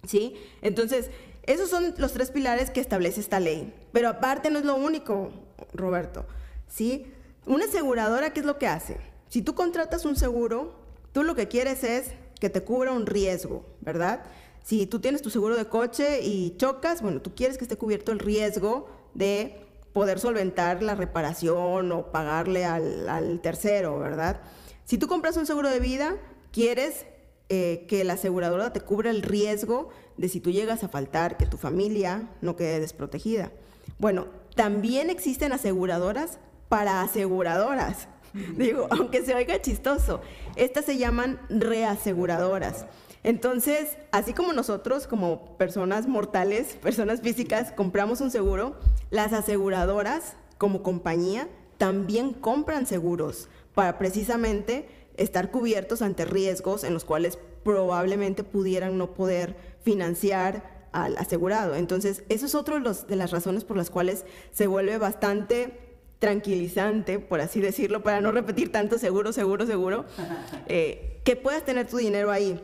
¿Sí? 0.07 0.37
Entonces, 0.63 1.11
esos 1.45 1.71
son 1.71 1.95
los 1.97 2.13
tres 2.13 2.31
pilares 2.31 2.71
que 2.71 2.81
establece 2.81 3.21
esta 3.21 3.41
ley. 3.41 3.75
Pero 3.93 4.09
aparte 4.09 4.51
no 4.51 4.59
es 4.59 4.65
lo 4.65 4.77
único, 4.77 5.31
Roberto. 5.73 6.27
¿Sí? 6.67 7.13
Una 7.47 7.65
aseguradora, 7.65 8.33
¿qué 8.33 8.41
es 8.41 8.47
lo 8.47 8.59
que 8.59 8.67
hace? 8.67 8.99
Si 9.29 9.43
tú 9.43 9.55
contratas 9.55 10.05
un 10.05 10.17
seguro, 10.17 10.75
tú 11.13 11.23
lo 11.23 11.35
que 11.35 11.49
quieres 11.49 11.85
es 11.85 12.13
que 12.39 12.51
te 12.51 12.63
cubra 12.63 12.93
un 12.93 13.07
riesgo, 13.07 13.65
¿verdad? 13.81 14.23
Si 14.63 14.87
tú 14.87 15.01
tienes 15.01 15.23
tu 15.23 15.31
seguro 15.31 15.57
de 15.57 15.67
coche 15.67 16.21
y 16.23 16.57
chocas, 16.57 17.03
bueno, 17.03 17.23
tú 17.23 17.35
quieres 17.35 17.57
que 17.57 17.65
esté 17.65 17.77
cubierto 17.77 18.13
el 18.13 18.19
riesgo 18.19 18.89
de 19.15 19.67
poder 19.93 20.21
solventar 20.21 20.83
la 20.83 20.95
reparación 20.95 21.91
o 21.93 22.13
pagarle 22.13 22.65
al, 22.65 23.41
tercero, 23.43 23.99
¿verdad? 23.99 24.41
Si 24.85 24.99
tú 24.99 25.09
compras 25.09 25.37
un 25.37 25.47
seguro 25.47 25.71
de 25.71 25.81
vida, 25.81 26.17
quieres 26.53 27.07
eh, 27.49 27.87
que 27.89 28.05
la 28.05 28.15
aseguradora 28.15 28.73
te 28.73 28.81
cubra 28.81 29.11
el 29.11 29.23
riesgo 29.23 29.89
de 30.17 30.29
si 30.29 30.41
tú 30.41 30.51
llegas 30.51 30.85
a 30.85 30.89
faltar, 30.89 31.37
que 31.37 31.47
tu 31.47 31.57
familia 31.57 32.29
no 32.43 32.57
quede 32.57 32.81
desprotegida. 32.81 33.53
Bueno, 33.99 34.27
también 34.55 35.09
existen 35.09 35.53
aseguradoras 35.53 36.39
para 36.69 37.01
aseguradoras. 37.01 38.09
Digo, 38.57 38.87
aunque 38.91 39.25
se 39.25 39.35
oiga 39.35 39.63
chistoso, 39.63 40.21
estas 40.57 40.85
se 40.85 40.99
llaman 40.99 41.41
reaseguradoras. 41.49 42.87
Entonces, 43.25 43.97
así 44.13 44.33
como 44.33 44.53
nosotros, 44.53 45.07
como 45.07 45.57
personas 45.57 46.07
mortales, 46.07 46.75
personas 46.83 47.21
físicas, 47.21 47.73
compramos 47.73 48.21
un 48.21 48.31
seguro, 48.31 48.77
las 49.11 49.33
aseguradoras, 49.33 50.37
como 50.57 50.83
compañía, 50.83 51.49
también 51.79 52.33
compran 52.33 52.87
seguros 52.87 53.49
para 53.75 53.99
precisamente 53.99 54.89
estar 55.19 55.51
cubiertos 55.51 56.03
ante 56.03 56.25
riesgos 56.25 56.85
en 56.85 56.95
los 56.95 57.05
cuales 57.05 57.39
probablemente 57.65 58.45
pudieran 58.45 58.99
no 58.99 59.13
poder 59.13 59.57
financiar 59.83 60.89
al 60.93 61.17
asegurado. 61.19 61.75
Entonces, 61.75 62.23
eso 62.29 62.47
es 62.47 62.55
otra 62.55 62.81
de 62.81 63.17
las 63.17 63.31
razones 63.31 63.65
por 63.65 63.77
las 63.77 63.91
cuales 63.91 64.25
se 64.53 64.67
vuelve 64.67 64.99
bastante 64.99 65.89
tranquilizante, 66.19 67.19
por 67.19 67.41
así 67.41 67.61
decirlo, 67.61 68.03
para 68.03 68.21
no 68.21 68.33
repetir 68.33 68.73
tanto 68.73 68.99
seguro, 68.99 69.33
seguro, 69.33 69.67
seguro, 69.67 70.05
eh, 70.67 71.21
que 71.25 71.37
puedas 71.37 71.65
tener 71.65 71.87
tu 71.87 71.99
dinero 71.99 72.31
ahí. 72.31 72.61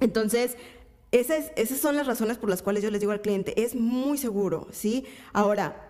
Entonces, 0.00 0.56
esas, 1.10 1.52
esas 1.56 1.78
son 1.78 1.96
las 1.96 2.06
razones 2.06 2.38
por 2.38 2.50
las 2.50 2.62
cuales 2.62 2.82
yo 2.82 2.90
les 2.90 3.00
digo 3.00 3.12
al 3.12 3.20
cliente, 3.20 3.62
es 3.62 3.74
muy 3.74 4.18
seguro, 4.18 4.68
¿sí? 4.70 5.06
Ahora, 5.32 5.87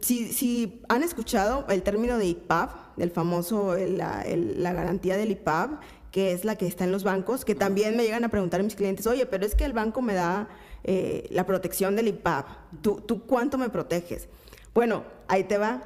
si, 0.00 0.32
si, 0.32 0.82
han 0.88 1.02
escuchado 1.02 1.66
el 1.68 1.82
término 1.82 2.18
de 2.18 2.26
IPAB, 2.26 2.70
el 2.98 3.10
famoso, 3.10 3.76
la, 3.76 4.24
la, 4.26 4.72
garantía 4.72 5.16
del 5.16 5.32
IPAB, 5.32 5.80
que 6.10 6.32
es 6.32 6.44
la 6.44 6.56
que 6.56 6.66
está 6.66 6.84
en 6.84 6.92
los 6.92 7.04
bancos, 7.04 7.44
que 7.44 7.54
también 7.54 7.96
me 7.96 8.02
llegan 8.02 8.24
a 8.24 8.28
preguntar 8.28 8.60
a 8.60 8.62
mis 8.62 8.74
clientes, 8.74 9.06
oye, 9.06 9.26
pero 9.26 9.44
es 9.44 9.54
que 9.54 9.64
el 9.64 9.72
banco 9.72 10.02
me 10.02 10.14
da 10.14 10.48
eh, 10.84 11.28
la 11.30 11.46
protección 11.46 11.94
del 11.96 12.08
IPAB, 12.08 12.44
¿Tú, 12.82 13.02
¿tú 13.06 13.26
cuánto 13.26 13.58
me 13.58 13.68
proteges? 13.68 14.28
Bueno, 14.72 15.04
ahí 15.28 15.44
te 15.44 15.58
va. 15.58 15.82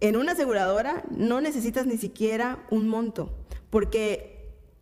En 0.00 0.16
una 0.16 0.32
aseguradora 0.32 1.04
no 1.10 1.40
necesitas 1.40 1.86
ni 1.86 1.96
siquiera 1.96 2.66
un 2.70 2.88
monto, 2.88 3.34
porque 3.70 4.36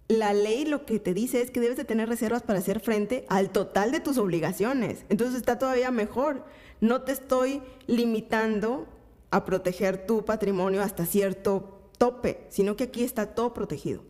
la 0.08 0.32
ley 0.32 0.64
lo 0.64 0.84
que 0.84 0.98
te 0.98 1.14
dice 1.14 1.40
es 1.40 1.50
que 1.50 1.60
debes 1.60 1.76
de 1.76 1.84
tener 1.84 2.08
reservas 2.08 2.42
para 2.42 2.58
hacer 2.58 2.80
frente 2.80 3.24
al 3.28 3.50
total 3.50 3.92
de 3.92 4.00
tus 4.00 4.18
obligaciones. 4.18 5.04
Entonces 5.08 5.36
está 5.36 5.58
todavía 5.58 5.90
mejor. 5.90 6.44
No 6.84 7.00
te 7.00 7.12
estoy 7.12 7.62
limitando 7.86 8.86
a 9.30 9.46
proteger 9.46 10.04
tu 10.04 10.26
patrimonio 10.26 10.82
hasta 10.82 11.06
cierto 11.06 11.88
tope, 11.96 12.44
sino 12.50 12.76
que 12.76 12.84
aquí 12.84 13.02
está 13.02 13.34
todo 13.34 13.54
protegido. 13.54 14.02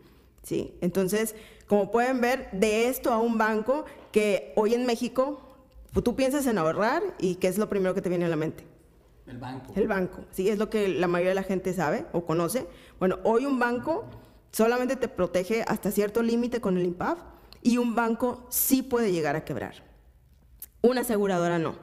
¿sí? 0.42 0.76
Entonces, 0.80 1.36
como 1.68 1.92
pueden 1.92 2.20
ver, 2.20 2.48
de 2.50 2.88
esto 2.88 3.12
a 3.12 3.18
un 3.18 3.38
banco 3.38 3.84
que 4.10 4.52
hoy 4.56 4.74
en 4.74 4.86
México, 4.86 5.40
tú 6.02 6.16
piensas 6.16 6.48
en 6.48 6.58
ahorrar 6.58 7.00
y 7.20 7.36
¿qué 7.36 7.46
es 7.46 7.58
lo 7.58 7.68
primero 7.68 7.94
que 7.94 8.02
te 8.02 8.08
viene 8.08 8.24
a 8.24 8.28
la 8.28 8.34
mente? 8.34 8.66
El 9.28 9.38
banco. 9.38 9.72
El 9.76 9.86
banco, 9.86 10.24
sí, 10.32 10.48
es 10.48 10.58
lo 10.58 10.68
que 10.68 10.88
la 10.88 11.06
mayoría 11.06 11.30
de 11.30 11.36
la 11.36 11.44
gente 11.44 11.72
sabe 11.74 12.06
o 12.10 12.24
conoce. 12.24 12.66
Bueno, 12.98 13.20
hoy 13.22 13.46
un 13.46 13.60
banco 13.60 14.04
solamente 14.50 14.96
te 14.96 15.06
protege 15.06 15.62
hasta 15.68 15.92
cierto 15.92 16.24
límite 16.24 16.60
con 16.60 16.76
el 16.76 16.86
IMPAF 16.86 17.20
y 17.62 17.78
un 17.78 17.94
banco 17.94 18.44
sí 18.48 18.82
puede 18.82 19.12
llegar 19.12 19.36
a 19.36 19.44
quebrar. 19.44 19.84
Una 20.82 21.02
aseguradora 21.02 21.60
no. 21.60 21.76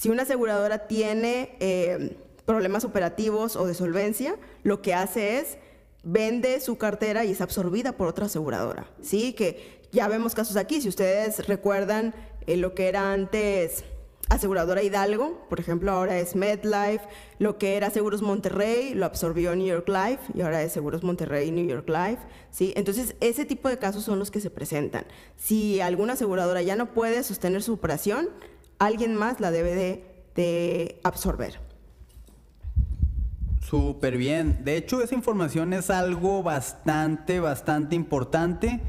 Si 0.00 0.08
una 0.08 0.22
aseguradora 0.22 0.86
tiene 0.86 1.58
eh, 1.60 2.16
problemas 2.46 2.86
operativos 2.86 3.54
o 3.54 3.66
de 3.66 3.74
solvencia, 3.74 4.36
lo 4.62 4.80
que 4.80 4.94
hace 4.94 5.40
es 5.40 5.58
vende 6.02 6.58
su 6.60 6.78
cartera 6.78 7.26
y 7.26 7.32
es 7.32 7.42
absorbida 7.42 7.92
por 7.92 8.08
otra 8.08 8.24
aseguradora. 8.24 8.86
Sí, 9.02 9.34
que 9.34 9.82
ya 9.92 10.08
vemos 10.08 10.34
casos 10.34 10.56
aquí. 10.56 10.80
Si 10.80 10.88
ustedes 10.88 11.46
recuerdan 11.46 12.14
eh, 12.46 12.56
lo 12.56 12.74
que 12.74 12.88
era 12.88 13.12
antes 13.12 13.84
aseguradora 14.30 14.82
Hidalgo, 14.82 15.46
por 15.50 15.60
ejemplo, 15.60 15.92
ahora 15.92 16.18
es 16.18 16.34
MedLife, 16.34 17.04
lo 17.38 17.58
que 17.58 17.76
era 17.76 17.90
Seguros 17.90 18.22
Monterrey 18.22 18.94
lo 18.94 19.04
absorbió 19.04 19.54
New 19.54 19.66
York 19.66 19.86
Life 19.86 20.32
y 20.32 20.40
ahora 20.40 20.62
es 20.62 20.72
Seguros 20.72 21.02
Monterrey 21.02 21.50
New 21.50 21.66
York 21.66 21.90
Life, 21.90 22.22
¿sí? 22.50 22.72
Entonces, 22.74 23.16
ese 23.20 23.44
tipo 23.44 23.68
de 23.68 23.78
casos 23.78 24.04
son 24.04 24.18
los 24.18 24.30
que 24.30 24.40
se 24.40 24.48
presentan. 24.48 25.04
Si 25.36 25.82
alguna 25.82 26.14
aseguradora 26.14 26.62
ya 26.62 26.74
no 26.74 26.94
puede 26.94 27.22
sostener 27.22 27.62
su 27.62 27.74
operación, 27.74 28.30
alguien 28.80 29.14
más 29.14 29.38
la 29.38 29.52
debe 29.52 30.02
de, 30.34 31.00
absorber. 31.04 31.60
Súper 33.60 34.16
bien. 34.16 34.64
De 34.64 34.76
hecho, 34.76 35.00
esa 35.00 35.14
información 35.14 35.72
es 35.72 35.90
algo 35.90 36.42
bastante, 36.42 37.38
bastante 37.38 37.94
importante 37.94 38.80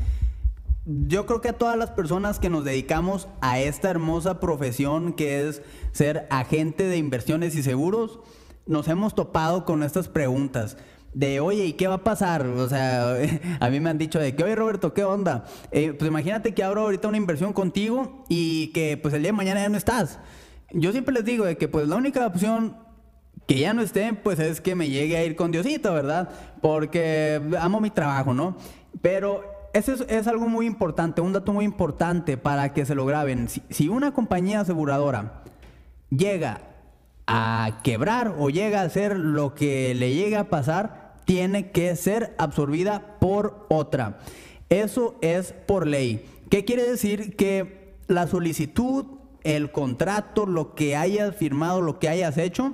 yo 0.86 1.28
creo 1.28 1.42
que 1.42 1.50
a 1.50 1.58
todas 1.58 1.78
las 1.78 1.92
personas 1.92 2.40
que 2.40 2.50
nos 2.50 2.66
dedicamos 2.66 3.28
a 3.40 3.60
esta 3.60 3.90
hermosa 3.90 4.40
profesión 4.40 5.14
que 5.14 5.48
es 5.48 5.62
ser 5.92 6.28
agente 6.32 6.86
de 6.86 6.98
inversiones 6.98 7.56
y 7.56 7.62
seguros, 7.62 8.20
nos 8.66 8.88
hemos 8.88 9.14
topado 9.14 9.66
con 9.66 9.84
estas 9.84 10.08
preguntas 10.08 10.78
de, 11.14 11.40
oye, 11.40 11.66
¿y 11.66 11.74
qué 11.74 11.88
va 11.88 11.96
a 11.96 12.04
pasar? 12.04 12.46
O 12.46 12.68
sea, 12.70 13.16
a 13.60 13.70
mí 13.70 13.80
me 13.80 13.90
han 13.90 13.98
dicho 13.98 14.20
de 14.20 14.36
que, 14.36 14.44
oye, 14.44 14.56
Roberto, 14.56 14.94
¿qué 14.94 15.04
onda? 15.04 15.46
Eh, 15.72 15.94
pues 15.98 16.10
imagínate 16.10 16.54
que 16.54 16.64
abro 16.64 16.82
ahorita 16.82 17.08
una 17.08 17.18
inversión 17.18 17.54
contigo 17.54 18.24
y 18.30 18.68
que 18.68 18.98
pues 18.98 19.14
el 19.14 19.22
día 19.22 19.30
de 19.30 19.38
mañana 19.38 19.62
ya 19.62 19.70
no 19.70 19.78
estás. 19.78 20.20
Yo 20.72 20.92
siempre 20.92 21.14
les 21.14 21.26
digo 21.26 21.46
de 21.46 21.58
que 21.58 21.68
pues 21.68 21.88
la 21.88 21.98
única 21.98 22.26
opción 22.26 22.78
que 23.48 23.60
ya 23.60 23.74
no 23.74 23.82
esté, 23.82 24.14
pues 24.14 24.40
es 24.40 24.62
que 24.62 24.76
me 24.76 24.90
llegue 24.90 25.18
a 25.18 25.26
ir 25.26 25.36
con 25.36 25.52
Diosito, 25.52 25.94
¿verdad? 25.94 26.30
Porque 26.62 27.42
amo 27.60 27.82
mi 27.82 27.90
trabajo, 27.90 28.34
¿no? 28.34 28.56
Pero 29.02 29.44
eso 29.74 29.94
es, 30.08 30.28
algo 30.28 30.48
muy 30.48 30.66
importante, 30.66 31.22
un 31.22 31.34
dato 31.34 31.54
muy 31.54 31.66
importante 31.66 32.38
para 32.38 32.74
que 32.74 32.86
se 32.86 32.96
lo 32.96 33.06
graben. 33.06 33.48
Si, 33.48 33.90
una 33.90 34.14
compañía 34.14 34.62
aseguradora 34.62 35.44
llega 36.10 36.62
a 37.26 37.80
quebrar 37.84 38.36
o 38.38 38.50
llega 38.50 38.82
a 38.82 38.86
hacer 38.86 39.18
lo 39.18 39.54
que 39.54 39.96
le 39.96 40.14
llega 40.14 40.42
a 40.42 40.50
pasar, 40.50 41.01
tiene 41.26 41.72
que 41.72 41.96
ser 41.96 42.36
absorbida 42.38 43.18
por 43.20 43.66
otra. 43.70 44.20
Eso 44.70 45.16
es 45.22 45.54
por 45.54 45.88
ley. 45.88 46.26
¿Qué 46.50 46.66
quiere 46.66 46.84
decir? 46.84 47.36
Que 47.36 47.96
la 48.08 48.28
solicitud, 48.28 49.06
el 49.44 49.72
contrato, 49.72 50.46
lo 50.46 50.76
que 50.76 50.96
hayas 50.96 51.36
firmado, 51.36 51.82
lo 51.82 52.00
que 52.00 52.10
hayas 52.10 52.38
hecho, 52.38 52.74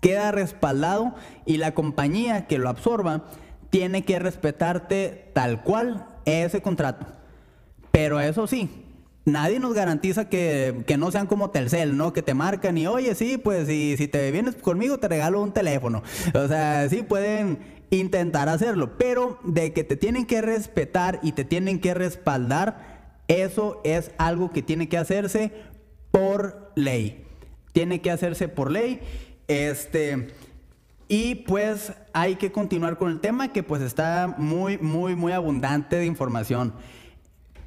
queda 0.00 0.32
respaldado 0.32 1.14
y 1.46 1.58
la 1.58 1.74
compañía 1.74 2.46
que 2.46 2.58
lo 2.58 2.68
absorba 2.68 3.24
tiene 3.70 4.04
que 4.04 4.18
respetarte 4.18 5.30
tal 5.32 5.62
cual 5.62 6.06
ese 6.24 6.60
contrato. 6.60 7.06
Pero 7.90 8.20
eso 8.20 8.46
sí, 8.46 8.79
nadie 9.24 9.60
nos 9.60 9.74
garantiza 9.74 10.28
que, 10.28 10.84
no 10.98 11.10
sean 11.10 11.26
como 11.26 11.50
Telcel, 11.50 11.96
¿no? 11.96 12.12
Que 12.12 12.22
te 12.22 12.34
marcan 12.34 12.78
y, 12.78 12.86
oye, 12.86 13.14
sí, 13.14 13.38
pues 13.38 13.68
si, 13.68 13.96
si 13.96 14.08
te 14.08 14.30
vienes 14.30 14.56
conmigo 14.56 14.98
te 14.98 15.08
regalo 15.08 15.42
un 15.42 15.52
teléfono. 15.52 16.02
O 16.34 16.48
sea, 16.48 16.88
sí 16.88 17.02
pueden 17.02 17.58
intentar 17.90 18.48
hacerlo, 18.48 18.96
pero 18.96 19.38
de 19.42 19.72
que 19.72 19.84
te 19.84 19.96
tienen 19.96 20.26
que 20.26 20.40
respetar 20.40 21.18
y 21.22 21.32
te 21.32 21.44
tienen 21.44 21.80
que 21.80 21.94
respaldar, 21.94 23.00
eso 23.28 23.80
es 23.84 24.12
algo 24.18 24.50
que 24.50 24.62
tiene 24.62 24.88
que 24.88 24.98
hacerse 24.98 25.52
por 26.10 26.72
ley. 26.74 27.24
Tiene 27.72 28.00
que 28.00 28.10
hacerse 28.10 28.48
por 28.48 28.70
ley. 28.70 29.00
Este, 29.48 30.28
y 31.08 31.36
pues 31.36 31.92
hay 32.12 32.36
que 32.36 32.52
continuar 32.52 32.96
con 32.96 33.10
el 33.10 33.20
tema 33.20 33.52
que 33.52 33.62
pues 33.62 33.82
está 33.82 34.34
muy, 34.38 34.78
muy, 34.78 35.16
muy 35.16 35.32
abundante 35.32 35.96
de 35.96 36.06
información. 36.06 36.72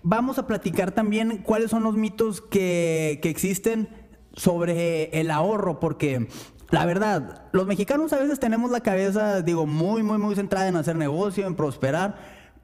Vamos 0.04 0.38
a 0.38 0.47
platicar 0.47 0.91
también 0.91 1.38
cuáles 1.38 1.72
son 1.72 1.84
los 1.84 1.95
mitos 1.95 2.41
que, 2.41 3.20
que 3.22 3.30
existen 3.30 3.89
sobre 4.34 5.06
el 5.20 5.32
ahorro, 5.32 5.80
porque 5.80 6.28
la 6.70 6.86
verdad, 6.86 7.43
los 7.51 7.68
mexicanos 7.68 8.14
a 8.14 8.20
veces 8.20 8.39
tenemos 8.39 8.72
la 8.72 8.82
cabeza, 8.82 9.41
digo, 9.41 9.66
muy, 9.66 10.04
muy, 10.04 10.18
muy 10.18 10.36
centrada 10.36 10.68
en 10.68 10.76
hacer 10.76 10.95
negocio, 10.95 11.47
en 11.47 11.56
prosperar, 11.56 12.18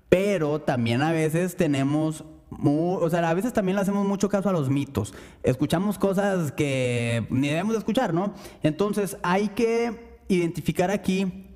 pero 0.09 0.59
también 0.59 1.01
a 1.01 1.11
veces 1.11 1.55
tenemos 1.55 2.25
o 2.51 3.09
sea, 3.09 3.29
a 3.29 3.33
veces 3.33 3.53
también 3.53 3.75
le 3.75 3.81
hacemos 3.81 4.07
mucho 4.07 4.29
caso 4.29 4.49
a 4.49 4.51
los 4.51 4.69
mitos. 4.69 5.13
Escuchamos 5.43 5.99
cosas 5.99 6.51
que 6.51 7.27
ni 7.29 7.47
debemos 7.47 7.73
de 7.73 7.79
escuchar, 7.79 8.13
¿no? 8.13 8.33
Entonces 8.63 9.17
hay 9.21 9.49
que 9.49 10.19
identificar 10.27 10.91
aquí 10.91 11.55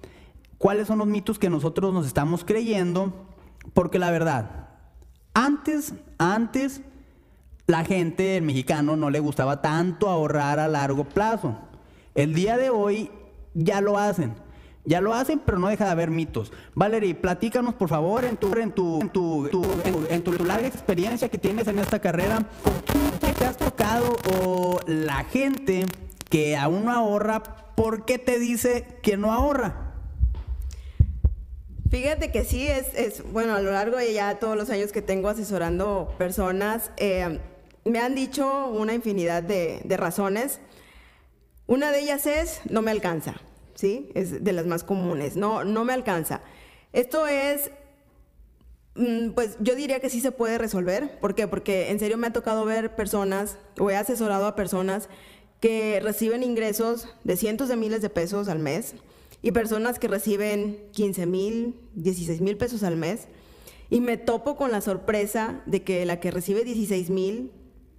cuáles 0.57 0.87
son 0.87 0.99
los 0.99 1.07
mitos 1.07 1.39
que 1.39 1.49
nosotros 1.49 1.93
nos 1.93 2.05
estamos 2.05 2.45
creyendo, 2.45 3.27
porque 3.73 3.99
la 3.99 4.11
verdad, 4.11 4.62
antes, 5.33 5.93
antes, 6.17 6.81
la 7.67 7.83
gente, 7.85 8.37
el 8.37 8.43
mexicano, 8.43 8.95
no 8.95 9.09
le 9.09 9.19
gustaba 9.19 9.61
tanto 9.61 10.09
ahorrar 10.09 10.59
a 10.59 10.67
largo 10.67 11.05
plazo. 11.05 11.57
El 12.15 12.33
día 12.33 12.57
de 12.57 12.69
hoy 12.69 13.09
ya 13.53 13.81
lo 13.81 13.97
hacen. 13.97 14.35
Ya 14.85 14.99
lo 14.99 15.13
hacen, 15.13 15.39
pero 15.39 15.59
no 15.59 15.69
deja 15.69 15.85
de 15.85 15.91
haber 15.91 16.11
mitos. 16.11 16.51
Valerie, 16.75 17.15
platícanos, 17.15 17.73
por 17.73 17.87
favor, 17.87 18.25
en 18.25 18.35
tu, 18.35 18.53
en 18.57 18.73
tu, 18.73 18.99
en 19.01 19.09
tu, 19.09 19.63
en 20.09 20.23
tu, 20.23 20.33
larga 20.43 20.67
experiencia 20.67 21.29
que 21.29 21.37
tienes 21.37 21.67
en 21.69 21.79
esta 21.79 21.99
carrera, 21.99 22.45
¿qué 23.21 23.31
te 23.31 23.45
has 23.45 23.55
tocado 23.55 24.17
o 24.41 24.81
la 24.85 25.23
gente 25.23 25.85
que 26.29 26.57
aún 26.57 26.85
no 26.85 26.91
ahorra, 26.91 27.41
por 27.75 28.03
qué 28.03 28.19
te 28.19 28.39
dice 28.39 28.99
que 29.01 29.15
no 29.15 29.31
ahorra? 29.31 29.92
Fíjate 31.93 32.31
que 32.31 32.43
sí, 32.43 32.65
es, 32.65 32.87
es, 32.95 33.21
bueno, 33.31 33.53
a 33.53 33.61
lo 33.61 33.71
largo 33.71 33.97
de 33.97 34.11
ya 34.11 34.39
todos 34.39 34.57
los 34.57 34.71
años 34.71 34.91
que 34.91 35.03
tengo 35.03 35.29
asesorando 35.29 36.15
personas, 36.17 36.89
eh, 36.97 37.37
me 37.85 37.99
han 37.99 38.15
dicho 38.15 38.65
una 38.65 38.95
infinidad 38.95 39.43
de, 39.43 39.79
de 39.83 39.95
razones. 39.95 40.59
Una 41.67 41.91
de 41.91 41.99
ellas 41.99 42.25
es, 42.25 42.61
no 42.67 42.81
me 42.81 42.89
alcanza. 42.89 43.35
¿sí? 43.75 44.09
Es 44.15 44.43
de 44.43 44.53
las 44.53 44.65
más 44.65 44.83
comunes. 44.83 45.35
No, 45.35 45.63
no 45.65 45.85
me 45.85 45.93
alcanza. 45.93 46.41
Esto 46.93 47.27
es, 47.27 47.69
mm, 48.95 49.29
pues 49.35 49.57
yo 49.59 49.75
diría 49.75 49.99
que 49.99 50.09
sí 50.09 50.19
se 50.19 50.31
puede 50.31 50.57
resolver. 50.57 51.19
¿Por 51.19 51.35
qué? 51.35 51.47
Porque 51.47 51.91
en 51.91 51.99
serio 51.99 52.17
me 52.17 52.25
ha 52.25 52.33
tocado 52.33 52.65
ver 52.65 52.95
personas, 52.95 53.59
o 53.77 53.91
he 53.91 53.95
asesorado 53.95 54.47
a 54.47 54.55
personas 54.55 55.09
que 55.59 55.99
reciben 56.01 56.41
ingresos 56.41 57.07
de 57.23 57.37
cientos 57.37 57.69
de 57.69 57.75
miles 57.75 58.01
de 58.01 58.09
pesos 58.09 58.47
al 58.47 58.57
mes 58.57 58.95
y 59.43 59.51
personas 59.51 59.99
que 59.99 60.07
reciben 60.07 60.87
15 60.93 61.27
mil, 61.27 61.79
16 61.93 62.41
mil 62.41 62.57
pesos 62.57 62.81
al 62.81 62.95
mes. 62.95 63.27
Y 63.91 64.01
me 64.01 64.17
topo 64.17 64.55
con 64.55 64.71
la 64.71 64.81
sorpresa 64.81 65.61
de 65.67 65.83
que 65.83 66.03
la 66.05 66.19
que 66.19 66.31
recibe 66.31 66.63
16 66.63 67.11
mil 67.11 67.51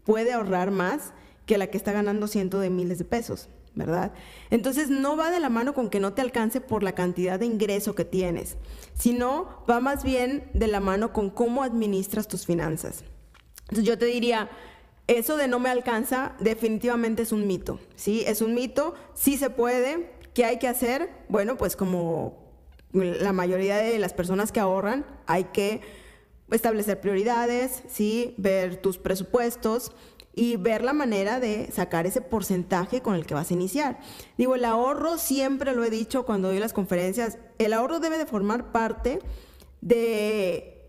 puede 0.03 0.33
ahorrar 0.33 0.73
más 0.73 1.13
que 1.47 1.59
la 1.59 1.69
que 1.69 1.77
está 1.77 1.93
ganando 1.93 2.27
cientos 2.27 2.61
de 2.63 2.71
miles 2.71 2.99
de 2.99 3.05
pesos. 3.05 3.49
¿verdad? 3.77 4.13
Entonces 4.51 4.89
no 4.89 5.17
va 5.17 5.31
de 5.31 5.41
la 5.41 5.51
mano 5.51 5.75
con 5.75 5.91
que 5.91 6.01
no 6.01 6.13
te 6.13 6.23
alcance 6.23 6.61
por 6.61 6.83
la 6.83 6.95
cantidad 6.95 7.41
de 7.41 7.47
ingreso 7.47 7.95
que 7.95 8.05
tienes, 8.05 8.57
sino 8.95 9.65
va 9.69 9.81
más 9.81 10.05
bien 10.05 10.49
de 10.55 10.69
la 10.69 10.81
mano 10.81 11.13
con 11.13 11.29
cómo 11.29 11.63
administras 11.63 12.29
tus 12.29 12.47
finanzas. 12.47 13.03
Entonces 13.63 13.85
yo 13.85 13.99
te 13.99 14.07
diría, 14.07 14.49
eso 15.07 15.37
de 15.37 15.49
no 15.49 15.59
me 15.59 15.71
alcanza 15.71 16.35
definitivamente 16.39 17.23
es 17.23 17.33
un 17.33 17.47
mito, 17.47 17.81
¿sí? 17.97 18.23
Es 18.27 18.43
un 18.43 18.55
mito, 18.55 18.95
sí 19.15 19.37
se 19.37 19.51
puede, 19.51 20.14
¿qué 20.35 20.45
hay 20.45 20.59
que 20.59 20.69
hacer? 20.69 21.11
Bueno, 21.29 21.57
pues 21.57 21.77
como 21.77 22.45
la 22.93 23.33
mayoría 23.33 23.77
de 23.77 23.99
las 23.99 24.13
personas 24.13 24.53
que 24.53 24.61
ahorran, 24.61 25.05
hay 25.27 25.45
que 25.45 25.81
establecer 26.51 27.01
prioridades, 27.01 27.83
¿sí? 27.89 28.35
Ver 28.37 28.77
tus 28.77 28.99
presupuestos, 28.99 29.93
y 30.37 30.57
ver 30.57 30.83
la 30.83 30.93
manera 30.93 31.41
de 31.41 31.71
sacar 31.73 32.07
ese 32.07 32.21
porcentaje 32.21 33.03
con 33.03 33.15
el 33.15 33.27
que 33.27 33.35
vas 33.35 33.51
a 33.51 33.55
iniciar. 33.55 34.01
Digo, 34.37 34.55
el 34.55 34.65
ahorro, 34.65 35.19
siempre 35.19 35.75
lo 35.75 35.85
he 35.85 35.91
dicho 35.91 36.25
cuando 36.25 36.49
doy 36.49 36.59
las 36.59 36.73
conferencias, 36.73 37.39
el 37.59 37.73
ahorro 37.73 38.01
debe 38.01 38.19
de 38.19 38.27
formar 38.27 38.73
parte 38.73 39.21
de, 39.81 40.89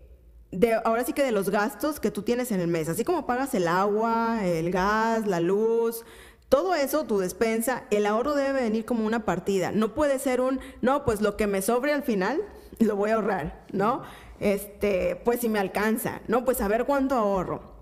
de, 0.50 0.74
ahora 0.84 1.04
sí 1.04 1.12
que 1.12 1.22
de 1.22 1.32
los 1.32 1.50
gastos 1.50 2.00
que 2.00 2.10
tú 2.10 2.22
tienes 2.22 2.50
en 2.50 2.60
el 2.60 2.68
mes, 2.68 2.88
así 2.88 3.04
como 3.04 3.26
pagas 3.26 3.54
el 3.54 3.68
agua, 3.68 4.44
el 4.44 4.70
gas, 4.70 5.26
la 5.26 5.40
luz, 5.40 6.04
todo 6.48 6.74
eso, 6.74 7.04
tu 7.04 7.18
despensa, 7.18 7.84
el 7.90 8.06
ahorro 8.06 8.34
debe 8.34 8.62
venir 8.62 8.84
como 8.84 9.04
una 9.04 9.24
partida. 9.24 9.72
No 9.72 9.94
puede 9.94 10.18
ser 10.18 10.40
un, 10.40 10.60
no, 10.80 11.04
pues 11.04 11.20
lo 11.20 11.36
que 11.36 11.46
me 11.46 11.62
sobre 11.62 11.92
al 11.92 12.02
final 12.02 12.40
lo 12.78 12.96
voy 12.96 13.10
a 13.10 13.14
ahorrar, 13.14 13.64
¿no? 13.72 14.02
Este, 14.38 15.20
pues 15.24 15.40
si 15.40 15.48
me 15.48 15.58
alcanza, 15.58 16.20
¿no? 16.28 16.44
Pues 16.44 16.60
a 16.60 16.68
ver 16.68 16.84
cuánto 16.84 17.14
ahorro. 17.14 17.76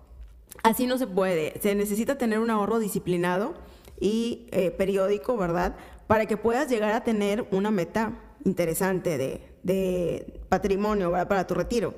Así 0.62 0.86
no 0.86 0.98
se 0.98 1.06
puede. 1.06 1.60
Se 1.60 1.74
necesita 1.74 2.16
tener 2.16 2.38
un 2.38 2.50
ahorro 2.50 2.78
disciplinado 2.78 3.54
y 4.00 4.48
eh, 4.52 4.70
periódico, 4.70 5.36
¿verdad? 5.36 5.76
Para 6.06 6.26
que 6.26 6.36
puedas 6.36 6.68
llegar 6.68 6.92
a 6.92 7.04
tener 7.04 7.46
una 7.50 7.70
meta 7.70 8.12
interesante 8.44 9.18
de, 9.18 10.40
patrimonio 10.48 11.10
para 11.10 11.46
tu 11.46 11.54
retiro. 11.54 11.94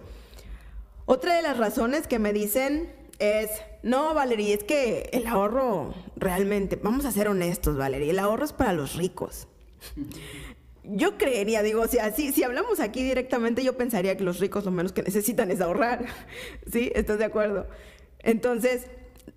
Otra 1.04 1.34
de 1.36 1.42
las 1.42 1.58
razones 1.58 2.06
que 2.06 2.18
me 2.18 2.32
dicen 2.32 2.92
es, 3.18 3.50
no, 3.86 4.14
Valeria, 4.14 4.52
es 4.52 4.64
que 4.64 5.10
el 5.12 5.28
ahorro 5.28 5.94
realmente, 6.16 6.74
vamos 6.82 7.04
a 7.04 7.12
ser 7.12 7.28
honestos, 7.28 7.76
Valeria, 7.76 8.10
el 8.10 8.18
ahorro 8.18 8.44
es 8.44 8.52
para 8.52 8.72
los 8.72 8.96
ricos. 8.96 9.46
Yo 10.82 11.16
creería, 11.16 11.62
digo, 11.62 11.82
o 11.82 11.86
si 11.86 12.42
hablamos 12.42 12.80
aquí 12.80 13.04
directamente, 13.04 13.62
yo 13.62 13.76
pensaría 13.76 14.16
que 14.16 14.24
los 14.24 14.40
ricos 14.40 14.64
lo 14.64 14.72
menos 14.72 14.92
que 14.92 15.04
necesitan 15.04 15.52
es 15.52 15.60
ahorrar. 15.60 16.06
¿Sí? 16.72 16.90
¿Estás 16.96 17.18
de 17.18 17.26
acuerdo? 17.26 17.68
Entonces, 18.18 18.86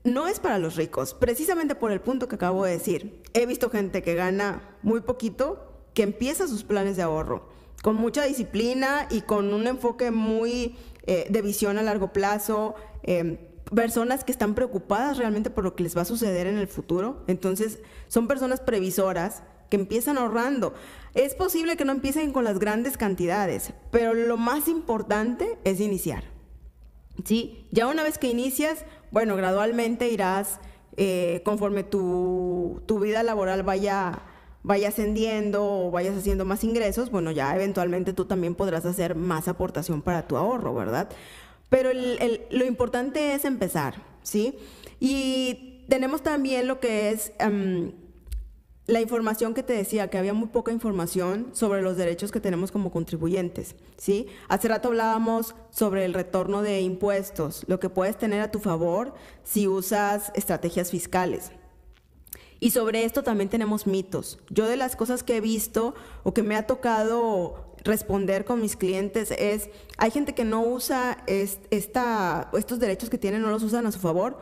no 0.04 0.28
es 0.28 0.40
para 0.40 0.58
los 0.58 0.76
ricos, 0.76 1.14
precisamente 1.14 1.76
por 1.76 1.92
el 1.92 2.02
punto 2.02 2.28
que 2.28 2.36
acabo 2.36 2.66
de 2.66 2.72
decir. 2.72 3.22
He 3.36 3.46
visto 3.46 3.70
gente 3.70 4.02
que 4.02 4.16
gana 4.16 4.78
muy 4.82 5.02
poquito, 5.02 5.84
que 5.94 6.02
empieza 6.02 6.48
sus 6.48 6.64
planes 6.64 6.98
de 6.98 7.04
ahorro 7.04 7.48
con 7.84 7.96
mucha 7.96 8.24
disciplina 8.24 9.08
y 9.10 9.22
con 9.22 9.54
un 9.54 9.68
enfoque 9.68 10.12
muy 10.12 10.76
eh, 11.06 11.28
de 11.30 11.42
visión 11.42 11.78
a 11.78 11.84
largo 11.84 12.12
plazo. 12.12 12.76
Em, 13.04 13.38
personas 13.74 14.24
que 14.24 14.32
están 14.32 14.56
preocupadas 14.56 15.18
realmente 15.18 15.50
por 15.50 15.64
lo 15.64 15.76
que 15.76 15.84
les 15.84 15.96
va 15.96 16.02
a 16.02 16.06
suceder 16.06 16.48
en 16.48 16.58
el 16.58 16.68
futuro. 16.68 17.24
Entonces, 17.28 17.80
son 18.08 18.28
personas 18.28 18.60
previsoras 18.60 19.44
que 19.70 19.78
empiezan 19.78 20.18
ahorrando. 20.18 20.74
Es 21.14 21.36
posible 21.36 21.78
que 21.78 21.86
no 21.86 21.92
empiecen 21.92 22.32
con 22.32 22.44
las 22.44 22.60
grandes 22.60 22.98
cantidades, 22.98 23.74
pero 23.92 24.14
lo 24.14 24.38
más 24.38 24.68
importante 24.68 25.58
es 25.64 25.80
iniciar. 25.80 26.24
¿sí? 27.24 27.68
Ya 27.72 27.88
una 27.88 28.04
vez 28.04 28.18
que 28.18 28.28
inicias, 28.28 28.86
bueno, 29.12 29.36
gradualmente 29.36 30.10
irás, 30.10 30.60
eh, 30.98 31.42
conforme 31.46 31.84
tu, 31.84 32.82
vida 33.02 33.24
laboral 33.24 33.64
vaya, 33.64 34.20
vaya 34.64 34.90
ascendiendo 34.90 35.64
o 35.64 35.92
vayas 35.92 36.18
haciendo 36.18 36.46
más 36.46 36.64
ingresos, 36.64 37.12
bueno, 37.12 37.32
ya 37.32 37.56
eventualmente 37.56 38.14
tú 38.14 38.26
también 38.26 38.56
podrás 38.56 38.86
hacer 38.86 39.16
más 39.16 39.48
aportación 39.48 40.02
para 40.02 40.28
tu 40.28 40.38
ahorro, 40.38 40.74
¿verdad? 40.74 41.10
Pero 41.70 41.92
lo 41.94 42.66
importante 42.66 43.34
es 43.34 43.46
empezar, 43.46 44.02
¿sí? 44.24 44.58
Y 45.00 45.86
tenemos 45.88 46.22
también 46.24 46.68
lo 46.68 46.80
que 46.80 47.12
es... 47.12 47.32
Em, 47.40 47.92
la 48.90 49.02
información 49.02 49.54
que 49.54 49.62
te 49.62 49.74
decía, 49.74 50.10
que 50.10 50.18
había 50.18 50.34
muy 50.34 50.48
poca 50.48 50.72
información 50.72 51.52
sobre 51.54 51.84
los 51.84 51.96
derechos 51.96 52.32
que 52.32 52.40
tenemos 52.40 52.72
como 52.72 52.92
contribuyentes, 52.92 53.76
¿sí? 53.98 54.28
Hace 54.48 54.68
rato 54.68 54.88
hablábamos 54.88 55.54
sobre 55.70 56.06
el 56.06 56.14
retorno 56.16 56.64
de 56.64 56.82
impuestos, 56.82 57.66
lo 57.68 57.80
que 57.80 57.90
puedes 57.90 58.18
tener 58.18 58.42
a 58.42 58.50
tu 58.50 58.60
favor 58.60 59.14
si 59.44 59.68
usas 59.68 60.32
estrategias 60.34 60.90
fiscales. 60.90 61.52
Y 62.60 62.72
sobre 62.72 63.06
esto 63.06 63.24
también 63.24 63.50
tenemos 63.50 63.88
mitos. 63.88 64.40
Yo 64.50 64.68
de 64.68 64.76
las 64.76 64.96
cosas 64.96 65.24
que 65.24 65.38
he 65.38 65.42
visto 65.42 65.94
o 66.24 66.34
que 66.34 66.44
me 66.44 66.56
ha 66.56 66.68
tocado 66.68 67.69
responder 67.84 68.46
con 68.46 68.62
mis 68.62 68.76
clientes 68.76 69.32
es, 69.32 69.70
hay 69.98 70.12
gente 70.12 70.34
que 70.34 70.46
no 70.46 70.62
usa 70.62 71.24
esta, 71.28 72.50
estos 72.54 72.80
derechos 72.80 73.10
que 73.10 73.18
tienen, 73.18 73.42
no 73.42 73.50
los 73.50 73.64
usan 73.64 73.86
a 73.86 73.92
su 73.92 74.00
favor. 74.00 74.40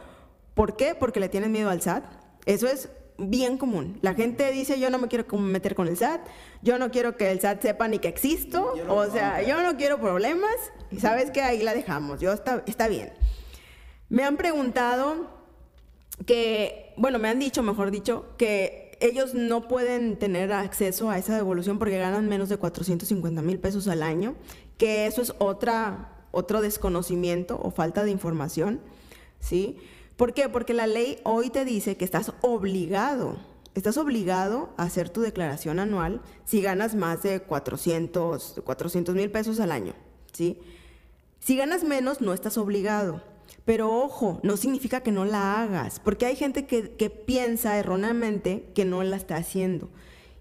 ¿Por 0.54 0.76
qué? 0.76 0.96
Porque 0.96 1.20
le 1.20 1.30
tienen 1.30 1.52
miedo 1.52 1.70
al 1.70 1.82
SAT. 1.82 2.04
Eso 2.46 2.68
es 2.68 2.90
bien 3.18 3.58
común. 3.58 4.00
La 4.02 4.14
gente 4.14 4.52
dice, 4.52 4.80
yo 4.80 4.90
no 4.90 4.98
me 5.00 5.08
quiero 5.08 5.26
meter 5.38 5.76
con 5.76 5.88
el 5.88 5.98
SAT, 5.98 6.22
yo 6.62 6.78
no 6.78 6.92
quiero 6.92 7.18
que 7.18 7.32
el 7.32 7.40
SAT 7.40 7.62
sepa 7.62 7.88
ni 7.88 8.00
que 8.00 8.08
existo, 8.08 8.74
o 8.88 9.06
sea, 9.10 9.42
yo 9.42 9.62
no 9.64 9.76
quiero 9.78 10.00
problemas, 10.00 10.56
y 10.92 11.00
sabes 11.00 11.32
que 11.32 11.42
ahí 11.42 11.64
la 11.64 11.74
dejamos, 11.74 12.20
yo 12.20 12.32
está, 12.32 12.64
está 12.68 12.88
bien. 12.88 13.12
Me 14.10 14.24
han 14.24 14.38
preguntado 14.38 15.32
que, 16.26 16.94
bueno, 16.98 17.20
me 17.20 17.30
han 17.30 17.40
dicho, 17.40 17.64
mejor 17.64 17.92
dicho, 17.92 18.36
que 18.38 18.87
ellos 19.00 19.34
no 19.34 19.68
pueden 19.68 20.18
tener 20.18 20.52
acceso 20.54 21.10
a 21.10 21.18
esa 21.18 21.36
devolución 21.36 21.80
porque 21.80 21.98
ganan 21.98 22.28
menos 22.28 22.50
de 22.50 22.58
450 22.58 23.42
mil 23.42 23.60
pesos 23.60 23.88
al 23.88 24.04
año, 24.04 24.36
que 24.78 25.06
eso 25.06 25.22
es 25.22 25.34
otra, 25.40 26.14
otro 26.32 26.62
desconocimiento 26.62 27.60
o 27.62 27.72
falta 27.72 28.04
de 28.04 28.12
información, 28.12 28.80
¿sí? 29.40 29.78
¿Por 30.16 30.34
qué? 30.34 30.50
Porque 30.50 30.74
la 30.74 30.88
ley 30.88 31.20
hoy 31.24 31.50
te 31.50 31.66
dice 31.66 31.96
que 31.96 32.06
estás 32.06 32.34
obligado, 32.42 33.38
estás 33.76 33.98
obligado 33.98 34.70
a 34.78 34.84
hacer 34.84 35.10
tu 35.10 35.22
declaración 35.22 35.80
anual 35.80 36.22
si 36.46 36.62
ganas 36.62 36.96
más 36.96 37.22
de 37.24 37.42
400 37.42 38.56
mil 39.14 39.32
pesos 39.32 39.60
al 39.60 39.72
año, 39.72 39.94
¿sí? 40.34 40.60
Si 41.40 41.56
ganas 41.56 41.84
menos, 41.84 42.20
no 42.20 42.34
estás 42.34 42.58
obligado. 42.58 43.22
Pero 43.68 43.94
ojo, 43.94 44.40
no 44.44 44.56
significa 44.56 45.02
que 45.02 45.12
no 45.12 45.26
la 45.26 45.62
hagas, 45.62 46.00
porque 46.00 46.26
hay 46.26 46.38
gente 46.38 46.66
que, 46.66 47.10
piensa 47.10 47.78
erróneamente 47.78 48.64
que 48.74 48.86
no 48.86 49.04
la 49.04 49.18
está 49.18 49.36
haciendo. 49.36 49.90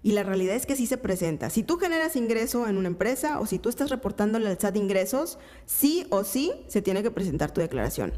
Y 0.01 0.13
la 0.13 0.23
realidad 0.23 0.55
es 0.55 0.65
que 0.65 0.77
sí 0.77 0.87
se 0.87 0.97
presenta. 0.97 1.49
Si 1.49 1.61
tú 1.61 1.75
generas 1.75 2.15
ingreso 2.15 2.69
en 2.69 2.77
una 2.77 2.87
empresa 2.87 3.41
o 3.41 3.45
si 3.45 3.59
tú 3.59 3.67
estás 3.67 3.89
reportándole 3.89 4.47
al 4.47 4.57
SAT 4.57 4.77
ingresos, 4.77 5.39
sí 5.65 6.07
o 6.09 6.23
sí 6.23 6.53
se 6.69 6.81
tiene 6.81 7.03
que 7.03 7.11
presentar 7.11 7.51
tu 7.51 7.59
declaración. 7.59 8.13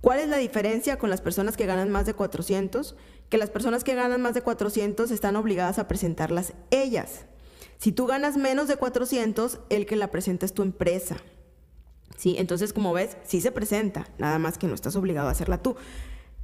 ¿Cuál 0.00 0.20
es 0.20 0.30
la 0.30 0.38
diferencia 0.38 0.96
con 0.96 1.10
las 1.10 1.20
personas 1.20 1.58
que 1.58 1.66
ganan 1.66 1.90
más 1.90 2.06
de 2.06 2.14
400? 2.14 2.96
Que 3.28 3.36
las 3.36 3.50
personas 3.50 3.84
que 3.84 3.96
ganan 3.96 4.22
más 4.22 4.32
de 4.32 4.40
400 4.40 5.10
están 5.10 5.36
obligadas 5.36 5.78
a 5.78 5.88
presentarlas 5.88 6.54
ellas. 6.70 7.26
Si 7.76 7.92
tú 7.92 8.06
ganas 8.06 8.38
menos 8.38 8.66
de 8.66 8.76
400, 8.76 9.58
el 9.68 9.84
que 9.84 9.96
la 9.96 10.10
presenta 10.10 10.46
es 10.46 10.54
tu 10.54 10.62
empresa. 10.62 11.18
¿Sí? 12.18 12.34
Entonces, 12.36 12.72
como 12.72 12.92
ves, 12.92 13.16
sí 13.24 13.40
se 13.40 13.52
presenta, 13.52 14.08
nada 14.18 14.40
más 14.40 14.58
que 14.58 14.66
no 14.66 14.74
estás 14.74 14.96
obligado 14.96 15.28
a 15.28 15.30
hacerla 15.30 15.62
tú. 15.62 15.76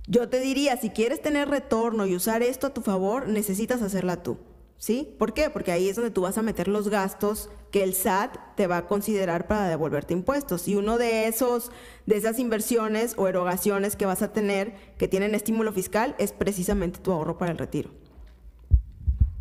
Yo 0.06 0.28
te 0.28 0.38
diría, 0.38 0.76
si 0.76 0.90
quieres 0.90 1.20
tener 1.20 1.48
retorno 1.48 2.06
y 2.06 2.14
usar 2.14 2.44
esto 2.44 2.68
a 2.68 2.74
tu 2.74 2.80
favor, 2.80 3.26
necesitas 3.26 3.82
hacerla 3.82 4.22
tú. 4.22 4.38
¿Sí? 4.78 5.14
¿Por 5.18 5.32
qué? 5.32 5.50
Porque 5.50 5.72
ahí 5.72 5.88
es 5.88 5.96
donde 5.96 6.10
tú 6.12 6.20
vas 6.20 6.38
a 6.38 6.42
meter 6.42 6.68
los 6.68 6.88
gastos 6.88 7.48
que 7.72 7.82
el 7.82 7.94
SAT 7.94 8.36
te 8.54 8.66
va 8.68 8.76
a 8.76 8.86
considerar 8.86 9.48
para 9.48 9.68
devolverte 9.68 10.12
impuestos. 10.12 10.68
Y 10.68 10.76
uno 10.76 10.96
de 10.96 11.26
esos, 11.26 11.72
de 12.06 12.18
esas 12.18 12.38
inversiones 12.38 13.14
o 13.16 13.26
erogaciones 13.26 13.96
que 13.96 14.06
vas 14.06 14.22
a 14.22 14.32
tener 14.32 14.74
que 14.96 15.08
tienen 15.08 15.34
estímulo 15.34 15.72
fiscal 15.72 16.14
es 16.18 16.32
precisamente 16.32 17.00
tu 17.00 17.10
ahorro 17.10 17.36
para 17.36 17.50
el 17.50 17.58
retiro. 17.58 17.90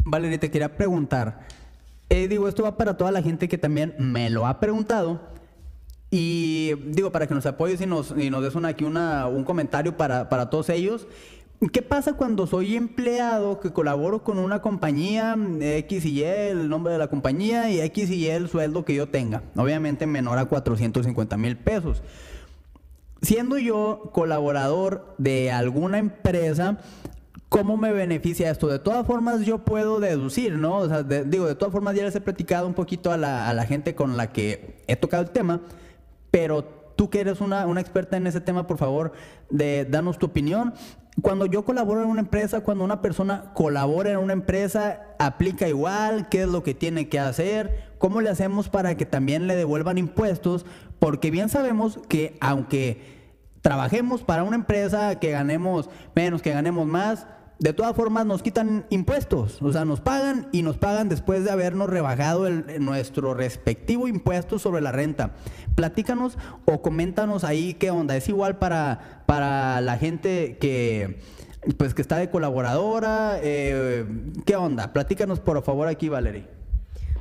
Valeria, 0.05 0.39
te 0.39 0.49
quería 0.49 0.75
preguntar. 0.75 1.45
Eh, 2.09 2.27
digo, 2.27 2.47
esto 2.47 2.63
va 2.63 2.77
para 2.77 2.97
toda 2.97 3.11
la 3.11 3.21
gente 3.21 3.47
que 3.47 3.57
también 3.57 3.95
me 3.99 4.29
lo 4.29 4.47
ha 4.47 4.59
preguntado. 4.59 5.32
Y 6.15 6.75
digo, 6.85 7.11
para 7.11 7.25
que 7.25 7.33
nos 7.33 7.47
apoyes 7.47 7.81
y 7.81 7.87
nos, 7.87 8.13
y 8.15 8.29
nos 8.29 8.43
des 8.43 8.53
una, 8.53 8.67
aquí 8.67 8.83
una, 8.83 9.25
un 9.25 9.43
comentario 9.43 9.97
para, 9.97 10.29
para 10.29 10.47
todos 10.47 10.69
ellos. 10.69 11.07
¿Qué 11.71 11.81
pasa 11.81 12.13
cuando 12.13 12.45
soy 12.45 12.75
empleado 12.75 13.59
que 13.59 13.73
colaboro 13.73 14.23
con 14.23 14.37
una 14.37 14.61
compañía 14.61 15.35
X 15.59 16.05
y 16.05 16.19
Y, 16.19 16.23
el 16.23 16.69
nombre 16.69 16.93
de 16.93 16.99
la 16.99 17.07
compañía 17.07 17.71
y 17.71 17.81
X 17.81 18.11
y 18.11 18.25
Y 18.25 18.27
el 18.27 18.47
sueldo 18.47 18.85
que 18.85 18.93
yo 18.93 19.09
tenga? 19.09 19.41
Obviamente 19.55 20.05
menor 20.05 20.37
a 20.37 20.45
450 20.45 21.35
mil 21.37 21.57
pesos. 21.57 22.03
Siendo 23.23 23.57
yo 23.57 24.11
colaborador 24.13 25.15
de 25.17 25.51
alguna 25.51 25.97
empresa, 25.97 26.77
¿cómo 27.49 27.75
me 27.75 27.91
beneficia 27.91 28.51
esto? 28.51 28.67
De 28.67 28.77
todas 28.77 29.07
formas 29.07 29.47
yo 29.47 29.65
puedo 29.65 29.99
deducir, 29.99 30.59
¿no? 30.59 30.77
O 30.77 30.87
sea, 30.87 31.01
digo, 31.01 31.47
de 31.47 31.55
todas 31.55 31.71
formas 31.71 31.95
ya 31.95 32.03
les 32.03 32.15
he 32.15 32.21
platicado 32.21 32.67
un 32.67 32.75
poquito 32.75 33.11
a 33.11 33.17
la, 33.17 33.49
a 33.49 33.53
la 33.55 33.65
gente 33.65 33.95
con 33.95 34.15
la 34.15 34.31
que 34.31 34.83
he 34.85 34.95
tocado 34.95 35.23
el 35.23 35.31
tema, 35.31 35.59
pero 36.33 36.63
tú 36.63 37.11
que 37.11 37.19
eres 37.19 37.41
una, 37.41 37.67
una, 37.67 37.79
experta 37.79 38.17
en 38.17 38.25
ese 38.25 38.41
tema, 38.41 38.65
por 38.65 38.79
favor, 38.79 39.13
de, 39.51 39.85
danos 39.85 40.17
tu 40.17 40.25
opinión. 40.25 40.73
Cuando 41.21 41.45
yo 41.45 41.63
colaboro 41.63 42.01
en 42.01 42.09
una 42.09 42.21
empresa, 42.21 42.61
cuando 42.61 42.83
una 42.83 43.03
persona 43.03 43.51
colabora 43.53 44.09
en 44.09 44.17
una 44.17 44.33
empresa, 44.33 45.01
aplica 45.19 45.67
igual, 45.67 46.29
qué 46.29 46.41
es 46.41 46.47
lo 46.47 46.63
que 46.63 46.73
tiene 46.73 47.07
que 47.07 47.19
hacer, 47.19 47.93
cómo 47.99 48.19
le 48.19 48.31
hacemos 48.31 48.67
para 48.67 48.97
que 48.97 49.05
también 49.05 49.45
le 49.45 49.55
devuelvan 49.55 49.99
impuestos, 49.99 50.65
porque 50.97 51.29
bien 51.29 51.49
sabemos 51.49 51.99
que 52.09 52.35
aunque 52.41 53.29
trabajemos 53.61 54.23
para 54.23 54.41
una 54.41 54.55
empresa, 54.55 55.19
que 55.19 55.29
ganemos 55.29 55.87
menos, 56.15 56.41
que 56.41 56.49
ganemos 56.49 56.87
más, 56.87 57.27
de 57.63 57.71
todas 57.71 57.95
formas 57.95 58.25
nos 58.25 58.43
quitan 58.43 58.85
impuestos, 58.89 59.61
o 59.61 59.71
sea, 59.71 59.85
nos 59.85 60.01
pagan 60.01 60.49
y 60.51 60.63
nos 60.63 60.77
pagan 60.77 61.07
después 61.07 61.45
de 61.45 61.51
habernos 61.51 61.89
rebajado 61.89 62.45
el, 62.45 62.83
nuestro 62.83 63.33
respectivo 63.33 64.09
impuesto 64.09 64.59
sobre 64.59 64.81
la 64.81 64.91
renta. 64.91 65.31
Platícanos 65.73 66.37
o 66.65 66.81
coméntanos 66.81 67.45
ahí 67.45 67.75
qué 67.75 67.89
onda, 67.89 68.17
es 68.17 68.27
igual 68.27 68.57
para, 68.59 69.23
para 69.27 69.79
la 69.79 69.97
gente 69.97 70.57
que 70.59 71.21
pues 71.77 71.93
que 71.93 72.01
está 72.01 72.17
de 72.17 72.29
colaboradora, 72.29 73.39
eh, 73.41 74.05
¿qué 74.45 74.57
onda? 74.57 74.91
Platícanos 74.91 75.39
por 75.39 75.63
favor 75.63 75.87
aquí, 75.87 76.09
Valerie. 76.09 76.45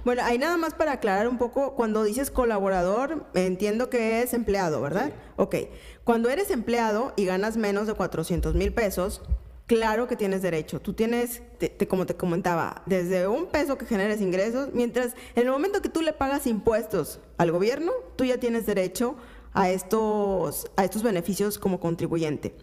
Bueno, 0.04 0.22
ahí 0.24 0.38
nada 0.38 0.56
más 0.56 0.74
para 0.74 0.90
aclarar 0.90 1.28
un 1.28 1.38
poco, 1.38 1.76
cuando 1.76 2.02
dices 2.02 2.32
colaborador, 2.32 3.26
entiendo 3.34 3.90
que 3.90 4.22
es 4.22 4.34
empleado, 4.34 4.82
¿verdad? 4.82 5.12
Ok, 5.36 5.54
cuando 6.02 6.30
eres 6.30 6.50
empleado 6.50 7.12
y 7.16 7.26
ganas 7.26 7.56
menos 7.56 7.86
de 7.86 7.94
400 7.94 8.56
mil 8.56 8.74
pesos, 8.74 9.22
claro 9.66 10.06
que 10.06 10.16
tienes 10.16 10.42
derecho. 10.42 10.80
Tú 10.80 10.92
tienes, 10.92 11.42
como 11.88 12.06
te 12.06 12.16
comentaba, 12.16 12.82
desde 12.86 13.26
un 13.28 13.46
peso 13.46 13.78
que 13.78 13.86
generes 13.86 14.20
ingresos, 14.20 14.70
mientras 14.72 15.14
en 15.34 15.46
el 15.46 15.50
momento 15.50 15.82
que 15.82 15.88
tú 15.88 16.02
le 16.02 16.12
pagas 16.12 16.46
impuestos 16.46 17.20
al 17.38 17.52
gobierno, 17.52 17.92
tú 18.16 18.24
ya 18.24 18.38
tienes 18.38 18.66
derecho 18.66 19.16
a 19.52 19.70
estos, 19.70 20.70
a 20.76 20.84
estos 20.84 21.02
beneficios 21.02 21.58
como 21.58 21.80
contribuyente. 21.80 22.56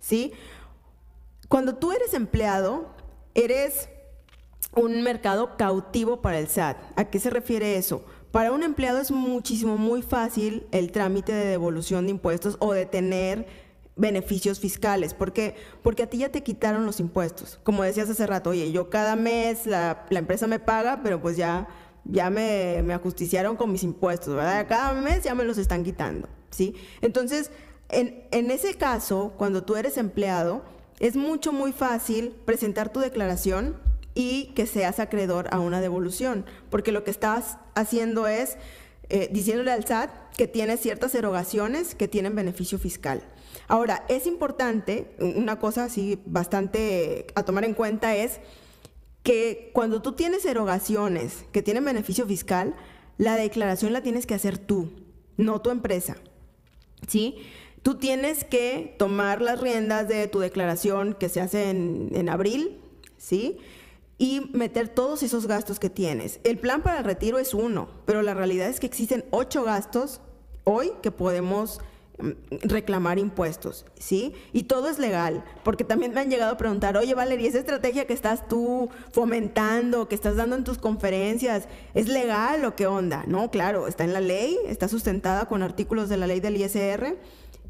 ¿Sí? 0.00 0.32
Cuando 1.48 1.76
tú 1.76 1.92
eres 1.92 2.14
empleado, 2.14 2.94
eres 3.34 3.88
un 4.74 5.02
mercado 5.02 5.56
cautivo 5.56 6.20
para 6.20 6.38
el 6.38 6.48
SAT. 6.48 6.76
¿A 6.96 7.04
qué 7.06 7.18
se 7.18 7.30
refiere 7.30 7.76
eso? 7.76 8.04
Para 8.30 8.52
un 8.52 8.62
empleado 8.62 9.00
es 9.00 9.10
muchísimo, 9.10 9.78
muy 9.78 10.02
fácil 10.02 10.66
el 10.70 10.92
trámite 10.92 11.32
de 11.32 11.46
devolución 11.46 12.06
de 12.06 12.10
impuestos 12.12 12.56
o 12.60 12.72
de 12.72 12.84
tener 12.84 13.46
beneficios 13.96 14.60
fiscales. 14.60 15.14
Porque 15.14 15.54
a 16.02 16.06
ti 16.06 16.18
ya 16.18 16.28
te 16.28 16.42
quitaron 16.42 16.86
los 16.86 17.00
impuestos. 17.00 17.58
Como 17.64 17.82
decías 17.82 18.08
hace 18.08 18.26
rato, 18.26 18.50
oye, 18.50 18.70
yo 18.70 18.90
cada 18.90 19.16
mes 19.16 19.66
la, 19.66 20.06
empresa 20.10 20.46
me 20.46 20.58
paga, 20.58 21.00
pero 21.02 21.20
pues 21.20 21.36
ya, 21.36 21.66
ya 22.04 22.30
me, 22.30 22.82
me, 22.84 22.94
ajusticiaron 22.94 23.56
con 23.56 23.72
mis 23.72 23.82
impuestos, 23.82 24.34
¿verdad? 24.34 24.66
Cada 24.68 24.92
mes 24.92 25.24
ya 25.24 25.34
me 25.34 25.44
los 25.44 25.58
están 25.58 25.82
quitando, 25.82 26.28
¿sí? 26.50 26.74
Entonces, 27.00 27.50
en, 27.88 28.24
en 28.30 28.50
ese 28.50 28.74
caso, 28.74 29.32
cuando 29.36 29.64
tú 29.64 29.76
eres 29.76 29.96
empleado, 29.96 30.62
es 31.00 31.16
mucho, 31.16 31.52
muy 31.52 31.72
fácil 31.72 32.34
presentar 32.44 32.92
tu 32.92 33.00
declaración 33.00 33.76
y 34.14 34.46
que 34.54 34.66
seas 34.66 34.98
acreedor 34.98 35.46
a 35.50 35.60
una 35.60 35.80
devolución, 35.80 36.46
porque 36.70 36.90
lo 36.90 37.04
que 37.04 37.10
estás 37.10 37.58
haciendo 37.74 38.26
es 38.26 38.56
eh, 39.08 39.28
diciéndole 39.30 39.70
al 39.70 39.84
SAT 39.84 40.10
que 40.36 40.48
tiene 40.48 40.76
ciertas 40.78 41.14
erogaciones 41.14 41.94
que 41.94 42.08
tienen 42.08 42.34
beneficio 42.34 42.78
fiscal. 42.78 43.22
Ahora, 43.68 44.04
es 44.08 44.26
importante, 44.26 45.16
una 45.18 45.58
cosa 45.58 45.84
así 45.84 46.20
bastante 46.26 47.26
a 47.34 47.44
tomar 47.44 47.64
en 47.64 47.74
cuenta 47.74 48.14
es 48.14 48.40
que 49.22 49.70
cuando 49.72 50.02
tú 50.02 50.12
tienes 50.12 50.44
erogaciones 50.44 51.44
que 51.52 51.62
tienen 51.62 51.84
beneficio 51.84 52.26
fiscal, 52.26 52.74
la 53.18 53.36
declaración 53.36 53.92
la 53.92 54.02
tienes 54.02 54.26
que 54.26 54.34
hacer 54.34 54.58
tú, 54.58 54.90
no 55.36 55.60
tu 55.60 55.70
empresa. 55.70 56.16
¿Sí? 57.08 57.36
Tú 57.82 57.96
tienes 57.96 58.44
que 58.44 58.94
tomar 58.98 59.42
las 59.42 59.60
riendas 59.60 60.08
de 60.08 60.26
tu 60.28 60.38
declaración 60.40 61.14
que 61.14 61.28
se 61.28 61.40
hace 61.40 61.70
en, 61.70 62.10
en 62.12 62.28
abril, 62.28 62.80
¿sí? 63.16 63.58
y 64.18 64.50
meter 64.52 64.88
todos 64.88 65.22
esos 65.22 65.46
gastos 65.46 65.78
que 65.78 65.90
tienes. 65.90 66.40
El 66.44 66.58
plan 66.58 66.82
para 66.82 66.98
el 66.98 67.04
retiro 67.04 67.38
es 67.38 67.52
uno, 67.52 67.88
pero 68.06 68.22
la 68.22 68.34
realidad 68.34 68.68
es 68.68 68.80
que 68.80 68.86
existen 68.86 69.24
ocho 69.30 69.62
gastos 69.62 70.20
hoy 70.64 70.92
que 71.02 71.10
podemos 71.10 71.80
reclamar 72.62 73.18
impuestos, 73.18 73.84
¿sí? 73.98 74.32
Y 74.52 74.64
todo 74.64 74.88
es 74.88 74.98
legal, 74.98 75.44
porque 75.64 75.84
también 75.84 76.14
me 76.14 76.20
han 76.20 76.30
llegado 76.30 76.52
a 76.52 76.56
preguntar, 76.56 76.96
oye 76.96 77.14
Valeria, 77.14 77.48
esa 77.48 77.58
estrategia 77.58 78.06
que 78.06 78.14
estás 78.14 78.48
tú 78.48 78.88
fomentando, 79.12 80.08
que 80.08 80.14
estás 80.14 80.36
dando 80.36 80.56
en 80.56 80.64
tus 80.64 80.78
conferencias, 80.78 81.68
¿es 81.94 82.08
legal 82.08 82.64
o 82.64 82.74
qué 82.74 82.86
onda? 82.86 83.24
No, 83.26 83.50
claro, 83.50 83.86
está 83.86 84.04
en 84.04 84.12
la 84.12 84.20
ley, 84.20 84.56
está 84.66 84.88
sustentada 84.88 85.46
con 85.46 85.62
artículos 85.62 86.08
de 86.08 86.16
la 86.16 86.26
ley 86.26 86.40
del 86.40 86.56
ISR 86.56 87.16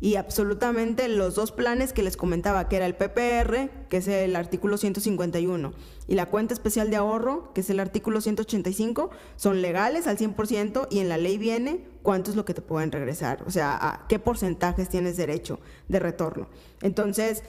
y 0.01 0.16
absolutamente 0.16 1.09
los 1.09 1.34
dos 1.34 1.53
planes 1.53 1.92
que 1.92 2.03
les 2.03 2.16
comentaba, 2.16 2.68
que 2.68 2.76
era 2.76 2.86
el 2.86 2.94
PPR, 2.94 3.70
que 3.88 3.97
es 3.99 4.09
el 4.09 4.36
artículo 4.36 4.76
151, 4.76 5.72
y 6.07 6.14
la 6.14 6.26
cuenta 6.26 6.55
especial 6.55 6.90
de 6.90 6.97
ahorro, 6.97 7.53
que 7.55 7.62
es 7.62 7.70
el 7.70 7.80
artículo 7.80 8.20
185, 8.20 9.11
son 9.36 9.62
legales 9.62 10.07
al 10.07 10.18
100% 10.18 10.88
y 10.90 10.99
en 11.01 11.09
la 11.09 11.16
ley 11.16 11.38
viene 11.38 11.84
cuánto 12.03 12.30
es 12.30 12.36
lo 12.36 12.44
que 12.44 12.55
te 12.55 12.62
pueden 12.62 12.92
regresar, 12.92 13.42
o 13.47 13.51
sea, 13.51 13.76
a 13.76 14.07
qué 14.07 14.18
porcentajes 14.18 14.88
tienes 14.88 15.16
derecho 15.16 15.59
de 15.88 15.99
retorno. 15.99 16.49
Entonces, 16.82 17.42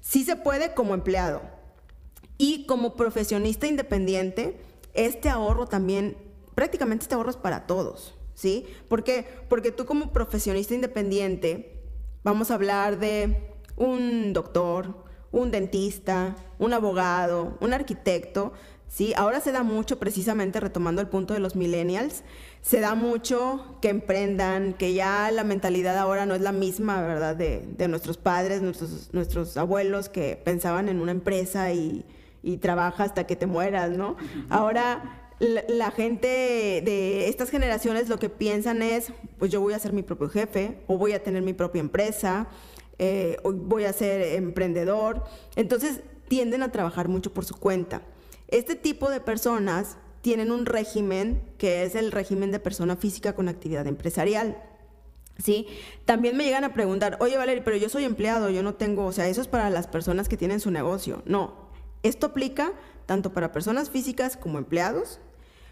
sí 0.00 0.24
se 0.24 0.36
puede 0.36 0.74
como 0.74 0.94
empleado. 0.94 1.42
Y 2.36 2.66
como 2.66 2.96
profesionista 2.96 3.66
independiente, 3.66 4.60
este 4.92 5.28
ahorro 5.28 5.66
también, 5.66 6.16
prácticamente 6.54 7.04
este 7.04 7.14
ahorro 7.14 7.30
es 7.30 7.36
para 7.36 7.66
todos. 7.66 8.14
¿Sí? 8.34 8.66
¿Por 8.88 9.04
qué? 9.04 9.26
Porque 9.48 9.70
tú 9.70 9.86
como 9.86 10.12
profesionista 10.12 10.74
independiente 10.74 11.73
Vamos 12.24 12.50
a 12.50 12.54
hablar 12.54 12.98
de 12.98 13.36
un 13.76 14.32
doctor, 14.32 15.04
un 15.30 15.50
dentista, 15.50 16.34
un 16.58 16.72
abogado, 16.72 17.58
un 17.60 17.74
arquitecto. 17.74 18.54
¿sí? 18.88 19.12
Ahora 19.14 19.40
se 19.40 19.52
da 19.52 19.62
mucho, 19.62 19.98
precisamente 19.98 20.58
retomando 20.58 21.02
el 21.02 21.08
punto 21.08 21.34
de 21.34 21.40
los 21.40 21.54
millennials, 21.54 22.24
se 22.62 22.80
da 22.80 22.94
mucho 22.94 23.76
que 23.82 23.90
emprendan, 23.90 24.72
que 24.72 24.94
ya 24.94 25.30
la 25.32 25.44
mentalidad 25.44 25.98
ahora 25.98 26.24
no 26.24 26.34
es 26.34 26.40
la 26.40 26.52
misma, 26.52 27.02
¿verdad? 27.02 27.36
De, 27.36 27.88
nuestros 27.88 28.16
padres, 28.16 28.62
nuestros, 28.62 29.10
nuestros 29.12 29.58
abuelos 29.58 30.08
que 30.08 30.40
pensaban 30.42 30.88
en 30.88 31.02
una 31.02 31.12
empresa 31.12 31.72
y, 31.72 32.06
y 32.42 32.56
trabaja 32.56 33.04
hasta 33.04 33.26
que 33.26 33.36
te 33.36 33.44
mueras, 33.44 33.90
¿no? 33.90 34.16
Ahora 34.48 35.23
la, 35.40 35.90
gente 35.90 36.28
de 36.84 37.28
estas 37.28 37.50
generaciones 37.50 38.08
lo 38.08 38.18
que 38.18 38.28
piensan 38.28 38.82
es, 38.82 39.12
pues 39.38 39.50
yo 39.50 39.60
voy 39.60 39.74
a 39.74 39.78
ser 39.78 39.92
mi 39.92 40.02
propio 40.02 40.28
jefe 40.28 40.78
o 40.86 40.96
voy 40.98 41.12
a 41.12 41.22
tener 41.22 41.42
mi 41.42 41.52
propia 41.52 41.80
empresa, 41.80 42.48
eh, 42.98 43.36
o 43.42 43.52
voy 43.52 43.84
a 43.84 43.92
ser 43.92 44.20
emprendedor. 44.36 45.24
Entonces 45.56 46.00
tienden 46.28 46.62
a 46.62 46.72
trabajar 46.72 47.08
mucho 47.08 47.32
por 47.32 47.44
su 47.44 47.56
cuenta. 47.56 48.02
Este 48.48 48.74
tipo 48.76 49.10
de 49.10 49.20
personas 49.20 49.96
tienen 50.20 50.50
un 50.50 50.66
régimen 50.66 51.42
que 51.58 51.82
es 51.84 51.94
el 51.94 52.12
régimen 52.12 52.50
de 52.50 52.60
persona 52.60 52.96
física 52.96 53.34
con 53.34 53.48
actividad 53.48 53.86
empresarial. 53.86 54.62
¿Sí? 55.42 55.66
También 56.04 56.36
me 56.36 56.44
llegan 56.44 56.62
a 56.62 56.72
preguntar, 56.72 57.16
oye 57.20 57.36
Valeria, 57.36 57.64
pero 57.64 57.76
yo 57.76 57.88
soy 57.88 58.04
empleado, 58.04 58.50
yo 58.50 58.62
no 58.62 58.74
tengo, 58.74 59.04
o 59.04 59.10
sea, 59.10 59.26
eso 59.26 59.40
es 59.40 59.48
para 59.48 59.68
las 59.68 59.88
personas 59.88 60.28
que 60.28 60.36
tienen 60.36 60.60
su 60.60 60.70
negocio. 60.70 61.22
No, 61.26 61.70
esto 62.04 62.26
aplica 62.26 62.72
tanto 63.06 63.32
para 63.32 63.52
personas 63.52 63.90
físicas 63.90 64.36
como 64.36 64.58
empleados, 64.58 65.20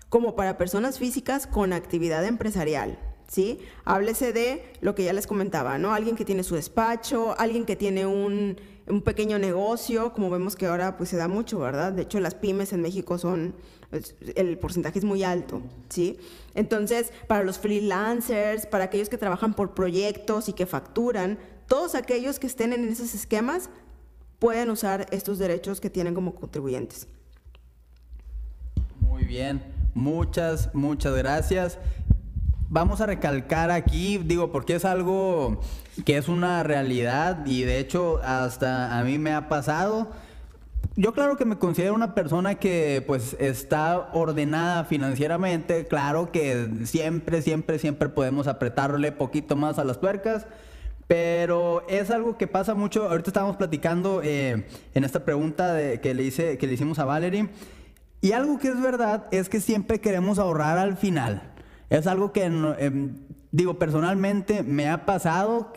como 0.09 0.37
para 0.37 0.59
personas 0.59 0.99
físicas 0.99 1.47
con 1.47 1.73
actividad 1.73 2.25
empresarial. 2.27 2.99
¿Sí? 3.29 3.61
Háblese 3.87 4.35
de 4.35 4.75
lo 4.83 4.95
que 4.95 5.05
ya 5.05 5.15
les 5.15 5.27
comentaba, 5.27 5.79
¿no? 5.79 5.95
Alguien 5.95 6.17
que 6.17 6.25
tiene 6.27 6.43
su 6.43 6.55
despacho, 6.55 7.35
alguien 7.39 7.65
que 7.65 7.77
tiene 7.77 8.05
un, 8.05 8.59
un 8.87 9.01
pequeño 9.01 9.39
negocio, 9.39 10.13
como 10.13 10.29
vemos 10.29 10.57
que 10.57 10.67
ahora 10.67 10.97
pues 10.97 11.09
se 11.11 11.17
da 11.17 11.29
mucho, 11.29 11.59
¿verdad? 11.59 11.93
De 11.93 12.03
hecho, 12.03 12.21
las 12.21 12.35
pymes 12.35 12.73
en 12.73 12.83
México 12.83 13.17
son, 13.17 13.55
el 14.35 14.59
porcentaje 14.59 14.99
es 14.99 15.05
muy 15.05 15.23
alto, 15.23 15.63
¿sí? 15.89 16.19
Entonces, 16.55 17.13
para 17.27 17.43
los 17.43 17.59
freelancers, 17.59 18.67
para 18.67 18.85
aquellos 18.85 19.09
que 19.09 19.19
trabajan 19.19 19.55
por 19.55 19.73
proyectos 19.73 20.49
y 20.49 20.53
que 20.53 20.67
facturan, 20.67 21.39
todos 21.69 21.95
aquellos 21.95 22.39
que 22.39 22.47
estén 22.47 22.73
en 22.73 22.89
esos 22.89 23.15
esquemas 23.15 23.71
pueden 24.39 24.71
usar 24.71 25.07
estos 25.11 25.39
derechos 25.39 25.81
que 25.81 25.89
tienen 25.89 26.15
como 26.15 26.35
contribuyentes. 26.35 27.07
Bien, 29.27 29.63
muchas, 29.95 30.75
muchas 30.75 31.15
gracias. 31.15 31.79
Vamos 32.69 33.01
a 33.01 33.07
recalcar 33.07 33.71
aquí, 33.71 34.19
digo, 34.19 34.51
porque 34.51 34.75
es 34.75 34.85
algo 34.85 35.61
que 36.05 36.17
es 36.17 36.29
una 36.29 36.63
realidad 36.63 37.45
y 37.45 37.63
de 37.63 37.79
hecho 37.79 38.21
hasta 38.25 38.99
a 38.99 39.05
mí 39.05 39.19
me 39.19 39.33
ha 39.33 39.49
pasado. 39.49 40.11
Yo 40.97 41.13
claro 41.13 41.37
que 41.37 41.45
me 41.45 41.57
considero 41.57 41.95
una 41.95 42.15
persona 42.15 42.57
que 42.57 43.03
pues 43.07 43.37
está 43.39 44.11
ordenada 44.13 44.85
financieramente, 44.85 45.87
claro 45.87 46.33
que 46.33 46.69
siempre, 46.85 47.43
siempre, 47.43 47.79
siempre 47.79 48.09
podemos 48.09 48.47
apretarle 48.47 49.13
poquito 49.13 49.57
más 49.57 49.79
a 49.79 49.85
las 49.85 50.01
tuercas, 50.01 50.47
pero 51.07 51.87
es 51.89 52.11
algo 52.11 52.37
que 52.37 52.47
pasa 52.47 52.75
mucho. 52.75 53.09
Ahorita 53.09 53.31
estábamos 53.31 53.57
platicando 53.57 54.21
eh, 54.23 54.67
en 54.95 55.05
esta 55.05 55.25
pregunta 55.25 55.79
que, 56.01 56.15
le 56.15 56.23
hice, 56.25 56.59
que 56.59 56.67
le 56.67 56.75
hicimos 56.75 56.99
a 56.99 57.05
Valerie. 57.05 57.49
Y 58.23 58.33
algo 58.33 58.59
que 58.59 58.69
es 58.69 58.81
verdad 58.81 59.27
es 59.33 59.49
que 59.49 59.61
siempre 59.61 60.01
queremos 60.01 60.39
ahorrar 60.39 60.79
al 60.79 60.97
final. 60.97 61.43
Es 61.91 62.07
algo 62.07 62.33
que, 62.33 62.45
em, 62.45 63.17
digo, 63.51 63.81
personalmente 63.81 64.63
me 64.63 64.89
ha 64.89 65.05
pasado 65.05 65.73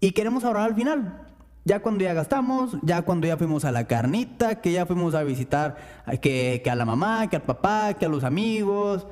y 0.00 0.12
queremos 0.12 0.42
ahorrar 0.42 0.70
al 0.70 0.74
final. 0.74 1.26
Ya 1.66 1.80
cuando 1.80 2.02
ya 2.02 2.14
gastamos, 2.14 2.78
ya 2.80 3.02
cuando 3.02 3.26
ya 3.26 3.36
fuimos 3.36 3.66
a 3.66 3.72
la 3.72 3.86
carnita, 3.86 4.62
que 4.62 4.72
ya 4.72 4.86
fuimos 4.86 5.14
a 5.14 5.22
visitar 5.22 5.76
que, 6.22 6.62
que 6.64 6.70
a 6.70 6.74
la 6.74 6.86
mamá, 6.86 7.28
que 7.28 7.36
al 7.36 7.42
papá, 7.42 7.92
que 7.92 8.06
a 8.06 8.08
los 8.08 8.24
amigos. 8.24 9.06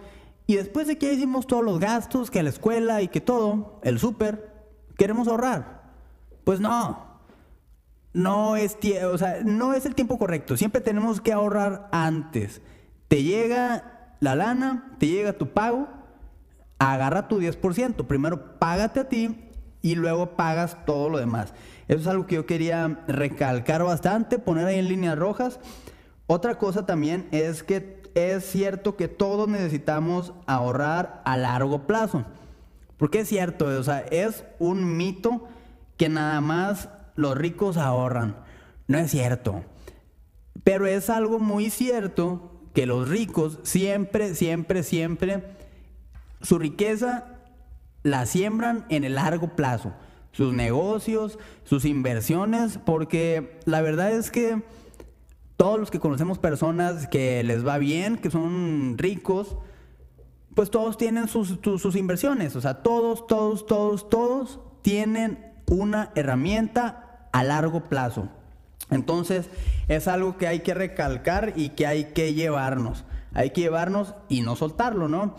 Y 0.47 0.57
después 0.57 0.87
de 0.87 0.97
que 0.97 1.09
ya 1.09 1.13
hicimos 1.13 1.47
todos 1.47 1.63
los 1.63 1.79
gastos, 1.79 2.31
que 2.31 2.41
a 2.41 2.43
la 2.43 2.49
escuela 2.49 3.03
y 3.03 3.09
que 3.09 3.21
todo, 3.21 3.79
el 3.85 3.99
súper, 3.99 4.51
queremos 4.97 5.29
ahorrar. 5.29 5.83
Pues 6.45 6.61
no. 6.61 7.06
No 8.17 8.57
es, 8.57 8.79
o 9.05 9.19
sea, 9.19 9.41
no 9.45 9.75
es 9.75 9.85
el 9.85 9.95
tiempo 9.95 10.19
correcto. 10.19 10.57
Siempre 10.57 10.81
tenemos 10.81 11.21
que 11.21 11.35
ahorrar 11.35 11.91
antes. 11.93 12.63
Te 13.09 13.23
llega 13.23 14.15
la 14.21 14.35
lana, 14.35 14.97
te 14.99 15.07
llega 15.09 15.35
tu 15.35 15.51
pago, 15.51 15.87
agarra 16.79 17.29
tu 17.29 17.43
10%. 17.43 18.07
Primero 18.07 18.59
págate 18.59 19.01
a 19.01 19.09
ti 19.11 19.51
y 19.83 19.97
luego 19.97 20.35
pagas 20.35 20.79
todo 20.87 21.11
lo 21.11 21.19
demás. 21.19 21.53
Eso 21.89 22.01
es 22.01 22.07
algo 22.07 22.27
que 22.27 22.37
yo 22.37 22.47
quería 22.47 23.05
recalcar 23.07 23.85
bastante, 23.85 24.39
poner 24.39 24.67
ahí 24.67 24.79
en 24.79 24.89
líneas 24.89 25.19
rojas. 25.19 25.61
Otra 26.27 26.55
cosa 26.55 26.87
también 26.87 27.29
es 27.33 27.63
que 27.63 28.03
es 28.15 28.47
cierto 28.47 28.97
que 28.97 29.09
todos 29.09 29.47
necesitamos 29.47 30.33
ahorrar 30.47 31.21
a 31.27 31.37
largo 31.37 31.87
plazo. 31.87 32.25
Porque 32.97 33.21
es 33.21 33.29
cierto, 33.29 33.67
o 33.67 33.83
sea, 33.83 33.99
es 34.11 34.43
un 34.59 34.97
mito 34.97 35.47
que 35.99 36.09
nada 36.09 36.41
más 36.41 36.89
los 37.17 37.37
ricos 37.37 37.77
ahorran. 37.77 38.37
No 38.87 38.99
es 38.99 39.11
cierto. 39.11 39.65
Pero 40.63 40.87
es 40.87 41.11
algo 41.11 41.39
muy 41.39 41.71
cierto 41.71 42.53
que 42.75 42.87
los 42.87 43.09
ricos 43.09 43.59
siempre, 43.63 44.35
siempre, 44.35 44.83
siempre, 44.83 45.45
su 46.43 46.59
riqueza 46.59 47.25
la 48.03 48.27
siembran 48.27 48.85
en 48.89 49.05
el 49.05 49.15
largo 49.15 49.57
plazo. 49.57 49.93
Sus 50.33 50.53
negocios, 50.53 51.39
sus 51.65 51.85
inversiones, 51.85 52.79
porque 52.85 53.59
la 53.65 53.81
verdad 53.81 54.13
es 54.13 54.31
que 54.31 54.63
todos 55.57 55.81
los 55.81 55.91
que 55.91 56.01
conocemos 56.01 56.39
personas 56.39 57.09
que 57.09 57.43
les 57.43 57.67
va 57.67 57.79
bien, 57.79 58.19
que 58.19 58.31
son 58.31 58.99
ricos, 58.99 59.57
pues 60.55 60.71
todos 60.71 60.97
tienen 60.97 61.29
sus, 61.29 61.97
inversiones. 61.97 62.57
O 62.57 62.61
sea, 62.61 62.83
todos, 62.83 63.27
todos, 63.27 63.67
todos, 63.67 64.09
todos 64.09 64.61
tienen 64.83 65.53
una 65.67 66.11
herramienta 66.15 67.06
a 67.37 67.45
largo 67.45 67.81
plazo. 67.81 68.29
Entonces, 68.91 69.51
es 69.89 70.09
algo 70.09 70.39
que 70.39 70.47
hay 70.47 70.61
que 70.61 70.73
recalcar 70.73 71.53
y 71.55 71.71
que 71.71 71.87
hay 71.87 72.05
que 72.15 72.33
llevarnos. 72.33 73.05
Hay 73.35 73.51
que 73.51 73.61
llevarnos 73.61 74.15
y 74.31 74.41
no 74.41 74.57
soltarlo, 74.57 75.07
¿no? 75.07 75.37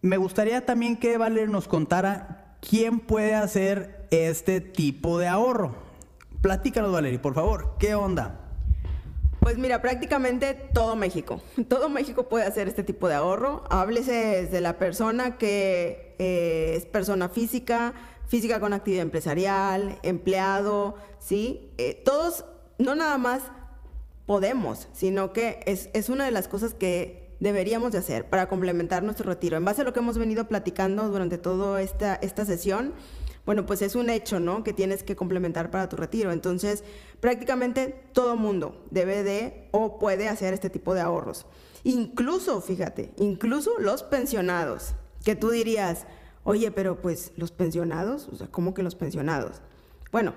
Me 0.00 0.16
gustaría 0.16 0.64
también 0.64 0.96
que 0.96 1.18
Valer 1.18 1.48
nos 1.48 1.66
contara 1.66 2.54
quién 2.60 3.00
puede 3.00 3.34
hacer 3.34 4.06
este 4.12 4.60
tipo 4.60 5.18
de 5.18 5.26
ahorro. 5.26 5.74
Platícanos, 6.40 6.92
Valery, 6.92 7.18
por 7.18 7.34
favor. 7.34 7.74
¿Qué 7.80 7.96
onda? 7.96 8.38
Pues 9.40 9.58
mira, 9.58 9.82
prácticamente 9.82 10.54
todo 10.72 10.94
México. 10.94 11.42
Todo 11.68 11.88
México 11.88 12.28
puede 12.28 12.44
hacer 12.44 12.68
este 12.68 12.84
tipo 12.84 13.08
de 13.08 13.14
ahorro. 13.14 13.64
Háblese 13.70 14.46
de 14.46 14.60
la 14.60 14.78
persona 14.78 15.36
que 15.36 16.14
eh, 16.20 16.74
es 16.76 16.84
persona 16.84 17.28
física, 17.28 17.94
física 18.30 18.60
con 18.60 18.72
actividad 18.72 19.02
empresarial, 19.02 19.98
empleado, 20.04 20.94
¿sí? 21.18 21.72
Eh, 21.78 22.00
todos, 22.04 22.44
no 22.78 22.94
nada 22.94 23.18
más 23.18 23.42
podemos, 24.24 24.86
sino 24.92 25.32
que 25.32 25.58
es, 25.66 25.90
es 25.94 26.08
una 26.08 26.26
de 26.26 26.30
las 26.30 26.46
cosas 26.46 26.72
que 26.72 27.34
deberíamos 27.40 27.90
de 27.90 27.98
hacer 27.98 28.30
para 28.30 28.48
complementar 28.48 29.02
nuestro 29.02 29.28
retiro. 29.28 29.56
En 29.56 29.64
base 29.64 29.80
a 29.80 29.84
lo 29.84 29.92
que 29.92 29.98
hemos 29.98 30.16
venido 30.16 30.46
platicando 30.46 31.08
durante 31.08 31.38
toda 31.38 31.82
esta, 31.82 32.14
esta 32.14 32.44
sesión, 32.44 32.94
bueno, 33.44 33.66
pues 33.66 33.82
es 33.82 33.96
un 33.96 34.10
hecho, 34.10 34.38
¿no? 34.38 34.62
Que 34.62 34.72
tienes 34.72 35.02
que 35.02 35.16
complementar 35.16 35.72
para 35.72 35.88
tu 35.88 35.96
retiro. 35.96 36.30
Entonces, 36.30 36.84
prácticamente 37.18 38.04
todo 38.12 38.36
mundo 38.36 38.84
debe 38.92 39.24
de 39.24 39.66
o 39.72 39.98
puede 39.98 40.28
hacer 40.28 40.54
este 40.54 40.70
tipo 40.70 40.94
de 40.94 41.00
ahorros. 41.00 41.46
Incluso, 41.82 42.60
fíjate, 42.60 43.10
incluso 43.16 43.72
los 43.80 44.04
pensionados, 44.04 44.94
que 45.24 45.34
tú 45.34 45.50
dirías, 45.50 46.06
oye, 46.44 46.70
pero 46.70 47.00
pues 47.00 47.32
los 47.36 47.52
pensionados, 47.52 48.28
o 48.28 48.36
sea, 48.36 48.48
¿cómo 48.48 48.74
que 48.74 48.82
los 48.82 48.94
pensionados? 48.94 49.60
Bueno, 50.12 50.34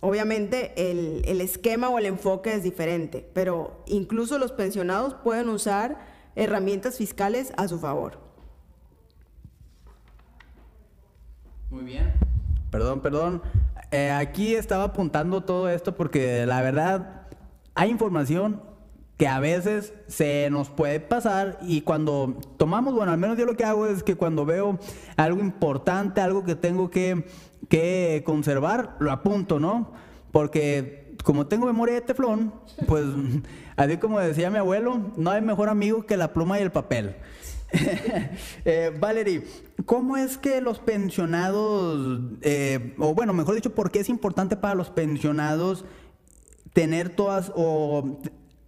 obviamente 0.00 0.72
el, 0.76 1.22
el 1.26 1.40
esquema 1.40 1.88
o 1.88 1.98
el 1.98 2.06
enfoque 2.06 2.54
es 2.54 2.62
diferente, 2.62 3.28
pero 3.34 3.82
incluso 3.86 4.38
los 4.38 4.52
pensionados 4.52 5.14
pueden 5.14 5.48
usar 5.48 5.98
herramientas 6.36 6.96
fiscales 6.96 7.52
a 7.56 7.68
su 7.68 7.78
favor. 7.78 8.18
Muy 11.70 11.84
bien. 11.84 12.12
Perdón, 12.70 13.00
perdón. 13.00 13.42
Eh, 13.90 14.10
aquí 14.10 14.54
estaba 14.54 14.84
apuntando 14.84 15.42
todo 15.42 15.68
esto 15.68 15.94
porque 15.94 16.46
la 16.46 16.62
verdad 16.62 17.28
hay 17.74 17.90
información 17.90 18.60
que 19.16 19.28
a 19.28 19.38
veces 19.38 19.92
se 20.08 20.48
nos 20.50 20.70
puede 20.70 20.98
pasar 21.00 21.58
y 21.62 21.82
cuando 21.82 22.36
tomamos, 22.56 22.94
bueno, 22.94 23.12
al 23.12 23.18
menos 23.18 23.38
yo 23.38 23.46
lo 23.46 23.56
que 23.56 23.64
hago 23.64 23.86
es 23.86 24.02
que 24.02 24.16
cuando 24.16 24.44
veo 24.44 24.78
algo 25.16 25.40
importante, 25.40 26.20
algo 26.20 26.44
que 26.44 26.56
tengo 26.56 26.90
que, 26.90 27.24
que 27.68 28.22
conservar, 28.26 28.96
lo 28.98 29.12
apunto, 29.12 29.60
¿no? 29.60 29.92
Porque 30.32 31.14
como 31.22 31.46
tengo 31.46 31.66
memoria 31.66 31.94
de 31.94 32.00
teflón, 32.00 32.52
pues 32.88 33.04
así 33.76 33.98
como 33.98 34.18
decía 34.18 34.50
mi 34.50 34.58
abuelo, 34.58 35.12
no 35.16 35.30
hay 35.30 35.42
mejor 35.42 35.68
amigo 35.68 36.06
que 36.06 36.16
la 36.16 36.32
pluma 36.32 36.58
y 36.58 36.62
el 36.62 36.72
papel. 36.72 37.16
eh, 38.64 38.92
Valerie, 39.00 39.44
¿cómo 39.86 40.16
es 40.16 40.38
que 40.38 40.60
los 40.60 40.80
pensionados, 40.80 42.20
eh, 42.42 42.94
o 42.98 43.14
bueno, 43.14 43.32
mejor 43.32 43.54
dicho, 43.54 43.74
¿por 43.74 43.90
qué 43.90 44.00
es 44.00 44.08
importante 44.08 44.56
para 44.56 44.74
los 44.74 44.90
pensionados 44.90 45.84
tener 46.72 47.08
todas 47.10 47.52
o 47.54 48.20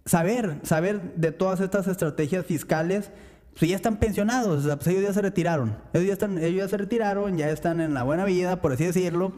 saber, 0.07 0.59
saber 0.63 1.13
de 1.15 1.31
todas 1.31 1.59
estas 1.59 1.87
estrategias 1.87 2.45
fiscales? 2.45 3.11
Pues 3.59 3.69
ya 3.69 3.75
están 3.75 3.97
pensionados, 3.97 4.65
pues 4.65 4.87
ellos 4.87 5.03
ya 5.03 5.13
se 5.13 5.21
retiraron, 5.21 5.77
ellos 5.93 6.07
ya, 6.07 6.13
están, 6.13 6.37
ellos 6.37 6.65
ya 6.65 6.67
se 6.69 6.77
retiraron, 6.77 7.37
ya 7.37 7.49
están 7.49 7.79
en 7.79 7.93
la 7.93 8.03
buena 8.03 8.25
vida, 8.25 8.61
por 8.61 8.71
así 8.71 8.85
decirlo. 8.85 9.33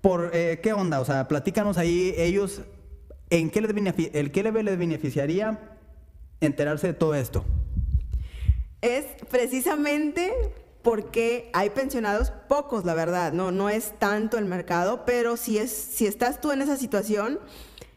¿Por 0.00 0.30
eh, 0.32 0.60
qué 0.62 0.72
onda? 0.72 1.00
O 1.00 1.04
sea, 1.04 1.26
platícanos 1.28 1.78
ahí 1.78 2.14
ellos, 2.16 2.62
¿en 3.30 3.50
qué 3.50 3.60
les, 3.60 3.70
el 4.14 4.32
qué 4.32 4.42
les 4.42 4.78
beneficiaría 4.78 5.58
enterarse 6.40 6.88
de 6.88 6.94
todo 6.94 7.14
esto? 7.14 7.44
es 8.84 9.06
precisamente 9.30 10.34
porque 10.82 11.48
hay 11.54 11.70
pensionados 11.70 12.30
pocos, 12.48 12.84
la 12.84 12.92
verdad, 12.92 13.32
no, 13.32 13.50
no 13.50 13.70
es 13.70 13.98
tanto 13.98 14.36
el 14.36 14.44
mercado, 14.44 15.06
pero 15.06 15.38
si, 15.38 15.56
es, 15.56 15.72
si 15.72 16.06
estás 16.06 16.42
tú 16.42 16.52
en 16.52 16.60
esa 16.60 16.76
situación 16.76 17.40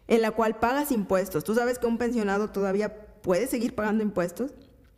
en 0.07 0.21
la 0.21 0.31
cual 0.31 0.59
pagas 0.59 0.91
impuestos, 0.91 1.43
tú 1.43 1.55
sabes 1.55 1.79
que 1.79 1.87
un 1.87 1.97
pensionado 1.97 2.49
todavía 2.49 2.93
puede 3.21 3.47
seguir 3.47 3.75
pagando 3.75 4.03
impuestos. 4.03 4.51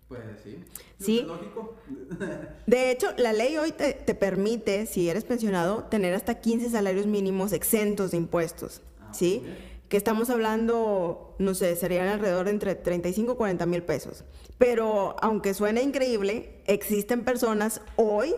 Pues 0.08 0.22
sí. 0.44 0.58
Sí. 1.00 1.24
lógico. 1.26 1.76
De 2.68 2.92
hecho, 2.92 3.08
la 3.18 3.32
ley 3.32 3.58
hoy 3.58 3.72
te, 3.72 3.94
te, 3.94 4.16
permite, 4.16 4.86
si 4.86 5.10
eres 5.10 5.24
pensionado, 5.24 5.84
tener 5.86 6.14
hasta 6.14 6.36
15 6.36 6.70
salarios 6.70 7.06
mínimos 7.06 7.54
exentos 7.54 8.12
de 8.12 8.18
impuestos. 8.18 8.82
Ah, 9.00 9.14
¿Sí? 9.14 9.44
que 9.90 9.98
estamos 9.98 10.30
hablando, 10.30 11.36
no 11.40 11.56
sé, 11.56 11.76
serían 11.76 12.08
alrededor 12.08 12.46
de 12.46 12.52
entre 12.52 12.76
35 12.76 13.34
y 13.34 13.36
40 13.36 13.66
mil 13.66 13.84
pesos. 13.84 14.24
Pero 14.60 15.16
aunque 15.20 15.56
suene 15.56 15.82
increíble, 15.82 16.62
existen 16.68 17.24
personas 17.24 17.82
hoy 17.96 18.36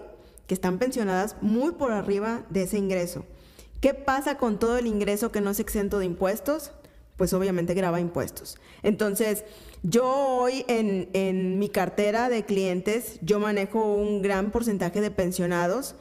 que 0.47 0.53
están 0.53 0.80
pensionadas 0.80 1.36
muy 1.41 1.74
por 1.74 1.91
arriba 1.91 2.45
de 2.49 2.63
ese 2.63 2.78
ingreso. 2.78 3.26
¿Qué 3.82 3.96
pasa 3.96 4.38
con 4.38 4.60
todo 4.60 4.78
el 4.78 4.86
ingreso 4.86 5.32
que 5.32 5.42
no 5.42 5.50
es 5.50 5.60
exento 5.60 5.98
de 5.98 6.06
impuestos? 6.06 6.72
Pues 7.18 7.34
obviamente 7.34 7.74
graba 7.74 8.00
impuestos. 8.00 8.58
Entonces, 8.84 9.44
yo 9.82 10.08
hoy 10.08 10.64
en, 10.68 11.58
mi 11.58 11.68
cartera 11.68 12.30
de 12.30 12.46
clientes, 12.46 13.18
yo 13.24 13.40
manejo 13.40 13.84
un 13.94 14.22
gran 14.22 14.52
porcentaje 14.52 15.02
de 15.02 15.12
pensionados 15.12 15.96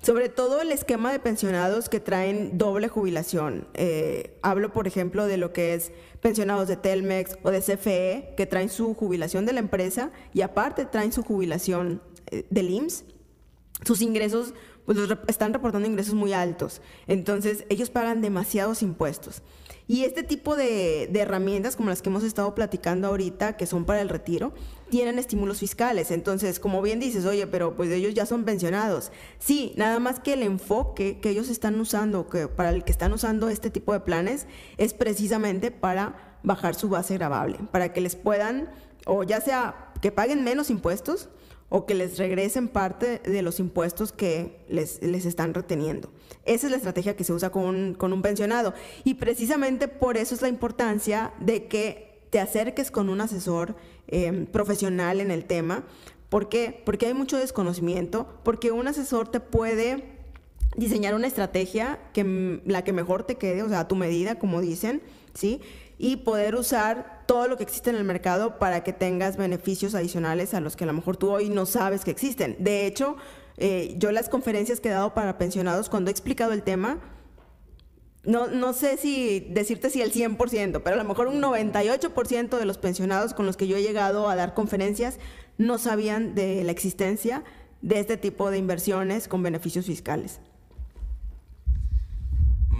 sobre 0.00 0.28
todo 0.28 0.60
el 0.60 0.70
esquema 0.70 1.10
de 1.10 1.18
pensionados 1.18 1.88
que 1.88 1.98
traen 1.98 2.56
doble 2.56 2.86
jubilación. 2.86 3.66
Eh, 3.74 4.38
hablo, 4.42 4.72
por 4.72 4.86
ejemplo, 4.86 5.26
de 5.26 5.38
lo 5.38 5.52
que 5.52 5.74
es 5.74 5.90
pensionados 6.20 6.68
de 6.68 6.76
Telmex 6.76 7.36
o 7.42 7.50
de 7.50 7.60
CFE, 7.60 8.34
que 8.36 8.46
traen 8.46 8.68
su 8.68 8.94
jubilación 8.94 9.44
de 9.44 9.54
la 9.54 9.58
empresa 9.58 10.12
y 10.32 10.42
aparte 10.42 10.84
traen 10.84 11.10
su 11.10 11.24
jubilación 11.24 12.00
eh, 12.30 12.46
del 12.48 12.70
IMSS. 12.70 13.06
Sus 13.84 14.00
ingresos, 14.00 14.54
pues 14.88 14.98
están 15.26 15.52
reportando 15.52 15.86
ingresos 15.86 16.14
muy 16.14 16.32
altos. 16.32 16.80
Entonces, 17.06 17.66
ellos 17.68 17.90
pagan 17.90 18.22
demasiados 18.22 18.82
impuestos. 18.82 19.42
Y 19.86 20.04
este 20.04 20.22
tipo 20.22 20.56
de, 20.56 21.10
herramientas, 21.12 21.76
como 21.76 21.90
las 21.90 22.00
que 22.00 22.08
hemos 22.08 22.24
estado 22.24 22.54
platicando 22.54 23.08
ahorita, 23.08 23.58
que 23.58 23.66
son 23.66 23.84
para 23.84 24.00
el 24.00 24.08
retiro, 24.08 24.54
tienen 24.88 25.18
estímulos 25.18 25.58
fiscales. 25.58 26.10
Entonces, 26.10 26.58
como 26.58 26.80
bien 26.80 27.00
dices, 27.00 27.26
oye, 27.26 27.46
pero 27.46 27.76
pues 27.76 27.90
ellos 27.90 28.14
ya 28.14 28.24
son 28.24 28.44
pensionados. 28.44 29.12
Sí, 29.38 29.74
nada 29.76 29.98
más 29.98 30.20
que 30.20 30.32
el 30.32 30.42
enfoque 30.42 31.20
que 31.20 31.28
ellos 31.28 31.50
están 31.50 31.78
usando, 31.78 32.26
que 32.30 32.48
para 32.48 32.70
el 32.70 32.82
que 32.82 32.92
están 32.92 33.12
usando 33.12 33.50
este 33.50 33.68
tipo 33.68 33.92
de 33.92 34.00
planes, 34.00 34.46
es 34.78 34.94
precisamente 34.94 35.70
para 35.70 36.38
bajar 36.42 36.74
su 36.74 36.88
base 36.88 37.12
grabable, 37.12 37.58
para 37.72 37.92
que 37.92 38.00
les 38.00 38.16
puedan, 38.16 38.70
o 39.04 39.22
ya 39.22 39.42
sea 39.42 39.92
que 40.00 40.12
paguen 40.12 40.44
menos 40.44 40.70
impuestos, 40.70 41.28
o 41.68 41.86
que 41.86 41.94
les 41.94 42.18
regresen 42.18 42.68
parte 42.68 43.18
de 43.18 43.42
los 43.42 43.60
impuestos 43.60 44.12
que 44.12 44.64
les, 44.68 45.02
les 45.02 45.26
están 45.26 45.54
reteniendo. 45.54 46.10
Esa 46.44 46.66
es 46.66 46.70
la 46.70 46.76
estrategia 46.76 47.16
que 47.16 47.24
se 47.24 47.32
usa 47.32 47.50
con 47.50 47.64
un, 47.64 47.94
con 47.94 48.12
un 48.12 48.22
pensionado. 48.22 48.72
Y 49.04 49.14
precisamente 49.14 49.88
por 49.88 50.16
eso 50.16 50.34
es 50.34 50.42
la 50.42 50.48
importancia 50.48 51.32
de 51.40 51.66
que 51.66 52.08
te 52.30 52.40
acerques 52.40 52.90
con 52.90 53.08
un 53.08 53.20
asesor 53.20 53.76
em, 54.06 54.46
profesional 54.46 55.20
en 55.20 55.30
el 55.30 55.44
tema. 55.44 55.84
¿Por 56.28 56.48
qué? 56.48 56.82
Porque 56.84 57.06
hay 57.06 57.14
mucho 57.14 57.38
desconocimiento, 57.38 58.26
porque 58.44 58.70
un 58.70 58.86
asesor 58.86 59.28
te 59.28 59.40
puede 59.40 60.04
diseñar 60.76 61.14
una 61.14 61.26
estrategia 61.26 61.98
que 62.12 62.60
la 62.66 62.84
que 62.84 62.92
mejor 62.92 63.24
te 63.24 63.36
quede, 63.36 63.62
o 63.62 63.68
sea, 63.68 63.80
a 63.80 63.88
tu 63.88 63.96
medida, 63.96 64.38
como 64.38 64.60
dicen, 64.60 65.02
¿sí? 65.34 65.60
Y 65.98 66.16
poder 66.16 66.54
usar 66.54 67.24
todo 67.26 67.48
lo 67.48 67.56
que 67.56 67.64
existe 67.64 67.90
en 67.90 67.96
el 67.96 68.04
mercado 68.04 68.58
para 68.58 68.84
que 68.84 68.92
tengas 68.92 69.36
beneficios 69.36 69.94
adicionales 69.94 70.54
a 70.54 70.60
los 70.60 70.76
que 70.76 70.84
a 70.84 70.86
lo 70.86 70.92
mejor 70.92 71.16
tú 71.16 71.30
hoy 71.30 71.48
no 71.48 71.66
sabes 71.66 72.04
que 72.04 72.10
existen. 72.10 72.56
De 72.60 72.86
hecho, 72.86 73.16
eh, 73.56 73.94
yo 73.98 74.12
las 74.12 74.28
conferencias 74.28 74.80
que 74.80 74.88
he 74.88 74.92
dado 74.92 75.12
para 75.12 75.36
pensionados, 75.36 75.88
cuando 75.88 76.10
he 76.10 76.12
explicado 76.12 76.52
el 76.52 76.62
tema, 76.62 77.00
no, 78.22 78.46
no 78.46 78.72
sé 78.72 78.96
si 78.96 79.40
decirte 79.40 79.90
si 79.90 80.00
el 80.00 80.12
100%, 80.12 80.82
pero 80.82 80.94
a 80.94 81.02
lo 81.02 81.04
mejor 81.04 81.26
un 81.26 81.42
98% 81.42 82.58
de 82.58 82.64
los 82.64 82.78
pensionados 82.78 83.34
con 83.34 83.46
los 83.46 83.56
que 83.56 83.66
yo 83.66 83.76
he 83.76 83.82
llegado 83.82 84.28
a 84.28 84.36
dar 84.36 84.54
conferencias 84.54 85.18
no 85.56 85.78
sabían 85.78 86.34
de 86.34 86.62
la 86.62 86.70
existencia 86.70 87.42
de 87.82 87.98
este 87.98 88.16
tipo 88.16 88.50
de 88.50 88.58
inversiones 88.58 89.28
con 89.28 89.42
beneficios 89.42 89.86
fiscales. 89.86 90.40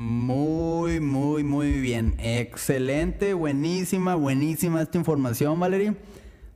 Muy, 0.01 1.01
muy, 1.01 1.43
muy 1.43 1.73
bien. 1.73 2.15
Excelente, 2.19 3.35
buenísima, 3.35 4.15
buenísima 4.15 4.81
esta 4.81 4.97
información, 4.97 5.59
Valerie. 5.59 5.97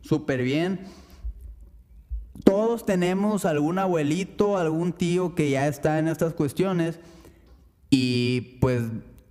Súper 0.00 0.44
bien. 0.44 0.82
Todos 2.44 2.86
tenemos 2.86 3.44
algún 3.44 3.80
abuelito, 3.80 4.58
algún 4.58 4.92
tío 4.92 5.34
que 5.34 5.50
ya 5.50 5.66
está 5.66 5.98
en 5.98 6.06
estas 6.06 6.34
cuestiones 6.34 7.00
y 7.90 8.58
pues 8.60 8.84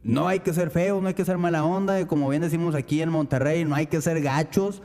no 0.04 0.28
hay 0.28 0.42
que 0.42 0.54
ser 0.54 0.72
feos, 0.72 1.02
no 1.02 1.08
hay 1.08 1.14
que 1.14 1.24
ser 1.24 1.38
mala 1.38 1.64
onda, 1.64 2.06
como 2.06 2.28
bien 2.28 2.42
decimos 2.42 2.76
aquí 2.76 3.02
en 3.02 3.12
Monterrey, 3.12 3.64
no 3.64 3.76
hay 3.76 3.88
que 3.88 4.02
ser 4.02 4.22
gachos 4.22 4.82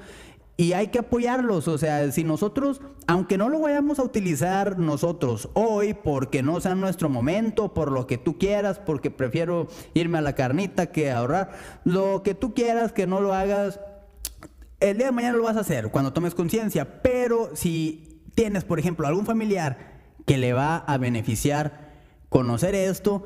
y 0.56 0.72
hay 0.72 0.88
que 0.88 1.00
apoyarlos. 1.00 1.68
O 1.68 1.78
sea, 1.78 2.10
si 2.12 2.24
nosotros, 2.24 2.80
aunque 3.06 3.38
no 3.38 3.48
lo 3.48 3.60
vayamos 3.60 3.98
a 3.98 4.02
utilizar 4.02 4.78
nosotros 4.78 5.50
hoy, 5.54 5.94
porque 5.94 6.42
no 6.42 6.60
sea 6.60 6.74
nuestro 6.74 7.08
momento, 7.08 7.74
por 7.74 7.92
lo 7.92 8.06
que 8.06 8.18
tú 8.18 8.38
quieras, 8.38 8.78
porque 8.78 9.10
prefiero 9.10 9.68
irme 9.94 10.18
a 10.18 10.22
la 10.22 10.34
carnita 10.34 10.86
que 10.86 11.10
ahorrar, 11.10 11.52
lo 11.84 12.22
que 12.22 12.34
tú 12.34 12.54
quieras, 12.54 12.92
que 12.92 13.06
no 13.06 13.20
lo 13.20 13.34
hagas, 13.34 13.80
el 14.80 14.98
día 14.98 15.06
de 15.06 15.12
mañana 15.12 15.36
lo 15.36 15.44
vas 15.44 15.56
a 15.56 15.60
hacer 15.60 15.90
cuando 15.90 16.12
tomes 16.12 16.34
conciencia. 16.34 17.02
Pero 17.02 17.50
si 17.54 18.22
tienes, 18.34 18.64
por 18.64 18.78
ejemplo, 18.78 19.06
algún 19.06 19.26
familiar 19.26 19.96
que 20.24 20.38
le 20.38 20.52
va 20.52 20.76
a 20.76 20.98
beneficiar 20.98 21.86
conocer 22.28 22.74
esto, 22.74 23.24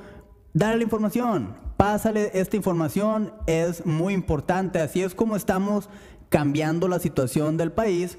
dale 0.52 0.78
la 0.78 0.82
información, 0.82 1.54
pásale 1.76 2.30
esta 2.34 2.56
información, 2.56 3.32
es 3.46 3.86
muy 3.86 4.14
importante. 4.14 4.80
Así 4.80 5.02
es 5.02 5.14
como 5.14 5.36
estamos 5.36 5.88
cambiando 6.30 6.88
la 6.88 6.98
situación 6.98 7.58
del 7.58 7.72
país. 7.72 8.16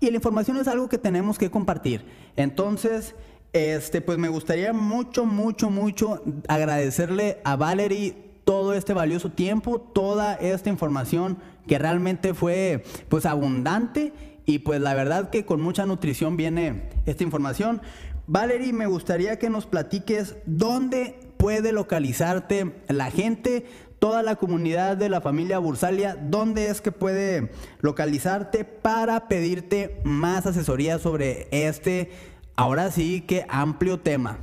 Y 0.00 0.10
la 0.10 0.16
información 0.16 0.56
es 0.56 0.66
algo 0.66 0.88
que 0.88 0.98
tenemos 0.98 1.38
que 1.38 1.50
compartir. 1.50 2.06
Entonces, 2.36 3.14
este, 3.52 4.00
pues 4.00 4.16
me 4.16 4.28
gustaría 4.28 4.72
mucho, 4.72 5.26
mucho, 5.26 5.68
mucho 5.68 6.22
agradecerle 6.48 7.38
a 7.44 7.56
Valerie 7.56 8.16
todo 8.44 8.72
este 8.74 8.94
valioso 8.94 9.30
tiempo, 9.30 9.80
toda 9.80 10.34
esta 10.34 10.70
información 10.70 11.38
que 11.66 11.78
realmente 11.78 12.34
fue 12.34 12.82
pues 13.08 13.26
abundante 13.26 14.12
y 14.46 14.60
pues 14.60 14.80
la 14.80 14.94
verdad 14.94 15.30
que 15.30 15.44
con 15.44 15.60
mucha 15.60 15.86
nutrición 15.86 16.36
viene 16.36 16.88
esta 17.06 17.22
información. 17.22 17.82
Valerie, 18.26 18.72
me 18.72 18.86
gustaría 18.86 19.38
que 19.38 19.50
nos 19.50 19.66
platiques 19.66 20.36
dónde 20.46 21.20
puede 21.36 21.72
localizarte 21.72 22.72
la 22.88 23.10
gente, 23.10 23.66
toda 24.02 24.24
la 24.24 24.34
comunidad 24.34 24.96
de 24.96 25.08
la 25.08 25.20
familia 25.20 25.60
Bursalia, 25.60 26.18
¿dónde 26.20 26.66
es 26.66 26.80
que 26.80 26.90
puede 26.90 27.52
localizarte 27.82 28.64
para 28.64 29.28
pedirte 29.28 30.00
más 30.02 30.44
asesoría 30.44 30.98
sobre 30.98 31.46
este, 31.52 32.10
ahora 32.56 32.90
sí 32.90 33.20
que 33.20 33.46
amplio 33.48 34.00
tema? 34.00 34.40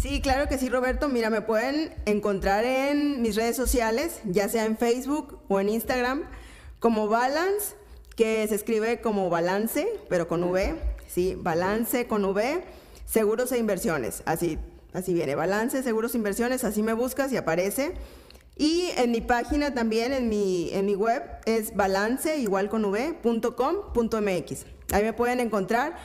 Sí, 0.00 0.20
claro 0.20 0.48
que 0.48 0.58
sí, 0.58 0.68
Roberto. 0.68 1.08
Mira, 1.08 1.28
me 1.28 1.40
pueden 1.40 1.92
encontrar 2.06 2.64
en 2.64 3.20
mis 3.20 3.34
redes 3.34 3.56
sociales, 3.56 4.20
ya 4.24 4.48
sea 4.48 4.64
en 4.64 4.78
Facebook 4.78 5.40
o 5.48 5.58
en 5.58 5.68
Instagram, 5.68 6.22
como 6.78 7.08
Balance, 7.08 7.74
que 8.14 8.46
se 8.46 8.54
escribe 8.54 9.00
como 9.00 9.28
balance, 9.28 9.88
pero 10.08 10.28
con 10.28 10.44
V, 10.44 10.76
sí, 11.08 11.34
balance 11.36 12.06
con 12.06 12.24
V, 12.24 12.62
seguros 13.06 13.50
e 13.50 13.58
inversiones, 13.58 14.22
así, 14.24 14.56
así 14.92 15.14
viene, 15.14 15.34
balance, 15.34 15.82
seguros 15.82 16.14
e 16.14 16.18
inversiones, 16.18 16.62
así 16.62 16.80
me 16.84 16.92
buscas 16.92 17.32
y 17.32 17.36
aparece. 17.36 17.92
Y 18.60 18.90
en 18.98 19.10
mi 19.10 19.22
página 19.22 19.72
también, 19.72 20.12
en 20.12 20.28
mi, 20.28 20.68
en 20.74 20.84
mi 20.84 20.94
web, 20.94 21.22
es 21.46 21.74
balance, 21.74 22.36
igual 22.36 22.68
con 22.68 22.84
v.com.mx. 22.84 24.66
Ahí 24.92 25.02
me 25.02 25.14
pueden 25.14 25.40
encontrar. 25.40 25.96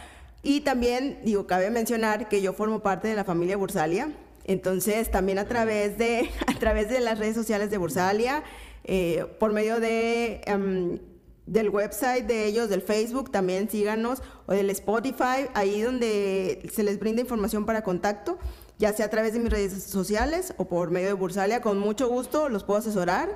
Y 0.41 0.61
también, 0.61 1.19
digo, 1.25 1.47
cabe 1.47 1.69
mencionar 1.69 2.29
que 2.29 2.41
yo 2.41 2.53
formo 2.53 2.79
parte 2.79 3.09
de 3.09 3.15
la 3.15 3.25
familia 3.25 3.57
Bursalia. 3.57 4.13
Entonces, 4.45 5.11
también 5.11 5.37
a 5.37 5.43
través 5.49 5.97
de, 5.97 6.29
a 6.47 6.57
través 6.57 6.87
de 6.87 7.01
las 7.01 7.19
redes 7.19 7.35
sociales 7.35 7.71
de 7.71 7.77
Bursalia, 7.77 8.41
eh, 8.85 9.25
por 9.37 9.51
medio 9.51 9.81
de, 9.81 10.39
em, 10.45 10.99
del 11.47 11.67
website 11.67 12.25
de 12.25 12.45
ellos, 12.45 12.69
del 12.69 12.81
Facebook, 12.81 13.31
también 13.31 13.69
síganos, 13.69 14.23
o 14.45 14.53
del 14.53 14.69
Spotify, 14.69 15.49
ahí 15.55 15.81
donde 15.81 16.69
se 16.73 16.83
les 16.83 16.99
brinda 16.99 17.19
información 17.19 17.65
para 17.65 17.83
contacto 17.83 18.39
ya 18.77 18.93
sea 18.93 19.05
a 19.05 19.09
través 19.09 19.33
de 19.33 19.39
mis 19.39 19.49
redes 19.49 19.83
sociales 19.83 20.53
o 20.57 20.65
por 20.65 20.91
medio 20.91 21.07
de 21.07 21.13
Bursalia, 21.13 21.61
con 21.61 21.79
mucho 21.79 22.09
gusto 22.09 22.49
los 22.49 22.63
puedo 22.63 22.79
asesorar 22.79 23.29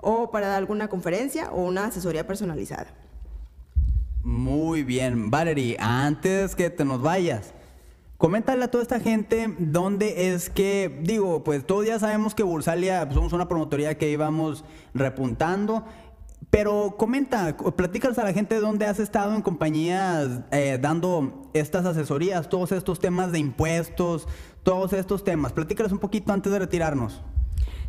o 0.00 0.30
para 0.30 0.48
dar 0.48 0.58
alguna 0.58 0.88
conferencia 0.88 1.50
o 1.52 1.62
una 1.62 1.86
asesoría 1.86 2.26
personalizada. 2.26 2.88
Muy 4.22 4.82
bien, 4.84 5.30
Valerie, 5.30 5.76
antes 5.80 6.54
que 6.54 6.70
te 6.70 6.84
nos 6.84 7.02
vayas, 7.02 7.52
coméntale 8.18 8.64
a 8.64 8.70
toda 8.70 8.82
esta 8.82 9.00
gente 9.00 9.52
dónde 9.58 10.32
es 10.32 10.48
que, 10.48 11.00
digo, 11.02 11.42
pues 11.42 11.66
todos 11.66 11.86
ya 11.86 11.98
sabemos 11.98 12.34
que 12.34 12.44
Bursalia 12.44 13.04
pues, 13.04 13.14
somos 13.14 13.32
una 13.32 13.48
promotoría 13.48 13.98
que 13.98 14.10
íbamos 14.10 14.64
repuntando 14.94 15.84
pero 16.50 16.96
comenta, 16.98 17.56
platícanos 17.56 18.18
a 18.18 18.24
la 18.24 18.32
gente 18.32 18.60
dónde 18.60 18.86
has 18.86 18.98
estado 18.98 19.34
en 19.34 19.42
compañías 19.42 20.40
eh, 20.50 20.78
dando 20.80 21.50
estas 21.54 21.86
asesorías, 21.86 22.48
todos 22.48 22.72
estos 22.72 22.98
temas 22.98 23.32
de 23.32 23.38
impuestos, 23.38 24.26
todos 24.62 24.92
estos 24.92 25.24
temas. 25.24 25.52
Platícanos 25.52 25.92
un 25.92 25.98
poquito 25.98 26.32
antes 26.32 26.52
de 26.52 26.58
retirarnos. 26.58 27.22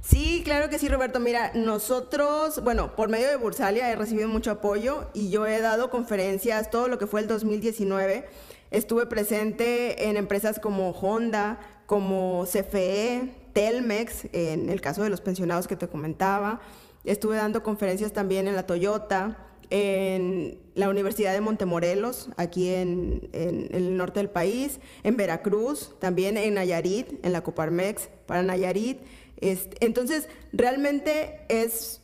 Sí, 0.01 0.41
claro 0.43 0.69
que 0.69 0.79
sí, 0.79 0.89
Roberto. 0.89 1.19
Mira, 1.21 1.51
nosotros, 1.55 2.61
bueno, 2.63 2.95
por 2.95 3.09
medio 3.09 3.29
de 3.29 3.37
Bursalia 3.37 3.89
he 3.89 3.95
recibido 3.95 4.27
mucho 4.27 4.51
apoyo 4.51 5.07
y 5.13 5.29
yo 5.29 5.47
he 5.47 5.61
dado 5.61 5.89
conferencias 5.89 6.69
todo 6.69 6.89
lo 6.89 6.97
que 6.97 7.07
fue 7.07 7.21
el 7.21 7.27
2019. 7.27 8.25
Estuve 8.69 9.05
presente 9.05 10.09
en 10.09 10.17
empresas 10.17 10.59
como 10.59 10.91
Honda, 10.91 11.59
como 11.85 12.43
CFE, 12.45 13.33
Telmex, 13.53 14.25
en 14.33 14.69
el 14.69 14.81
caso 14.81 15.03
de 15.03 15.09
los 15.09 15.21
pensionados 15.21 15.67
que 15.67 15.77
te 15.77 15.87
comentaba. 15.87 16.59
Estuve 17.03 17.35
dando 17.35 17.63
conferencias 17.63 18.13
también 18.13 18.47
en 18.47 18.55
la 18.55 18.65
Toyota, 18.65 19.37
en 19.69 20.59
la 20.75 20.89
Universidad 20.89 21.33
de 21.33 21.41
Montemorelos, 21.41 22.29
aquí 22.37 22.69
en, 22.69 23.29
el 23.33 23.97
norte 23.97 24.19
del 24.19 24.29
país, 24.29 24.79
en 25.03 25.17
Veracruz, 25.17 25.95
también 25.99 26.37
en 26.37 26.53
Nayarit, 26.53 27.25
en 27.25 27.33
la 27.33 27.41
Coparmex 27.41 28.09
para 28.25 28.43
Nayarit. 28.43 28.99
entonces, 29.41 30.29
realmente 30.51 31.45
es, 31.49 32.01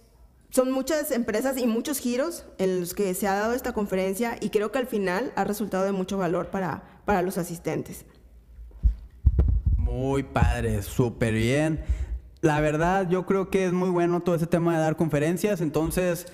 son 0.50 0.72
muchas 0.72 1.12
empresas 1.12 1.58
y 1.58 1.68
muchos 1.68 2.00
giros 2.00 2.46
en 2.58 2.80
los 2.80 2.94
que 2.94 3.14
se 3.14 3.28
ha 3.28 3.36
dado 3.36 3.54
esta 3.54 3.74
conferencia 3.74 4.38
y 4.42 4.50
creo 4.50 4.72
que 4.72 4.80
al 4.80 4.88
final 4.88 5.32
ha 5.36 5.44
resultado 5.44 5.86
de 5.86 5.92
mucho 5.92 6.18
valor 6.18 6.50
para, 6.50 7.02
para 7.06 7.22
los 7.22 7.38
asistentes. 7.38 8.06
Muy 9.78 10.24
padre, 10.24 10.82
súper 10.82 11.34
bien. 11.34 11.82
La 12.42 12.62
verdad, 12.62 13.10
yo 13.10 13.26
creo 13.26 13.50
que 13.50 13.66
es 13.66 13.74
muy 13.74 13.90
bueno 13.90 14.22
todo 14.22 14.36
ese 14.36 14.48
tema 14.48 14.74
de 14.74 14.80
dar 14.80 14.96
conferencias, 14.96 15.60
entonces 15.60 16.28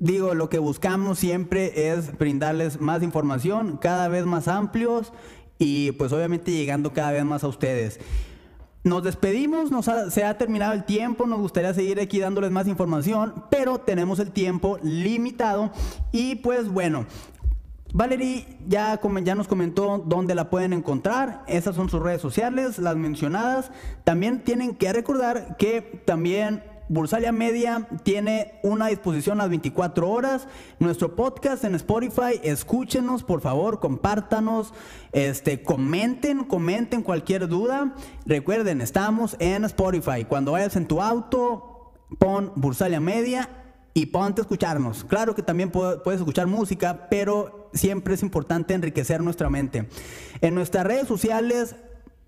digo, 0.00 0.34
lo 0.34 0.48
que 0.48 0.58
buscamos 0.58 1.18
siempre 1.18 1.90
es 1.90 2.18
brindarles 2.18 2.80
más 2.80 3.02
información, 3.02 3.76
cada 3.76 4.08
vez 4.08 4.26
más 4.26 4.48
amplios 4.48 5.12
y 5.58 5.92
pues 5.92 6.12
obviamente 6.12 6.50
llegando 6.50 6.92
cada 6.92 7.12
vez 7.12 7.24
más 7.24 7.44
a 7.44 7.48
ustedes. 7.48 8.00
Nos 8.82 9.02
despedimos, 9.02 9.70
nos 9.70 9.88
se 10.10 10.24
ha 10.24 10.36
terminado 10.36 10.74
el 10.74 10.84
tiempo, 10.84 11.26
nos 11.26 11.40
gustaría 11.40 11.72
seguir 11.72 12.00
aquí 12.00 12.18
dándoles 12.18 12.50
más 12.50 12.66
información, 12.66 13.32
pero 13.48 13.78
tenemos 13.78 14.18
el 14.18 14.30
tiempo 14.30 14.78
limitado 14.82 15.70
y 16.12 16.34
pues 16.34 16.68
bueno, 16.68 17.06
Valerie 17.94 18.58
ya, 18.66 18.98
nos 19.36 19.46
comentó 19.46 20.02
dónde 20.04 20.34
la 20.34 20.50
pueden 20.50 20.72
encontrar. 20.72 21.44
Esas 21.46 21.76
son 21.76 21.88
sus 21.88 22.02
redes 22.02 22.20
sociales, 22.20 22.80
las 22.80 22.96
mencionadas. 22.96 23.70
También 24.02 24.42
tienen 24.42 24.74
que 24.74 24.92
recordar 24.92 25.56
que 25.58 26.02
también 26.04 26.64
Bursalia 26.88 27.30
Media 27.30 27.86
tiene 28.02 28.58
una 28.64 28.88
disposición 28.88 29.38
las 29.38 29.48
24 29.48 30.10
horas. 30.10 30.48
Nuestro 30.80 31.14
podcast 31.14 31.62
en 31.62 31.76
Spotify, 31.76 32.40
escúchenos, 32.42 33.22
por 33.22 33.40
favor, 33.40 33.78
compártanos, 33.78 34.74
este, 35.12 35.62
comenten, 35.62 36.42
comenten 36.42 37.00
cualquier 37.00 37.46
duda. 37.46 37.94
Recuerden, 38.26 38.80
estamos 38.80 39.36
en 39.38 39.64
Spotify. 39.66 40.24
Cuando 40.28 40.50
vayas 40.50 40.74
en 40.74 40.88
tu 40.88 41.00
auto, 41.00 41.92
pon 42.18 42.50
Bursalia 42.56 42.98
Media 42.98 43.63
y 43.94 44.06
ponte 44.06 44.40
a 44.40 44.42
escucharnos. 44.42 45.04
Claro 45.04 45.34
que 45.34 45.42
también 45.42 45.70
puedes 45.70 46.20
escuchar 46.20 46.46
música, 46.46 47.06
pero 47.08 47.70
siempre 47.72 48.14
es 48.14 48.22
importante 48.22 48.74
enriquecer 48.74 49.22
nuestra 49.22 49.48
mente. 49.48 49.88
En 50.40 50.54
nuestras 50.54 50.84
redes 50.84 51.06
sociales, 51.06 51.76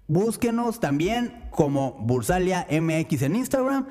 búsquenos 0.07 0.81
también 0.81 1.49
como 1.51 1.93
Bursalia 2.01 2.67
MX 2.71 3.23
en 3.23 3.37
Instagram 3.37 3.87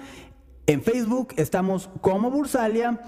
en 0.68 0.82
Facebook 0.82 1.34
estamos 1.38 1.90
como 2.02 2.32
Bursalia. 2.32 3.02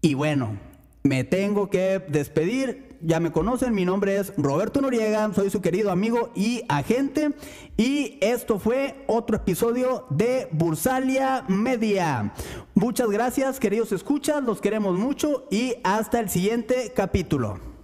Y 0.00 0.14
bueno, 0.14 0.58
me 1.02 1.24
tengo 1.24 1.70
que 1.70 2.00
despedir. 2.08 2.85
Ya 3.06 3.20
me 3.20 3.30
conocen, 3.30 3.72
mi 3.72 3.84
nombre 3.84 4.16
es 4.16 4.32
Roberto 4.36 4.80
Noriega, 4.80 5.32
soy 5.32 5.48
su 5.48 5.60
querido 5.60 5.92
amigo 5.92 6.32
y 6.34 6.62
agente. 6.68 7.30
Y 7.76 8.18
esto 8.20 8.58
fue 8.58 9.04
otro 9.06 9.36
episodio 9.36 10.06
de 10.10 10.48
Bursalia 10.50 11.44
Media. 11.46 12.32
Muchas 12.74 13.08
gracias, 13.08 13.60
queridos 13.60 13.92
escuchas, 13.92 14.42
los 14.42 14.60
queremos 14.60 14.98
mucho 14.98 15.46
y 15.52 15.74
hasta 15.84 16.18
el 16.18 16.28
siguiente 16.28 16.92
capítulo. 16.96 17.75